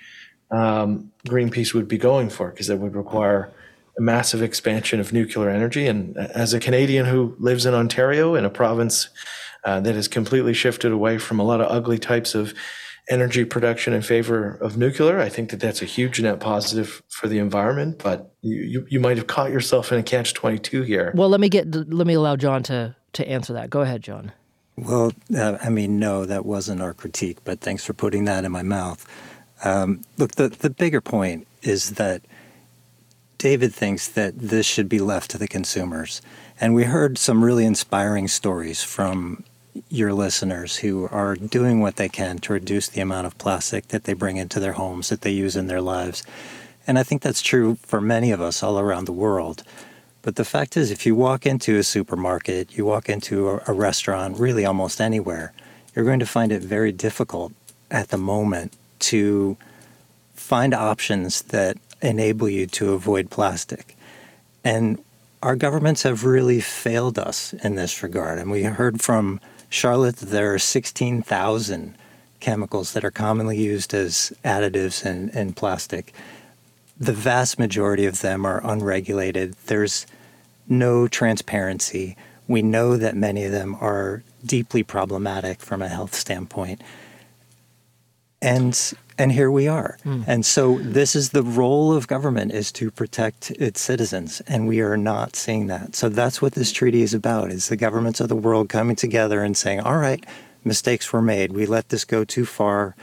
um, 0.50 1.12
Greenpeace 1.26 1.74
would 1.74 1.88
be 1.88 1.98
going 1.98 2.30
for, 2.30 2.50
because 2.50 2.70
it 2.70 2.78
would 2.78 2.96
require 2.96 3.52
a 3.98 4.02
massive 4.02 4.42
expansion 4.42 5.00
of 5.00 5.12
nuclear 5.12 5.48
energy. 5.48 5.86
And 5.86 6.16
as 6.16 6.54
a 6.54 6.60
Canadian 6.60 7.06
who 7.06 7.36
lives 7.38 7.66
in 7.66 7.74
Ontario, 7.74 8.34
in 8.34 8.44
a 8.44 8.50
province 8.50 9.08
uh, 9.64 9.80
that 9.80 9.94
has 9.94 10.08
completely 10.08 10.54
shifted 10.54 10.90
away 10.90 11.18
from 11.18 11.38
a 11.38 11.44
lot 11.44 11.60
of 11.60 11.70
ugly 11.70 11.98
types 11.98 12.34
of 12.34 12.54
energy 13.08 13.44
production 13.44 13.92
in 13.92 14.02
favor 14.02 14.52
of 14.60 14.76
nuclear, 14.76 15.20
I 15.20 15.28
think 15.28 15.50
that 15.50 15.60
that's 15.60 15.82
a 15.82 15.84
huge 15.84 16.20
net 16.20 16.40
positive 16.40 17.02
for 17.08 17.28
the 17.28 17.38
environment. 17.38 18.00
But 18.02 18.32
you, 18.40 18.62
you, 18.62 18.86
you 18.88 19.00
might 19.00 19.16
have 19.16 19.26
caught 19.26 19.50
yourself 19.50 19.92
in 19.92 19.98
a 19.98 20.02
catch 20.02 20.32
22 20.34 20.82
here. 20.82 21.12
Well, 21.14 21.28
let 21.28 21.40
me 21.40 21.48
get 21.48 21.74
let 21.74 22.06
me 22.06 22.14
allow 22.14 22.36
John 22.36 22.62
to 22.64 22.96
to 23.14 23.28
answer 23.28 23.52
that. 23.52 23.70
Go 23.70 23.80
ahead, 23.80 24.02
John. 24.02 24.32
Well, 24.76 25.12
uh, 25.36 25.58
I 25.62 25.68
mean, 25.68 25.98
no, 25.98 26.24
that 26.24 26.46
wasn't 26.46 26.80
our 26.80 26.94
critique, 26.94 27.38
but 27.44 27.60
thanks 27.60 27.84
for 27.84 27.92
putting 27.92 28.24
that 28.24 28.44
in 28.44 28.52
my 28.52 28.62
mouth. 28.62 29.06
Um, 29.62 30.02
look, 30.16 30.32
the, 30.32 30.48
the 30.48 30.70
bigger 30.70 31.00
point 31.00 31.46
is 31.62 31.90
that 31.90 32.22
David 33.36 33.74
thinks 33.74 34.08
that 34.08 34.38
this 34.38 34.66
should 34.66 34.88
be 34.88 35.00
left 35.00 35.30
to 35.30 35.38
the 35.38 35.48
consumers. 35.48 36.22
And 36.60 36.74
we 36.74 36.84
heard 36.84 37.18
some 37.18 37.44
really 37.44 37.64
inspiring 37.64 38.28
stories 38.28 38.82
from 38.82 39.44
your 39.88 40.12
listeners 40.12 40.76
who 40.76 41.08
are 41.08 41.36
doing 41.36 41.80
what 41.80 41.96
they 41.96 42.08
can 42.08 42.38
to 42.38 42.52
reduce 42.52 42.88
the 42.88 43.00
amount 43.00 43.26
of 43.26 43.38
plastic 43.38 43.88
that 43.88 44.04
they 44.04 44.12
bring 44.12 44.36
into 44.36 44.60
their 44.60 44.72
homes, 44.72 45.08
that 45.08 45.22
they 45.22 45.30
use 45.30 45.56
in 45.56 45.68
their 45.68 45.80
lives. 45.80 46.22
And 46.86 46.98
I 46.98 47.02
think 47.02 47.22
that's 47.22 47.42
true 47.42 47.76
for 47.82 48.00
many 48.00 48.30
of 48.30 48.40
us 48.40 48.62
all 48.62 48.78
around 48.78 49.06
the 49.06 49.12
world. 49.12 49.62
But 50.22 50.36
the 50.36 50.44
fact 50.44 50.76
is, 50.76 50.90
if 50.90 51.06
you 51.06 51.14
walk 51.14 51.46
into 51.46 51.78
a 51.78 51.82
supermarket, 51.82 52.76
you 52.76 52.84
walk 52.84 53.08
into 53.08 53.48
a, 53.48 53.62
a 53.68 53.72
restaurant, 53.72 54.38
really 54.38 54.66
almost 54.66 55.00
anywhere, 55.00 55.52
you're 55.94 56.04
going 56.04 56.20
to 56.20 56.26
find 56.26 56.52
it 56.52 56.62
very 56.62 56.92
difficult 56.92 57.52
at 57.90 58.08
the 58.08 58.18
moment 58.18 58.76
to 59.00 59.56
find 60.34 60.74
options 60.74 61.42
that 61.42 61.76
enable 62.02 62.48
you 62.48 62.66
to 62.66 62.92
avoid 62.92 63.30
plastic. 63.30 63.96
And 64.64 65.02
our 65.42 65.56
governments 65.56 66.02
have 66.02 66.24
really 66.24 66.60
failed 66.60 67.18
us 67.18 67.54
in 67.54 67.74
this 67.74 68.02
regard. 68.02 68.38
And 68.38 68.50
we 68.50 68.64
heard 68.64 69.00
from 69.00 69.40
Charlotte 69.70 70.16
that 70.16 70.26
there 70.26 70.52
are 70.52 70.58
16,000 70.58 71.94
chemicals 72.40 72.92
that 72.92 73.04
are 73.04 73.10
commonly 73.10 73.58
used 73.58 73.94
as 73.94 74.32
additives 74.44 75.04
in, 75.04 75.30
in 75.30 75.52
plastic. 75.52 76.12
The 77.00 77.12
vast 77.14 77.58
majority 77.58 78.06
of 78.06 78.20
them 78.20 78.44
are 78.44 78.60
unregulated. 78.62 79.54
There's 79.66 80.06
no 80.68 81.08
transparency. 81.08 82.16
We 82.46 82.62
know 82.62 82.96
that 82.96 83.16
many 83.16 83.44
of 83.44 83.52
them 83.52 83.74
are 83.80 84.22
deeply 84.44 84.82
problematic 84.82 85.60
from 85.60 85.82
a 85.82 85.88
health 85.88 86.14
standpoint. 86.14 86.82
and 88.42 88.92
and 89.18 89.32
here 89.32 89.50
we 89.50 89.68
are. 89.68 89.98
Mm. 90.04 90.24
And 90.26 90.46
so 90.46 90.78
this 90.78 91.14
is 91.14 91.30
the 91.30 91.42
role 91.42 91.92
of 91.92 92.08
government 92.08 92.52
is 92.52 92.72
to 92.72 92.90
protect 92.90 93.50
its 93.52 93.80
citizens, 93.80 94.40
and 94.46 94.66
we 94.66 94.80
are 94.80 94.96
not 94.96 95.36
seeing 95.36 95.66
that. 95.66 95.94
So 95.94 96.08
that's 96.08 96.40
what 96.40 96.54
this 96.54 96.72
treaty 96.72 97.02
is 97.02 97.12
about: 97.12 97.50
is 97.50 97.68
the 97.68 97.76
governments 97.76 98.20
of 98.20 98.28
the 98.28 98.36
world 98.36 98.68
coming 98.68 98.96
together 98.96 99.42
and 99.42 99.56
saying, 99.56 99.80
"All 99.80 99.98
right, 99.98 100.24
mistakes 100.64 101.12
were 101.12 101.22
made. 101.22 101.52
We 101.52 101.66
let 101.66 101.90
this 101.90 102.04
go 102.04 102.24
too 102.24 102.46
far." 102.46 102.96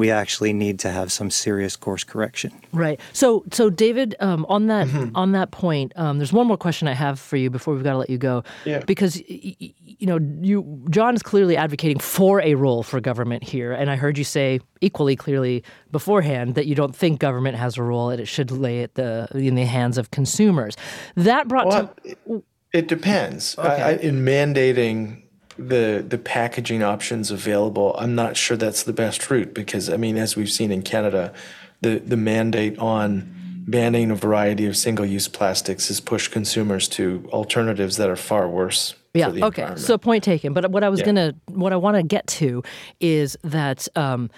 We 0.00 0.10
actually 0.10 0.54
need 0.54 0.78
to 0.78 0.90
have 0.90 1.12
some 1.12 1.30
serious 1.30 1.76
course 1.76 2.04
correction. 2.04 2.50
Right. 2.72 2.98
So, 3.12 3.44
so 3.52 3.68
David, 3.68 4.16
um, 4.18 4.46
on 4.48 4.66
that 4.68 4.86
mm-hmm. 4.86 5.14
on 5.14 5.32
that 5.32 5.50
point, 5.50 5.92
um, 5.94 6.16
there's 6.16 6.32
one 6.32 6.46
more 6.46 6.56
question 6.56 6.88
I 6.88 6.94
have 6.94 7.20
for 7.20 7.36
you 7.36 7.50
before 7.50 7.74
we've 7.74 7.84
got 7.84 7.92
to 7.92 7.98
let 7.98 8.08
you 8.08 8.16
go. 8.16 8.42
Yeah. 8.64 8.78
Because 8.86 9.22
you 9.28 10.06
know, 10.06 10.18
you 10.40 10.82
John 10.88 11.14
is 11.14 11.22
clearly 11.22 11.54
advocating 11.54 11.98
for 11.98 12.40
a 12.40 12.54
role 12.54 12.82
for 12.82 12.98
government 12.98 13.44
here, 13.44 13.72
and 13.72 13.90
I 13.90 13.96
heard 13.96 14.16
you 14.16 14.24
say 14.24 14.60
equally 14.80 15.16
clearly 15.16 15.62
beforehand 15.92 16.54
that 16.54 16.66
you 16.66 16.74
don't 16.74 16.96
think 16.96 17.20
government 17.20 17.58
has 17.58 17.76
a 17.76 17.82
role 17.82 18.08
and 18.08 18.22
it 18.22 18.26
should 18.26 18.50
lay 18.50 18.80
it 18.80 18.94
the 18.94 19.28
in 19.34 19.54
the 19.54 19.66
hands 19.66 19.98
of 19.98 20.10
consumers. 20.10 20.78
That 21.14 21.46
brought 21.46 21.66
well, 21.66 21.94
to. 22.04 22.10
It, 22.10 22.44
it 22.72 22.88
depends. 22.88 23.58
Okay. 23.58 23.68
I, 23.68 23.92
in 23.96 24.24
mandating 24.24 25.24
the 25.58 26.04
the 26.06 26.18
packaging 26.18 26.82
options 26.82 27.30
available, 27.30 27.94
I'm 27.98 28.14
not 28.14 28.36
sure 28.36 28.56
that's 28.56 28.82
the 28.82 28.92
best 28.92 29.30
route 29.30 29.54
because 29.54 29.90
I 29.90 29.96
mean, 29.96 30.16
as 30.16 30.36
we've 30.36 30.50
seen 30.50 30.70
in 30.70 30.82
Canada, 30.82 31.32
the 31.80 31.98
the 31.98 32.16
mandate 32.16 32.78
on 32.78 33.36
banning 33.66 34.10
a 34.10 34.14
variety 34.14 34.66
of 34.66 34.76
single-use 34.76 35.28
plastics 35.28 35.88
has 35.88 36.00
pushed 36.00 36.32
consumers 36.32 36.88
to 36.88 37.28
alternatives 37.32 37.96
that 37.98 38.08
are 38.08 38.16
far 38.16 38.48
worse. 38.48 38.94
Yeah. 39.14 39.28
okay. 39.28 39.74
So 39.76 39.98
point 39.98 40.24
taken. 40.24 40.52
But 40.52 40.70
what 40.70 40.84
I 40.84 40.88
was 40.88 41.00
yeah. 41.00 41.06
gonna, 41.06 41.34
what 41.46 41.72
I 41.72 41.76
want 41.76 41.96
to 41.96 42.02
get 42.02 42.26
to, 42.28 42.62
is 43.00 43.36
that. 43.44 43.88
Um, 43.96 44.30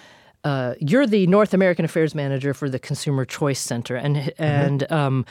uh, 0.45 0.75
you're 0.81 1.07
the 1.07 1.25
North 1.29 1.55
American 1.55 1.85
Affairs 1.85 2.17
Manager 2.17 2.53
for 2.53 2.69
the 2.69 2.81
Consumer 2.81 3.25
Choice 3.25 3.61
Center, 3.61 3.95
and 3.95 4.17
mm-hmm. 4.17 4.43
and 4.43 4.91
um, 4.91 5.25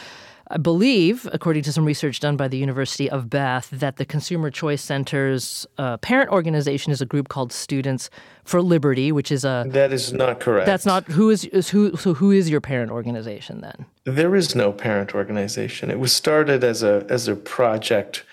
I 0.51 0.57
believe, 0.57 1.29
according 1.31 1.63
to 1.63 1.71
some 1.71 1.85
research 1.85 2.19
done 2.19 2.35
by 2.35 2.49
the 2.49 2.57
University 2.57 3.09
of 3.09 3.29
Bath, 3.29 3.69
that 3.71 3.95
the 3.95 4.05
Consumer 4.05 4.51
Choice 4.51 4.81
Center's 4.81 5.65
uh, 5.77 5.95
parent 5.97 6.29
organization 6.29 6.91
is 6.91 7.01
a 7.01 7.05
group 7.05 7.29
called 7.29 7.53
Students 7.53 8.09
for 8.43 8.61
Liberty, 8.61 9.13
which 9.13 9.31
is 9.31 9.45
a 9.45 9.63
that 9.69 9.93
is 9.93 10.11
not 10.11 10.41
correct. 10.41 10.65
That's 10.65 10.85
not 10.85 11.05
who 11.05 11.29
is, 11.29 11.45
is 11.45 11.69
who. 11.69 11.95
So 11.95 12.13
who 12.13 12.31
is 12.31 12.49
your 12.49 12.59
parent 12.59 12.91
organization 12.91 13.61
then? 13.61 13.85
There 14.03 14.35
is 14.35 14.53
no 14.53 14.73
parent 14.73 15.15
organization. 15.15 15.89
It 15.89 15.99
was 15.99 16.11
started 16.11 16.65
as 16.65 16.83
a 16.83 17.05
as 17.07 17.29
a 17.29 17.35
project 17.35 18.25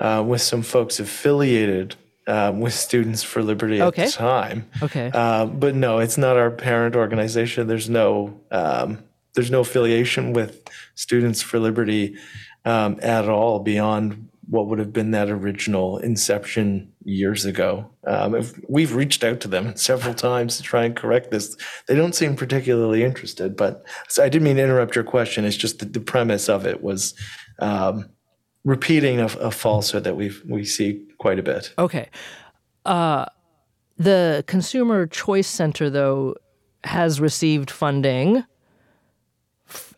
uh, 0.00 0.24
with 0.26 0.40
some 0.40 0.62
folks 0.62 0.98
affiliated 0.98 1.94
um, 2.26 2.58
with 2.58 2.74
Students 2.74 3.22
for 3.22 3.40
Liberty 3.40 3.80
at 3.80 3.86
okay. 3.88 4.06
the 4.06 4.10
time. 4.10 4.68
Okay. 4.82 5.12
Uh, 5.14 5.46
but 5.46 5.76
no, 5.76 6.00
it's 6.00 6.18
not 6.18 6.36
our 6.36 6.50
parent 6.50 6.96
organization. 6.96 7.68
There's 7.68 7.88
no 7.88 8.40
um, 8.50 8.98
there's 9.34 9.50
no 9.50 9.60
affiliation 9.60 10.32
with 10.32 10.68
Students 10.94 11.42
for 11.42 11.58
Liberty 11.58 12.16
um, 12.64 12.98
at 13.02 13.28
all 13.28 13.60
beyond 13.60 14.28
what 14.48 14.66
would 14.66 14.78
have 14.78 14.92
been 14.92 15.12
that 15.12 15.30
original 15.30 15.98
inception 15.98 16.92
years 17.04 17.44
ago. 17.44 17.90
Um, 18.06 18.44
we've 18.68 18.94
reached 18.94 19.24
out 19.24 19.40
to 19.40 19.48
them 19.48 19.74
several 19.76 20.14
times 20.14 20.56
to 20.56 20.62
try 20.62 20.84
and 20.84 20.94
correct 20.94 21.30
this. 21.30 21.56
They 21.88 21.94
don't 21.94 22.14
seem 22.14 22.36
particularly 22.36 23.04
interested. 23.04 23.56
But 23.56 23.84
so 24.08 24.22
I 24.22 24.28
didn't 24.28 24.44
mean 24.44 24.56
to 24.56 24.64
interrupt 24.64 24.94
your 24.94 25.04
question. 25.04 25.44
It's 25.44 25.56
just 25.56 25.78
that 25.78 25.92
the 25.92 26.00
premise 26.00 26.48
of 26.48 26.66
it 26.66 26.82
was 26.82 27.14
um, 27.60 28.10
repeating 28.64 29.20
a, 29.20 29.26
a, 29.26 29.50
falsehood 29.50 30.04
that 30.04 30.16
we 30.16 30.32
we 30.46 30.64
see 30.64 31.06
quite 31.18 31.38
a 31.38 31.42
bit. 31.42 31.72
Okay. 31.78 32.10
Uh, 32.84 33.26
the 33.96 34.44
Consumer 34.46 35.06
Choice 35.06 35.46
Center, 35.46 35.88
though, 35.88 36.34
has 36.84 37.20
received 37.20 37.70
funding 37.70 38.44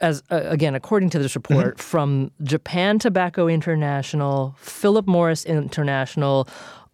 as 0.05 0.23
uh, 0.31 0.41
again, 0.45 0.75
according 0.75 1.11
to 1.11 1.19
this 1.19 1.35
report, 1.35 1.77
mm-hmm. 1.77 1.81
from 1.81 2.31
Japan 2.43 2.99
Tobacco 2.99 3.49
International, 3.49 4.55
Philip 4.59 5.07
Morris 5.07 5.45
International, 5.45 6.47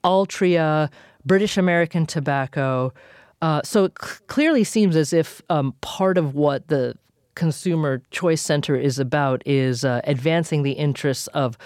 Altria, 0.05 0.91
British 1.27 1.59
American 1.59 2.07
Tobacco. 2.07 2.93
Uh, 3.43 3.61
so 3.65 3.85
it 3.85 3.93
c- 4.03 4.19
clearly 4.29 4.65
seems 4.65 4.97
as 4.97 5.13
if 5.13 5.43
um, 5.51 5.75
part 5.81 6.19
of 6.19 6.35
what 6.35 6.69
the 6.69 6.95
Consumer 7.35 8.03
Choice 8.11 8.43
Center 8.43 8.77
is 8.77 8.99
about 8.99 9.43
is 9.45 9.85
uh, 9.85 10.01
advancing 10.05 10.63
the 10.63 10.73
interests 10.73 11.27
of 11.29 11.59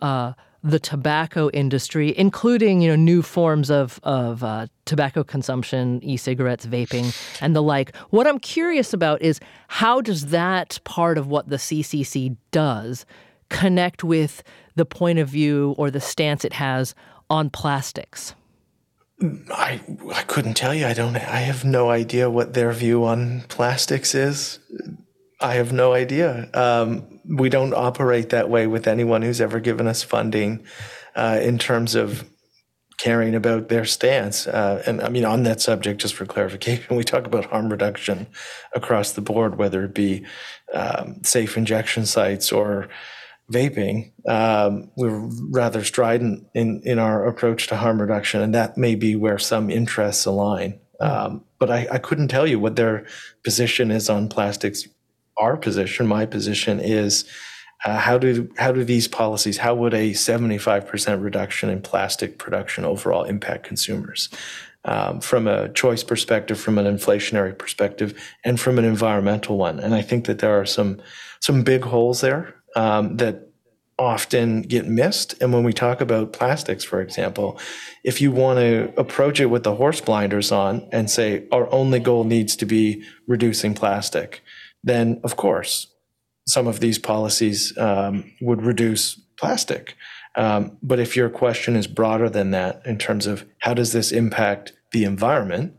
uh, 0.00 0.32
the 0.64 0.78
tobacco 0.78 1.50
industry, 1.50 2.16
including 2.16 2.80
you 2.80 2.88
know 2.88 2.96
new 2.96 3.22
forms 3.22 3.70
of 3.70 4.00
of 4.02 4.42
uh, 4.42 4.66
tobacco 4.86 5.22
consumption, 5.22 6.02
e-cigarettes, 6.02 6.66
vaping, 6.66 7.14
and 7.40 7.54
the 7.54 7.62
like. 7.62 7.94
What 8.10 8.26
I'm 8.26 8.38
curious 8.38 8.92
about 8.94 9.20
is 9.22 9.38
how 9.68 10.00
does 10.00 10.26
that 10.26 10.80
part 10.84 11.18
of 11.18 11.28
what 11.28 11.48
the 11.48 11.56
CCC 11.56 12.36
does 12.50 13.04
connect 13.50 14.02
with 14.02 14.42
the 14.74 14.86
point 14.86 15.18
of 15.18 15.28
view 15.28 15.74
or 15.76 15.90
the 15.90 16.00
stance 16.00 16.44
it 16.44 16.54
has 16.54 16.94
on 17.28 17.50
plastics? 17.50 18.34
I 19.50 19.80
I 20.12 20.22
couldn't 20.22 20.54
tell 20.54 20.74
you. 20.74 20.86
I 20.86 20.94
don't. 20.94 21.14
I 21.14 21.40
have 21.40 21.64
no 21.64 21.90
idea 21.90 22.30
what 22.30 22.54
their 22.54 22.72
view 22.72 23.04
on 23.04 23.42
plastics 23.48 24.14
is. 24.14 24.58
I 25.40 25.54
have 25.54 25.74
no 25.74 25.92
idea. 25.92 26.48
Um, 26.54 27.13
we 27.26 27.48
don't 27.48 27.74
operate 27.74 28.30
that 28.30 28.48
way 28.48 28.66
with 28.66 28.86
anyone 28.86 29.22
who's 29.22 29.40
ever 29.40 29.60
given 29.60 29.86
us 29.86 30.02
funding 30.02 30.64
uh, 31.14 31.38
in 31.42 31.58
terms 31.58 31.94
of 31.94 32.28
caring 32.98 33.34
about 33.34 33.68
their 33.68 33.84
stance. 33.84 34.46
Uh, 34.46 34.82
and 34.86 35.00
I 35.00 35.08
mean, 35.08 35.24
on 35.24 35.42
that 35.44 35.60
subject, 35.60 36.00
just 36.00 36.14
for 36.14 36.26
clarification, 36.26 36.96
we 36.96 37.04
talk 37.04 37.26
about 37.26 37.46
harm 37.46 37.70
reduction 37.70 38.26
across 38.74 39.12
the 39.12 39.20
board, 39.20 39.58
whether 39.58 39.84
it 39.84 39.94
be 39.94 40.24
um, 40.72 41.22
safe 41.22 41.56
injection 41.56 42.06
sites 42.06 42.52
or 42.52 42.88
vaping. 43.52 44.12
Um, 44.28 44.90
we're 44.96 45.28
rather 45.50 45.84
strident 45.84 46.46
in, 46.54 46.80
in 46.84 46.98
our 46.98 47.26
approach 47.26 47.66
to 47.68 47.76
harm 47.76 48.00
reduction, 48.00 48.40
and 48.40 48.54
that 48.54 48.76
may 48.76 48.94
be 48.94 49.16
where 49.16 49.38
some 49.38 49.70
interests 49.70 50.24
align. 50.24 50.80
Um, 51.00 51.44
but 51.58 51.70
I, 51.70 51.86
I 51.92 51.98
couldn't 51.98 52.28
tell 52.28 52.46
you 52.46 52.58
what 52.58 52.76
their 52.76 53.04
position 53.42 53.90
is 53.90 54.08
on 54.08 54.28
plastics 54.28 54.88
our 55.36 55.56
position, 55.56 56.06
my 56.06 56.26
position 56.26 56.80
is 56.80 57.24
uh, 57.84 57.98
how 57.98 58.18
do 58.18 58.50
how 58.56 58.72
do 58.72 58.82
these 58.82 59.06
policies 59.06 59.58
how 59.58 59.74
would 59.74 59.94
a 59.94 60.12
75% 60.12 61.22
reduction 61.22 61.68
in 61.68 61.82
plastic 61.82 62.38
production 62.38 62.84
overall 62.84 63.24
impact 63.24 63.64
consumers? 63.64 64.28
Um, 64.86 65.22
from 65.22 65.46
a 65.46 65.70
choice 65.70 66.04
perspective 66.04 66.60
from 66.60 66.76
an 66.76 66.84
inflationary 66.84 67.56
perspective 67.56 68.20
and 68.44 68.60
from 68.60 68.78
an 68.78 68.84
environmental 68.84 69.56
one. 69.56 69.80
And 69.80 69.94
i 69.94 70.02
think 70.02 70.26
that 70.26 70.38
there 70.40 70.58
are 70.60 70.66
some 70.66 71.00
some 71.40 71.62
big 71.62 71.84
holes 71.84 72.20
there 72.20 72.54
um, 72.76 73.16
that 73.16 73.48
often 73.96 74.62
get 74.62 74.86
missed. 74.86 75.40
And 75.40 75.52
when 75.52 75.62
we 75.62 75.72
talk 75.72 76.00
about 76.00 76.32
plastics 76.32 76.84
for 76.84 77.00
example 77.00 77.58
if 78.02 78.20
you 78.20 78.30
want 78.30 78.58
to 78.58 78.92
approach 78.98 79.40
it 79.40 79.46
with 79.46 79.62
the 79.62 79.74
horse 79.74 80.00
blinders 80.00 80.52
on 80.52 80.86
and 80.92 81.10
say 81.10 81.46
our 81.50 81.70
only 81.72 82.00
goal 82.00 82.24
needs 82.24 82.56
to 82.56 82.66
be 82.66 83.04
reducing 83.26 83.74
plastic 83.74 84.42
then 84.84 85.20
of 85.24 85.36
course 85.36 85.88
some 86.46 86.66
of 86.66 86.80
these 86.80 86.98
policies 86.98 87.76
um, 87.78 88.30
would 88.40 88.62
reduce 88.62 89.20
plastic. 89.38 89.96
Um, 90.36 90.76
but 90.82 90.98
if 90.98 91.16
your 91.16 91.30
question 91.30 91.76
is 91.76 91.86
broader 91.86 92.28
than 92.28 92.50
that 92.50 92.82
in 92.84 92.98
terms 92.98 93.26
of 93.26 93.44
how 93.60 93.74
does 93.74 93.92
this 93.92 94.12
impact 94.12 94.72
the 94.92 95.04
environment, 95.04 95.74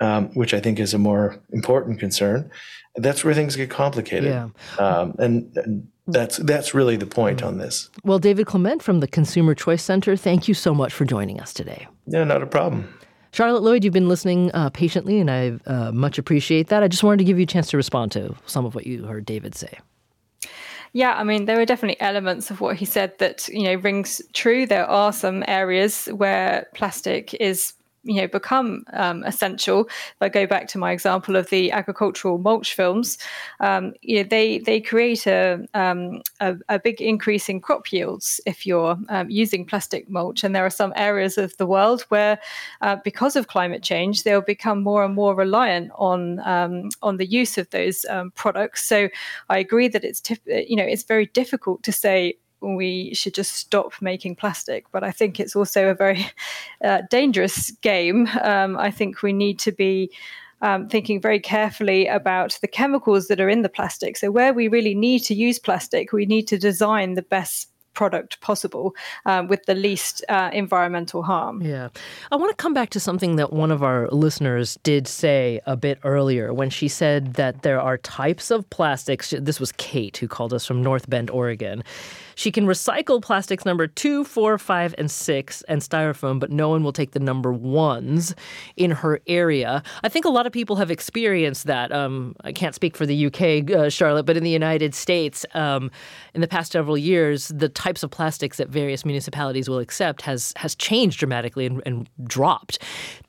um, 0.00 0.28
which 0.34 0.54
I 0.54 0.60
think 0.60 0.78
is 0.78 0.94
a 0.94 0.98
more 0.98 1.38
important 1.52 2.00
concern, 2.00 2.50
that's 2.96 3.24
where 3.24 3.34
things 3.34 3.56
get 3.56 3.70
complicated. 3.70 4.30
Yeah. 4.30 4.48
Um, 4.78 5.14
and, 5.18 5.56
and 5.56 5.88
that's 6.06 6.36
that's 6.38 6.72
really 6.72 6.96
the 6.96 7.06
point 7.06 7.42
on 7.42 7.58
this. 7.58 7.90
Well, 8.04 8.20
David 8.20 8.46
Clement 8.46 8.82
from 8.82 9.00
the 9.00 9.08
Consumer 9.08 9.54
Choice 9.54 9.82
Center, 9.82 10.16
thank 10.16 10.46
you 10.46 10.54
so 10.54 10.72
much 10.72 10.92
for 10.92 11.04
joining 11.04 11.40
us 11.40 11.52
today. 11.52 11.88
Yeah, 12.06 12.24
not 12.24 12.42
a 12.42 12.46
problem. 12.46 12.95
Charlotte 13.36 13.62
Lloyd, 13.62 13.84
you've 13.84 13.92
been 13.92 14.08
listening 14.08 14.50
uh, 14.54 14.70
patiently, 14.70 15.20
and 15.20 15.30
I 15.30 15.58
uh, 15.66 15.92
much 15.92 16.16
appreciate 16.16 16.68
that. 16.68 16.82
I 16.82 16.88
just 16.88 17.04
wanted 17.04 17.18
to 17.18 17.24
give 17.24 17.38
you 17.38 17.42
a 17.42 17.46
chance 17.46 17.68
to 17.68 17.76
respond 17.76 18.10
to 18.12 18.34
some 18.46 18.64
of 18.64 18.74
what 18.74 18.86
you 18.86 19.04
heard 19.04 19.26
David 19.26 19.54
say. 19.54 19.78
Yeah, 20.94 21.12
I 21.12 21.22
mean, 21.22 21.44
there 21.44 21.60
are 21.60 21.66
definitely 21.66 22.00
elements 22.00 22.50
of 22.50 22.62
what 22.62 22.76
he 22.76 22.86
said 22.86 23.12
that, 23.18 23.46
you 23.48 23.64
know, 23.64 23.74
rings 23.74 24.22
true. 24.32 24.64
There 24.64 24.86
are 24.86 25.12
some 25.12 25.44
areas 25.46 26.06
where 26.06 26.66
plastic 26.74 27.34
is 27.34 27.74
you 28.06 28.20
know 28.20 28.28
become 28.28 28.84
um, 28.92 29.22
essential. 29.24 29.86
If 29.86 30.16
I 30.20 30.28
go 30.28 30.46
back 30.46 30.68
to 30.68 30.78
my 30.78 30.92
example 30.92 31.36
of 31.36 31.50
the 31.50 31.72
agricultural 31.72 32.38
mulch 32.38 32.74
films, 32.74 33.18
um, 33.60 33.94
you 34.02 34.16
know, 34.16 34.28
they 34.28 34.58
they 34.58 34.80
create 34.80 35.26
a, 35.26 35.66
um, 35.74 36.22
a, 36.40 36.56
a 36.68 36.78
big 36.78 37.00
increase 37.00 37.48
in 37.48 37.60
crop 37.60 37.92
yields 37.92 38.40
if 38.46 38.66
you're 38.66 38.96
um, 39.08 39.28
using 39.28 39.66
plastic 39.66 40.08
mulch. 40.08 40.44
And 40.44 40.54
there 40.54 40.64
are 40.64 40.70
some 40.70 40.92
areas 40.96 41.36
of 41.36 41.56
the 41.56 41.66
world 41.66 42.02
where, 42.08 42.38
uh, 42.80 42.96
because 43.04 43.36
of 43.36 43.48
climate 43.48 43.82
change, 43.82 44.22
they'll 44.22 44.40
become 44.40 44.82
more 44.82 45.04
and 45.04 45.14
more 45.14 45.34
reliant 45.34 45.90
on 45.96 46.40
um, 46.40 46.90
on 47.02 47.16
the 47.16 47.26
use 47.26 47.58
of 47.58 47.68
those 47.70 48.04
um, 48.08 48.30
products. 48.32 48.86
So 48.86 49.08
I 49.48 49.58
agree 49.58 49.88
that 49.88 50.04
it's 50.04 50.22
you 50.46 50.76
know 50.76 50.84
it's 50.84 51.02
very 51.04 51.26
difficult 51.26 51.82
to 51.82 51.92
say 51.92 52.34
we 52.74 53.14
should 53.14 53.34
just 53.34 53.52
stop 53.52 53.92
making 54.00 54.36
plastic. 54.36 54.84
But 54.90 55.04
I 55.04 55.12
think 55.12 55.38
it's 55.38 55.54
also 55.54 55.88
a 55.88 55.94
very 55.94 56.26
uh, 56.84 57.02
dangerous 57.10 57.70
game. 57.82 58.28
Um, 58.42 58.76
I 58.78 58.90
think 58.90 59.22
we 59.22 59.32
need 59.32 59.58
to 59.60 59.72
be 59.72 60.10
um, 60.62 60.88
thinking 60.88 61.20
very 61.20 61.38
carefully 61.38 62.06
about 62.06 62.58
the 62.60 62.68
chemicals 62.68 63.28
that 63.28 63.40
are 63.40 63.48
in 63.48 63.62
the 63.62 63.68
plastic. 63.68 64.16
So, 64.16 64.30
where 64.30 64.54
we 64.54 64.68
really 64.68 64.94
need 64.94 65.20
to 65.24 65.34
use 65.34 65.58
plastic, 65.58 66.12
we 66.12 66.26
need 66.26 66.48
to 66.48 66.58
design 66.58 67.14
the 67.14 67.22
best 67.22 67.68
product 67.96 68.40
possible 68.40 68.94
um, 69.24 69.48
with 69.48 69.64
the 69.64 69.74
least 69.74 70.24
uh, 70.28 70.50
environmental 70.52 71.24
harm. 71.24 71.62
Yeah. 71.62 71.88
I 72.30 72.36
want 72.36 72.50
to 72.50 72.62
come 72.62 72.74
back 72.74 72.90
to 72.90 73.00
something 73.00 73.36
that 73.36 73.52
one 73.52 73.72
of 73.72 73.82
our 73.82 74.08
listeners 74.08 74.78
did 74.84 75.08
say 75.08 75.60
a 75.66 75.76
bit 75.76 75.98
earlier 76.04 76.54
when 76.54 76.70
she 76.70 76.86
said 76.86 77.34
that 77.34 77.62
there 77.62 77.80
are 77.80 77.98
types 77.98 78.50
of 78.50 78.68
plastics. 78.70 79.34
This 79.36 79.58
was 79.58 79.72
Kate 79.72 80.16
who 80.18 80.28
called 80.28 80.52
us 80.52 80.64
from 80.64 80.82
North 80.82 81.10
Bend, 81.10 81.30
Oregon. 81.30 81.82
She 82.36 82.52
can 82.52 82.66
recycle 82.66 83.22
plastics 83.22 83.64
number 83.64 83.86
two, 83.86 84.22
four, 84.22 84.58
five, 84.58 84.94
and 84.98 85.10
six 85.10 85.62
and 85.62 85.80
styrofoam, 85.80 86.38
but 86.38 86.50
no 86.50 86.68
one 86.68 86.84
will 86.84 86.92
take 86.92 87.12
the 87.12 87.18
number 87.18 87.50
ones 87.50 88.34
in 88.76 88.90
her 88.90 89.20
area. 89.26 89.82
I 90.04 90.10
think 90.10 90.26
a 90.26 90.28
lot 90.28 90.46
of 90.46 90.52
people 90.52 90.76
have 90.76 90.90
experienced 90.90 91.66
that. 91.66 91.90
Um, 91.92 92.36
I 92.44 92.52
can't 92.52 92.74
speak 92.74 92.94
for 92.94 93.06
the 93.06 93.26
UK, 93.26 93.70
uh, 93.70 93.88
Charlotte, 93.88 94.26
but 94.26 94.36
in 94.36 94.44
the 94.44 94.50
United 94.50 94.94
States, 94.94 95.46
um, 95.54 95.90
in 96.34 96.42
the 96.42 96.46
past 96.46 96.72
several 96.72 96.98
years, 96.98 97.48
the 97.48 97.70
types 97.86 98.02
of 98.02 98.10
plastics 98.10 98.56
that 98.56 98.68
various 98.68 99.04
municipalities 99.04 99.68
will 99.68 99.78
accept 99.78 100.22
has 100.22 100.52
has 100.56 100.74
changed 100.74 101.20
dramatically 101.20 101.66
and, 101.66 101.82
and 101.86 102.08
dropped. 102.24 102.80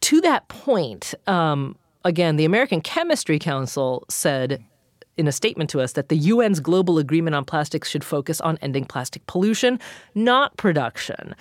To 0.01 0.19
that 0.21 0.47
point, 0.47 1.13
um, 1.27 1.75
again, 2.03 2.37
the 2.37 2.45
American 2.45 2.81
Chemistry 2.81 3.37
Council 3.37 4.03
said 4.09 4.63
in 5.15 5.27
a 5.27 5.31
statement 5.31 5.69
to 5.69 5.79
us 5.79 5.93
that 5.93 6.09
the 6.09 6.31
UN's 6.31 6.59
global 6.59 6.97
agreement 6.97 7.35
on 7.35 7.45
plastics 7.45 7.87
should 7.89 8.03
focus 8.03 8.41
on 8.41 8.57
ending 8.61 8.85
plastic 8.85 9.25
pollution, 9.27 9.79
not 10.15 10.57
production. 10.57 11.35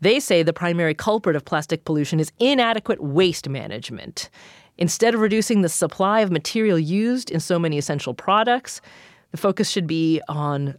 They 0.00 0.18
say 0.20 0.42
the 0.42 0.52
primary 0.52 0.94
culprit 0.94 1.36
of 1.36 1.44
plastic 1.44 1.84
pollution 1.84 2.18
is 2.20 2.32
inadequate 2.38 3.00
waste 3.00 3.48
management. 3.48 4.28
Instead 4.76 5.14
of 5.14 5.20
reducing 5.20 5.62
the 5.62 5.68
supply 5.68 6.20
of 6.20 6.30
material 6.30 6.78
used 6.78 7.30
in 7.30 7.40
so 7.40 7.58
many 7.58 7.78
essential 7.78 8.12
products, 8.12 8.80
the 9.30 9.38
focus 9.38 9.70
should 9.70 9.86
be 9.86 10.20
on 10.28 10.76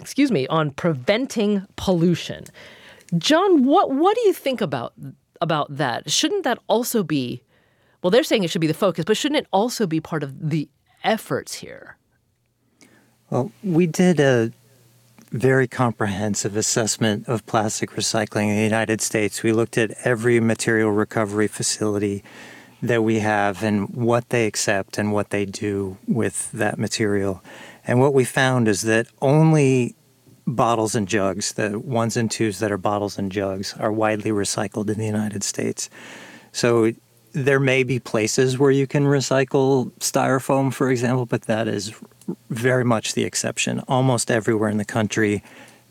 excuse 0.00 0.32
me, 0.32 0.46
on 0.48 0.70
preventing 0.70 1.66
pollution. 1.76 2.44
John, 3.18 3.64
what 3.64 3.90
what 3.90 4.16
do 4.16 4.22
you 4.22 4.32
think 4.32 4.60
about 4.60 4.92
about 5.40 5.76
that? 5.76 6.10
Shouldn't 6.10 6.44
that 6.44 6.58
also 6.68 7.02
be 7.02 7.42
well, 8.02 8.10
they're 8.10 8.24
saying 8.24 8.44
it 8.44 8.50
should 8.50 8.60
be 8.60 8.66
the 8.66 8.74
focus, 8.74 9.04
but 9.04 9.16
shouldn't 9.16 9.40
it 9.40 9.46
also 9.52 9.86
be 9.86 10.00
part 10.00 10.22
of 10.22 10.50
the 10.50 10.68
efforts 11.04 11.54
here? 11.56 11.96
Well, 13.28 13.52
we 13.62 13.86
did 13.86 14.18
a 14.20 14.52
very 15.30 15.68
comprehensive 15.68 16.56
assessment 16.56 17.28
of 17.28 17.46
plastic 17.46 17.90
recycling 17.90 18.48
in 18.48 18.56
the 18.56 18.64
United 18.64 19.00
States. 19.00 19.42
We 19.42 19.52
looked 19.52 19.78
at 19.78 19.92
every 20.04 20.40
material 20.40 20.90
recovery 20.90 21.46
facility 21.46 22.24
that 22.82 23.04
we 23.04 23.20
have 23.20 23.62
and 23.62 23.90
what 23.90 24.30
they 24.30 24.46
accept 24.46 24.98
and 24.98 25.12
what 25.12 25.30
they 25.30 25.44
do 25.44 25.98
with 26.08 26.50
that 26.52 26.78
material. 26.78 27.42
And 27.90 27.98
what 27.98 28.14
we 28.14 28.24
found 28.24 28.68
is 28.68 28.82
that 28.82 29.08
only 29.20 29.96
bottles 30.46 30.94
and 30.94 31.08
jugs, 31.08 31.54
the 31.54 31.76
ones 31.76 32.16
and 32.16 32.30
twos 32.30 32.60
that 32.60 32.70
are 32.70 32.78
bottles 32.78 33.18
and 33.18 33.32
jugs, 33.32 33.74
are 33.80 33.90
widely 33.90 34.30
recycled 34.30 34.88
in 34.88 34.96
the 34.96 35.06
United 35.06 35.42
States. 35.42 35.90
So 36.52 36.92
there 37.32 37.58
may 37.58 37.82
be 37.82 37.98
places 37.98 38.56
where 38.56 38.70
you 38.70 38.86
can 38.86 39.06
recycle 39.06 39.90
styrofoam, 39.98 40.72
for 40.72 40.88
example, 40.88 41.26
but 41.26 41.42
that 41.42 41.66
is 41.66 41.92
very 42.48 42.84
much 42.84 43.14
the 43.14 43.24
exception. 43.24 43.80
Almost 43.88 44.30
everywhere 44.30 44.68
in 44.70 44.76
the 44.76 44.84
country, 44.84 45.42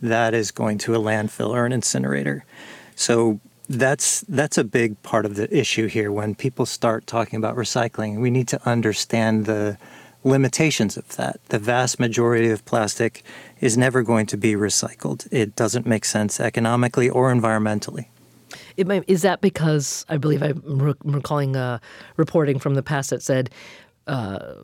that 0.01 0.33
is 0.33 0.51
going 0.51 0.77
to 0.77 0.95
a 0.95 0.99
landfill 0.99 1.49
or 1.49 1.65
an 1.65 1.73
incinerator. 1.73 2.45
So 2.95 3.41
that's 3.67 4.21
that's 4.21 4.57
a 4.57 4.63
big 4.63 5.03
part 5.03 5.25
of 5.25 5.35
the 5.35 5.53
issue 5.53 5.87
here. 5.87 6.13
When 6.13 6.33
people 6.33 6.65
start 6.65 7.07
talking 7.07 7.35
about 7.35 7.57
recycling, 7.57 8.21
we 8.21 8.31
need 8.31 8.47
to 8.47 8.69
understand 8.69 9.47
the 9.47 9.77
limitations 10.23 10.97
of 10.97 11.15
that. 11.15 11.39
The 11.49 11.59
vast 11.59 11.99
majority 11.99 12.49
of 12.49 12.65
plastic 12.65 13.23
is 13.61 13.77
never 13.77 14.03
going 14.03 14.25
to 14.27 14.37
be 14.37 14.53
recycled. 14.53 15.27
It 15.31 15.55
doesn't 15.55 15.85
make 15.85 16.05
sense 16.05 16.39
economically 16.39 17.09
or 17.09 17.33
environmentally. 17.33 18.07
May, 18.77 19.01
is 19.07 19.21
that 19.23 19.41
because 19.41 20.05
I 20.09 20.17
believe 20.17 20.41
I'm 20.41 20.61
recalling 21.03 21.55
a 21.55 21.81
reporting 22.17 22.59
from 22.59 22.75
the 22.75 22.83
past 22.83 23.09
that 23.09 23.21
said 23.21 23.49
uh, 24.07 24.55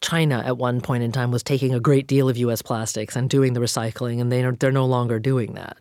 China 0.00 0.42
at 0.44 0.58
one 0.58 0.80
point 0.80 1.02
in 1.02 1.12
time 1.12 1.30
was 1.30 1.42
taking 1.42 1.72
a 1.74 1.80
great 1.80 2.06
deal 2.06 2.28
of 2.28 2.36
U.S. 2.36 2.60
plastics 2.60 3.16
and 3.16 3.30
doing 3.30 3.52
the 3.52 3.60
recycling, 3.60 4.20
and 4.20 4.30
they 4.30 4.44
are, 4.44 4.52
they're 4.52 4.72
no 4.72 4.84
longer 4.84 5.18
doing 5.18 5.54
that. 5.54 5.76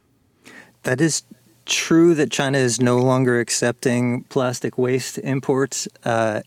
That 0.84 1.02
is 1.02 1.24
true 1.66 2.14
that 2.16 2.32
China 2.32 2.58
is 2.58 2.80
no 2.80 2.98
longer 2.98 3.40
accepting 3.40 4.24
plastic 4.26 4.78
waste 4.78 5.18
imports. 5.20 5.88
Uh, 6.04 6.42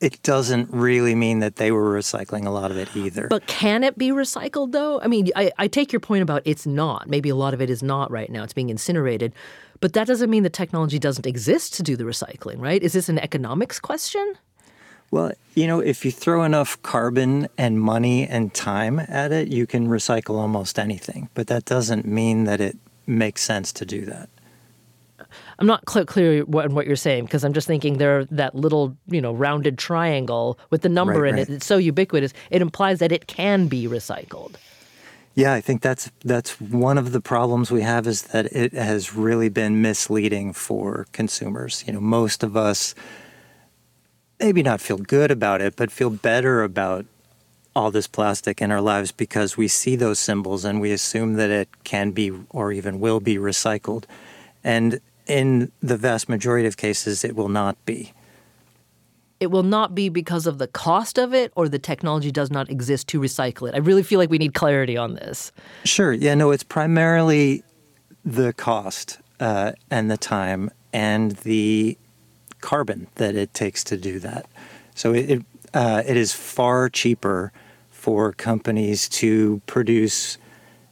it 0.00 0.22
doesn't 0.22 0.68
really 0.72 1.14
mean 1.14 1.40
that 1.40 1.56
they 1.56 1.72
were 1.72 1.98
recycling 1.98 2.46
a 2.46 2.50
lot 2.50 2.70
of 2.70 2.76
it 2.76 2.94
either. 2.96 3.26
But 3.28 3.46
can 3.46 3.82
it 3.82 3.98
be 3.98 4.10
recycled 4.10 4.72
though? 4.72 5.00
I 5.00 5.08
mean, 5.08 5.30
I, 5.34 5.50
I 5.58 5.68
take 5.68 5.92
your 5.92 6.00
point 6.00 6.22
about 6.22 6.42
it's 6.44 6.66
not. 6.66 7.08
Maybe 7.08 7.28
a 7.28 7.34
lot 7.34 7.54
of 7.54 7.60
it 7.60 7.70
is 7.70 7.82
not 7.82 8.10
right 8.10 8.30
now. 8.30 8.44
It's 8.44 8.52
being 8.52 8.70
incinerated. 8.70 9.32
But 9.80 9.92
that 9.92 10.06
doesn't 10.06 10.30
mean 10.30 10.42
the 10.42 10.50
technology 10.50 10.98
doesn't 10.98 11.26
exist 11.26 11.74
to 11.74 11.82
do 11.82 11.96
the 11.96 12.04
recycling, 12.04 12.60
right? 12.60 12.82
Is 12.82 12.92
this 12.92 13.08
an 13.08 13.18
economics 13.18 13.78
question? 13.78 14.34
Well, 15.10 15.32
you 15.54 15.66
know, 15.66 15.80
if 15.80 16.04
you 16.04 16.10
throw 16.10 16.42
enough 16.42 16.80
carbon 16.82 17.48
and 17.56 17.80
money 17.80 18.26
and 18.26 18.52
time 18.52 19.00
at 19.00 19.32
it, 19.32 19.48
you 19.48 19.66
can 19.66 19.88
recycle 19.88 20.36
almost 20.36 20.78
anything. 20.78 21.28
But 21.34 21.46
that 21.46 21.64
doesn't 21.64 22.06
mean 22.06 22.44
that 22.44 22.60
it 22.60 22.76
makes 23.06 23.42
sense 23.42 23.72
to 23.74 23.86
do 23.86 24.04
that. 24.06 24.28
I'm 25.58 25.66
not 25.66 25.88
cl- 25.88 26.06
clear 26.06 26.42
what, 26.44 26.70
what 26.70 26.86
you're 26.86 26.96
saying 26.96 27.24
because 27.24 27.44
I'm 27.44 27.52
just 27.52 27.66
thinking 27.66 27.98
there 27.98 28.24
that 28.26 28.54
little 28.54 28.96
you 29.08 29.20
know 29.20 29.32
rounded 29.32 29.78
triangle 29.78 30.58
with 30.70 30.82
the 30.82 30.88
number 30.88 31.22
right, 31.22 31.30
in 31.30 31.34
right. 31.36 31.48
it. 31.48 31.54
It's 31.54 31.66
so 31.66 31.78
ubiquitous. 31.78 32.32
It 32.50 32.62
implies 32.62 33.00
that 33.00 33.12
it 33.12 33.26
can 33.26 33.66
be 33.66 33.86
recycled. 33.86 34.54
Yeah, 35.34 35.52
I 35.52 35.60
think 35.60 35.82
that's 35.82 36.10
that's 36.24 36.60
one 36.60 36.98
of 36.98 37.12
the 37.12 37.20
problems 37.20 37.70
we 37.70 37.82
have 37.82 38.06
is 38.06 38.22
that 38.22 38.46
it 38.46 38.72
has 38.72 39.14
really 39.14 39.48
been 39.48 39.82
misleading 39.82 40.52
for 40.52 41.06
consumers. 41.12 41.84
You 41.86 41.92
know, 41.92 42.00
most 42.00 42.42
of 42.42 42.56
us 42.56 42.94
maybe 44.40 44.62
not 44.62 44.80
feel 44.80 44.98
good 44.98 45.30
about 45.30 45.60
it, 45.60 45.76
but 45.76 45.90
feel 45.90 46.10
better 46.10 46.62
about 46.62 47.06
all 47.74 47.90
this 47.92 48.08
plastic 48.08 48.60
in 48.60 48.72
our 48.72 48.80
lives 48.80 49.12
because 49.12 49.56
we 49.56 49.68
see 49.68 49.94
those 49.94 50.18
symbols 50.18 50.64
and 50.64 50.80
we 50.80 50.90
assume 50.90 51.34
that 51.34 51.50
it 51.50 51.68
can 51.84 52.10
be 52.10 52.32
or 52.50 52.72
even 52.72 52.98
will 52.98 53.20
be 53.20 53.36
recycled. 53.36 54.04
And 54.64 55.00
in 55.28 55.70
the 55.80 55.96
vast 55.96 56.28
majority 56.28 56.66
of 56.66 56.76
cases, 56.76 57.24
it 57.24 57.36
will 57.36 57.48
not 57.48 57.82
be 57.84 58.12
it 59.40 59.50
will 59.50 59.62
not 59.62 59.94
be 59.94 60.08
because 60.08 60.46
of 60.46 60.58
the 60.58 60.66
cost 60.66 61.18
of 61.18 61.32
it 61.32 61.52
or 61.54 61.68
the 61.68 61.78
technology 61.78 62.32
does 62.32 62.50
not 62.50 62.68
exist 62.70 63.06
to 63.08 63.20
recycle 63.20 63.68
it. 63.68 63.74
I 63.74 63.78
really 63.78 64.02
feel 64.02 64.18
like 64.18 64.30
we 64.30 64.38
need 64.38 64.54
clarity 64.54 64.96
on 64.96 65.14
this. 65.14 65.52
Sure. 65.84 66.12
Yeah, 66.12 66.34
no, 66.34 66.50
it's 66.50 66.64
primarily 66.64 67.62
the 68.24 68.52
cost 68.52 69.18
uh, 69.38 69.72
and 69.90 70.10
the 70.10 70.16
time 70.16 70.70
and 70.92 71.32
the 71.32 71.96
carbon 72.60 73.06
that 73.14 73.36
it 73.36 73.54
takes 73.54 73.84
to 73.84 73.96
do 73.96 74.18
that. 74.18 74.46
So 74.94 75.14
it, 75.14 75.30
it, 75.30 75.42
uh, 75.72 76.02
it 76.04 76.16
is 76.16 76.32
far 76.32 76.88
cheaper 76.88 77.52
for 77.90 78.32
companies 78.32 79.08
to 79.08 79.62
produce 79.66 80.38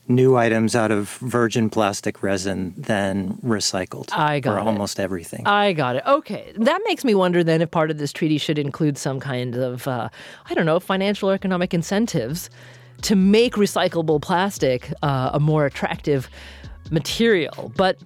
new 0.08 0.36
items 0.36 0.76
out 0.76 0.90
of 0.90 1.10
virgin 1.18 1.68
plastic 1.70 2.22
resin 2.22 2.74
than 2.76 3.34
recycled. 3.38 4.12
I 4.12 4.40
got 4.40 4.54
or 4.54 4.58
it. 4.58 4.66
almost 4.66 5.00
everything. 5.00 5.46
I 5.46 5.72
got 5.72 5.96
it. 5.96 6.04
Okay, 6.06 6.52
that 6.56 6.80
makes 6.84 7.04
me 7.04 7.14
wonder 7.14 7.42
then 7.42 7.62
if 7.62 7.70
part 7.70 7.90
of 7.90 7.98
this 7.98 8.12
treaty 8.12 8.38
should 8.38 8.58
include 8.58 8.98
some 8.98 9.20
kind 9.20 9.56
of 9.56 9.88
uh, 9.88 10.08
I 10.48 10.54
don't 10.54 10.66
know 10.66 10.80
financial 10.80 11.30
or 11.30 11.34
economic 11.34 11.74
incentives 11.74 12.50
to 13.02 13.16
make 13.16 13.54
recyclable 13.54 14.20
plastic 14.22 14.92
uh, 15.02 15.30
a 15.32 15.40
more 15.40 15.66
attractive 15.66 16.28
material, 16.90 17.72
but. 17.76 17.98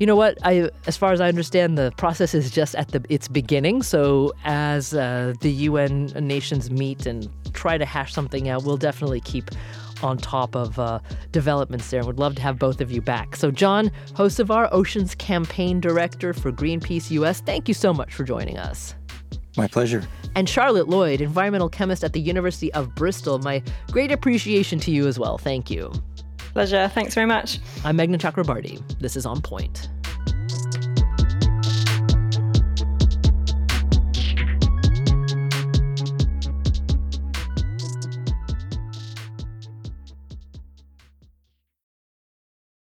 You 0.00 0.08
know 0.08 0.16
what? 0.16 0.38
I, 0.42 0.70
as 0.88 0.96
far 0.96 1.12
as 1.12 1.20
I 1.20 1.28
understand, 1.28 1.78
the 1.78 1.92
process 1.96 2.34
is 2.34 2.50
just 2.50 2.74
at 2.74 2.88
the 2.88 3.00
its 3.08 3.28
beginning. 3.28 3.84
So, 3.84 4.32
as 4.44 4.92
uh, 4.92 5.34
the 5.40 5.52
UN 5.52 6.06
nations 6.18 6.68
meet 6.68 7.06
and 7.06 7.30
try 7.52 7.78
to 7.78 7.84
hash 7.84 8.12
something 8.12 8.48
out, 8.48 8.64
we'll 8.64 8.76
definitely 8.76 9.20
keep 9.20 9.52
on 10.04 10.18
top 10.18 10.54
of 10.54 10.78
uh, 10.78 11.00
developments 11.32 11.90
there. 11.90 12.04
Would 12.04 12.18
love 12.18 12.36
to 12.36 12.42
have 12.42 12.58
both 12.58 12.80
of 12.80 12.92
you 12.92 13.00
back. 13.00 13.36
So, 13.36 13.50
John 13.50 13.90
Hocevar, 14.12 14.68
Oceans 14.70 15.14
Campaign 15.14 15.80
Director 15.80 16.32
for 16.32 16.52
Greenpeace 16.52 17.10
US, 17.10 17.40
thank 17.40 17.66
you 17.66 17.74
so 17.74 17.92
much 17.92 18.14
for 18.14 18.24
joining 18.24 18.58
us. 18.58 18.94
My 19.56 19.68
pleasure. 19.68 20.02
And 20.34 20.48
Charlotte 20.48 20.88
Lloyd, 20.88 21.20
environmental 21.20 21.68
chemist 21.68 22.02
at 22.02 22.12
the 22.12 22.20
University 22.20 22.72
of 22.74 22.94
Bristol, 22.94 23.38
my 23.38 23.62
great 23.90 24.10
appreciation 24.10 24.80
to 24.80 24.90
you 24.90 25.06
as 25.06 25.18
well. 25.18 25.38
Thank 25.38 25.70
you. 25.70 25.92
Pleasure. 26.38 26.88
Thanks 26.88 27.14
very 27.14 27.26
much. 27.26 27.58
I'm 27.84 27.96
Meghna 27.96 28.18
Chakrabarti. 28.18 28.80
This 29.00 29.16
is 29.16 29.26
On 29.26 29.40
Point. 29.40 29.88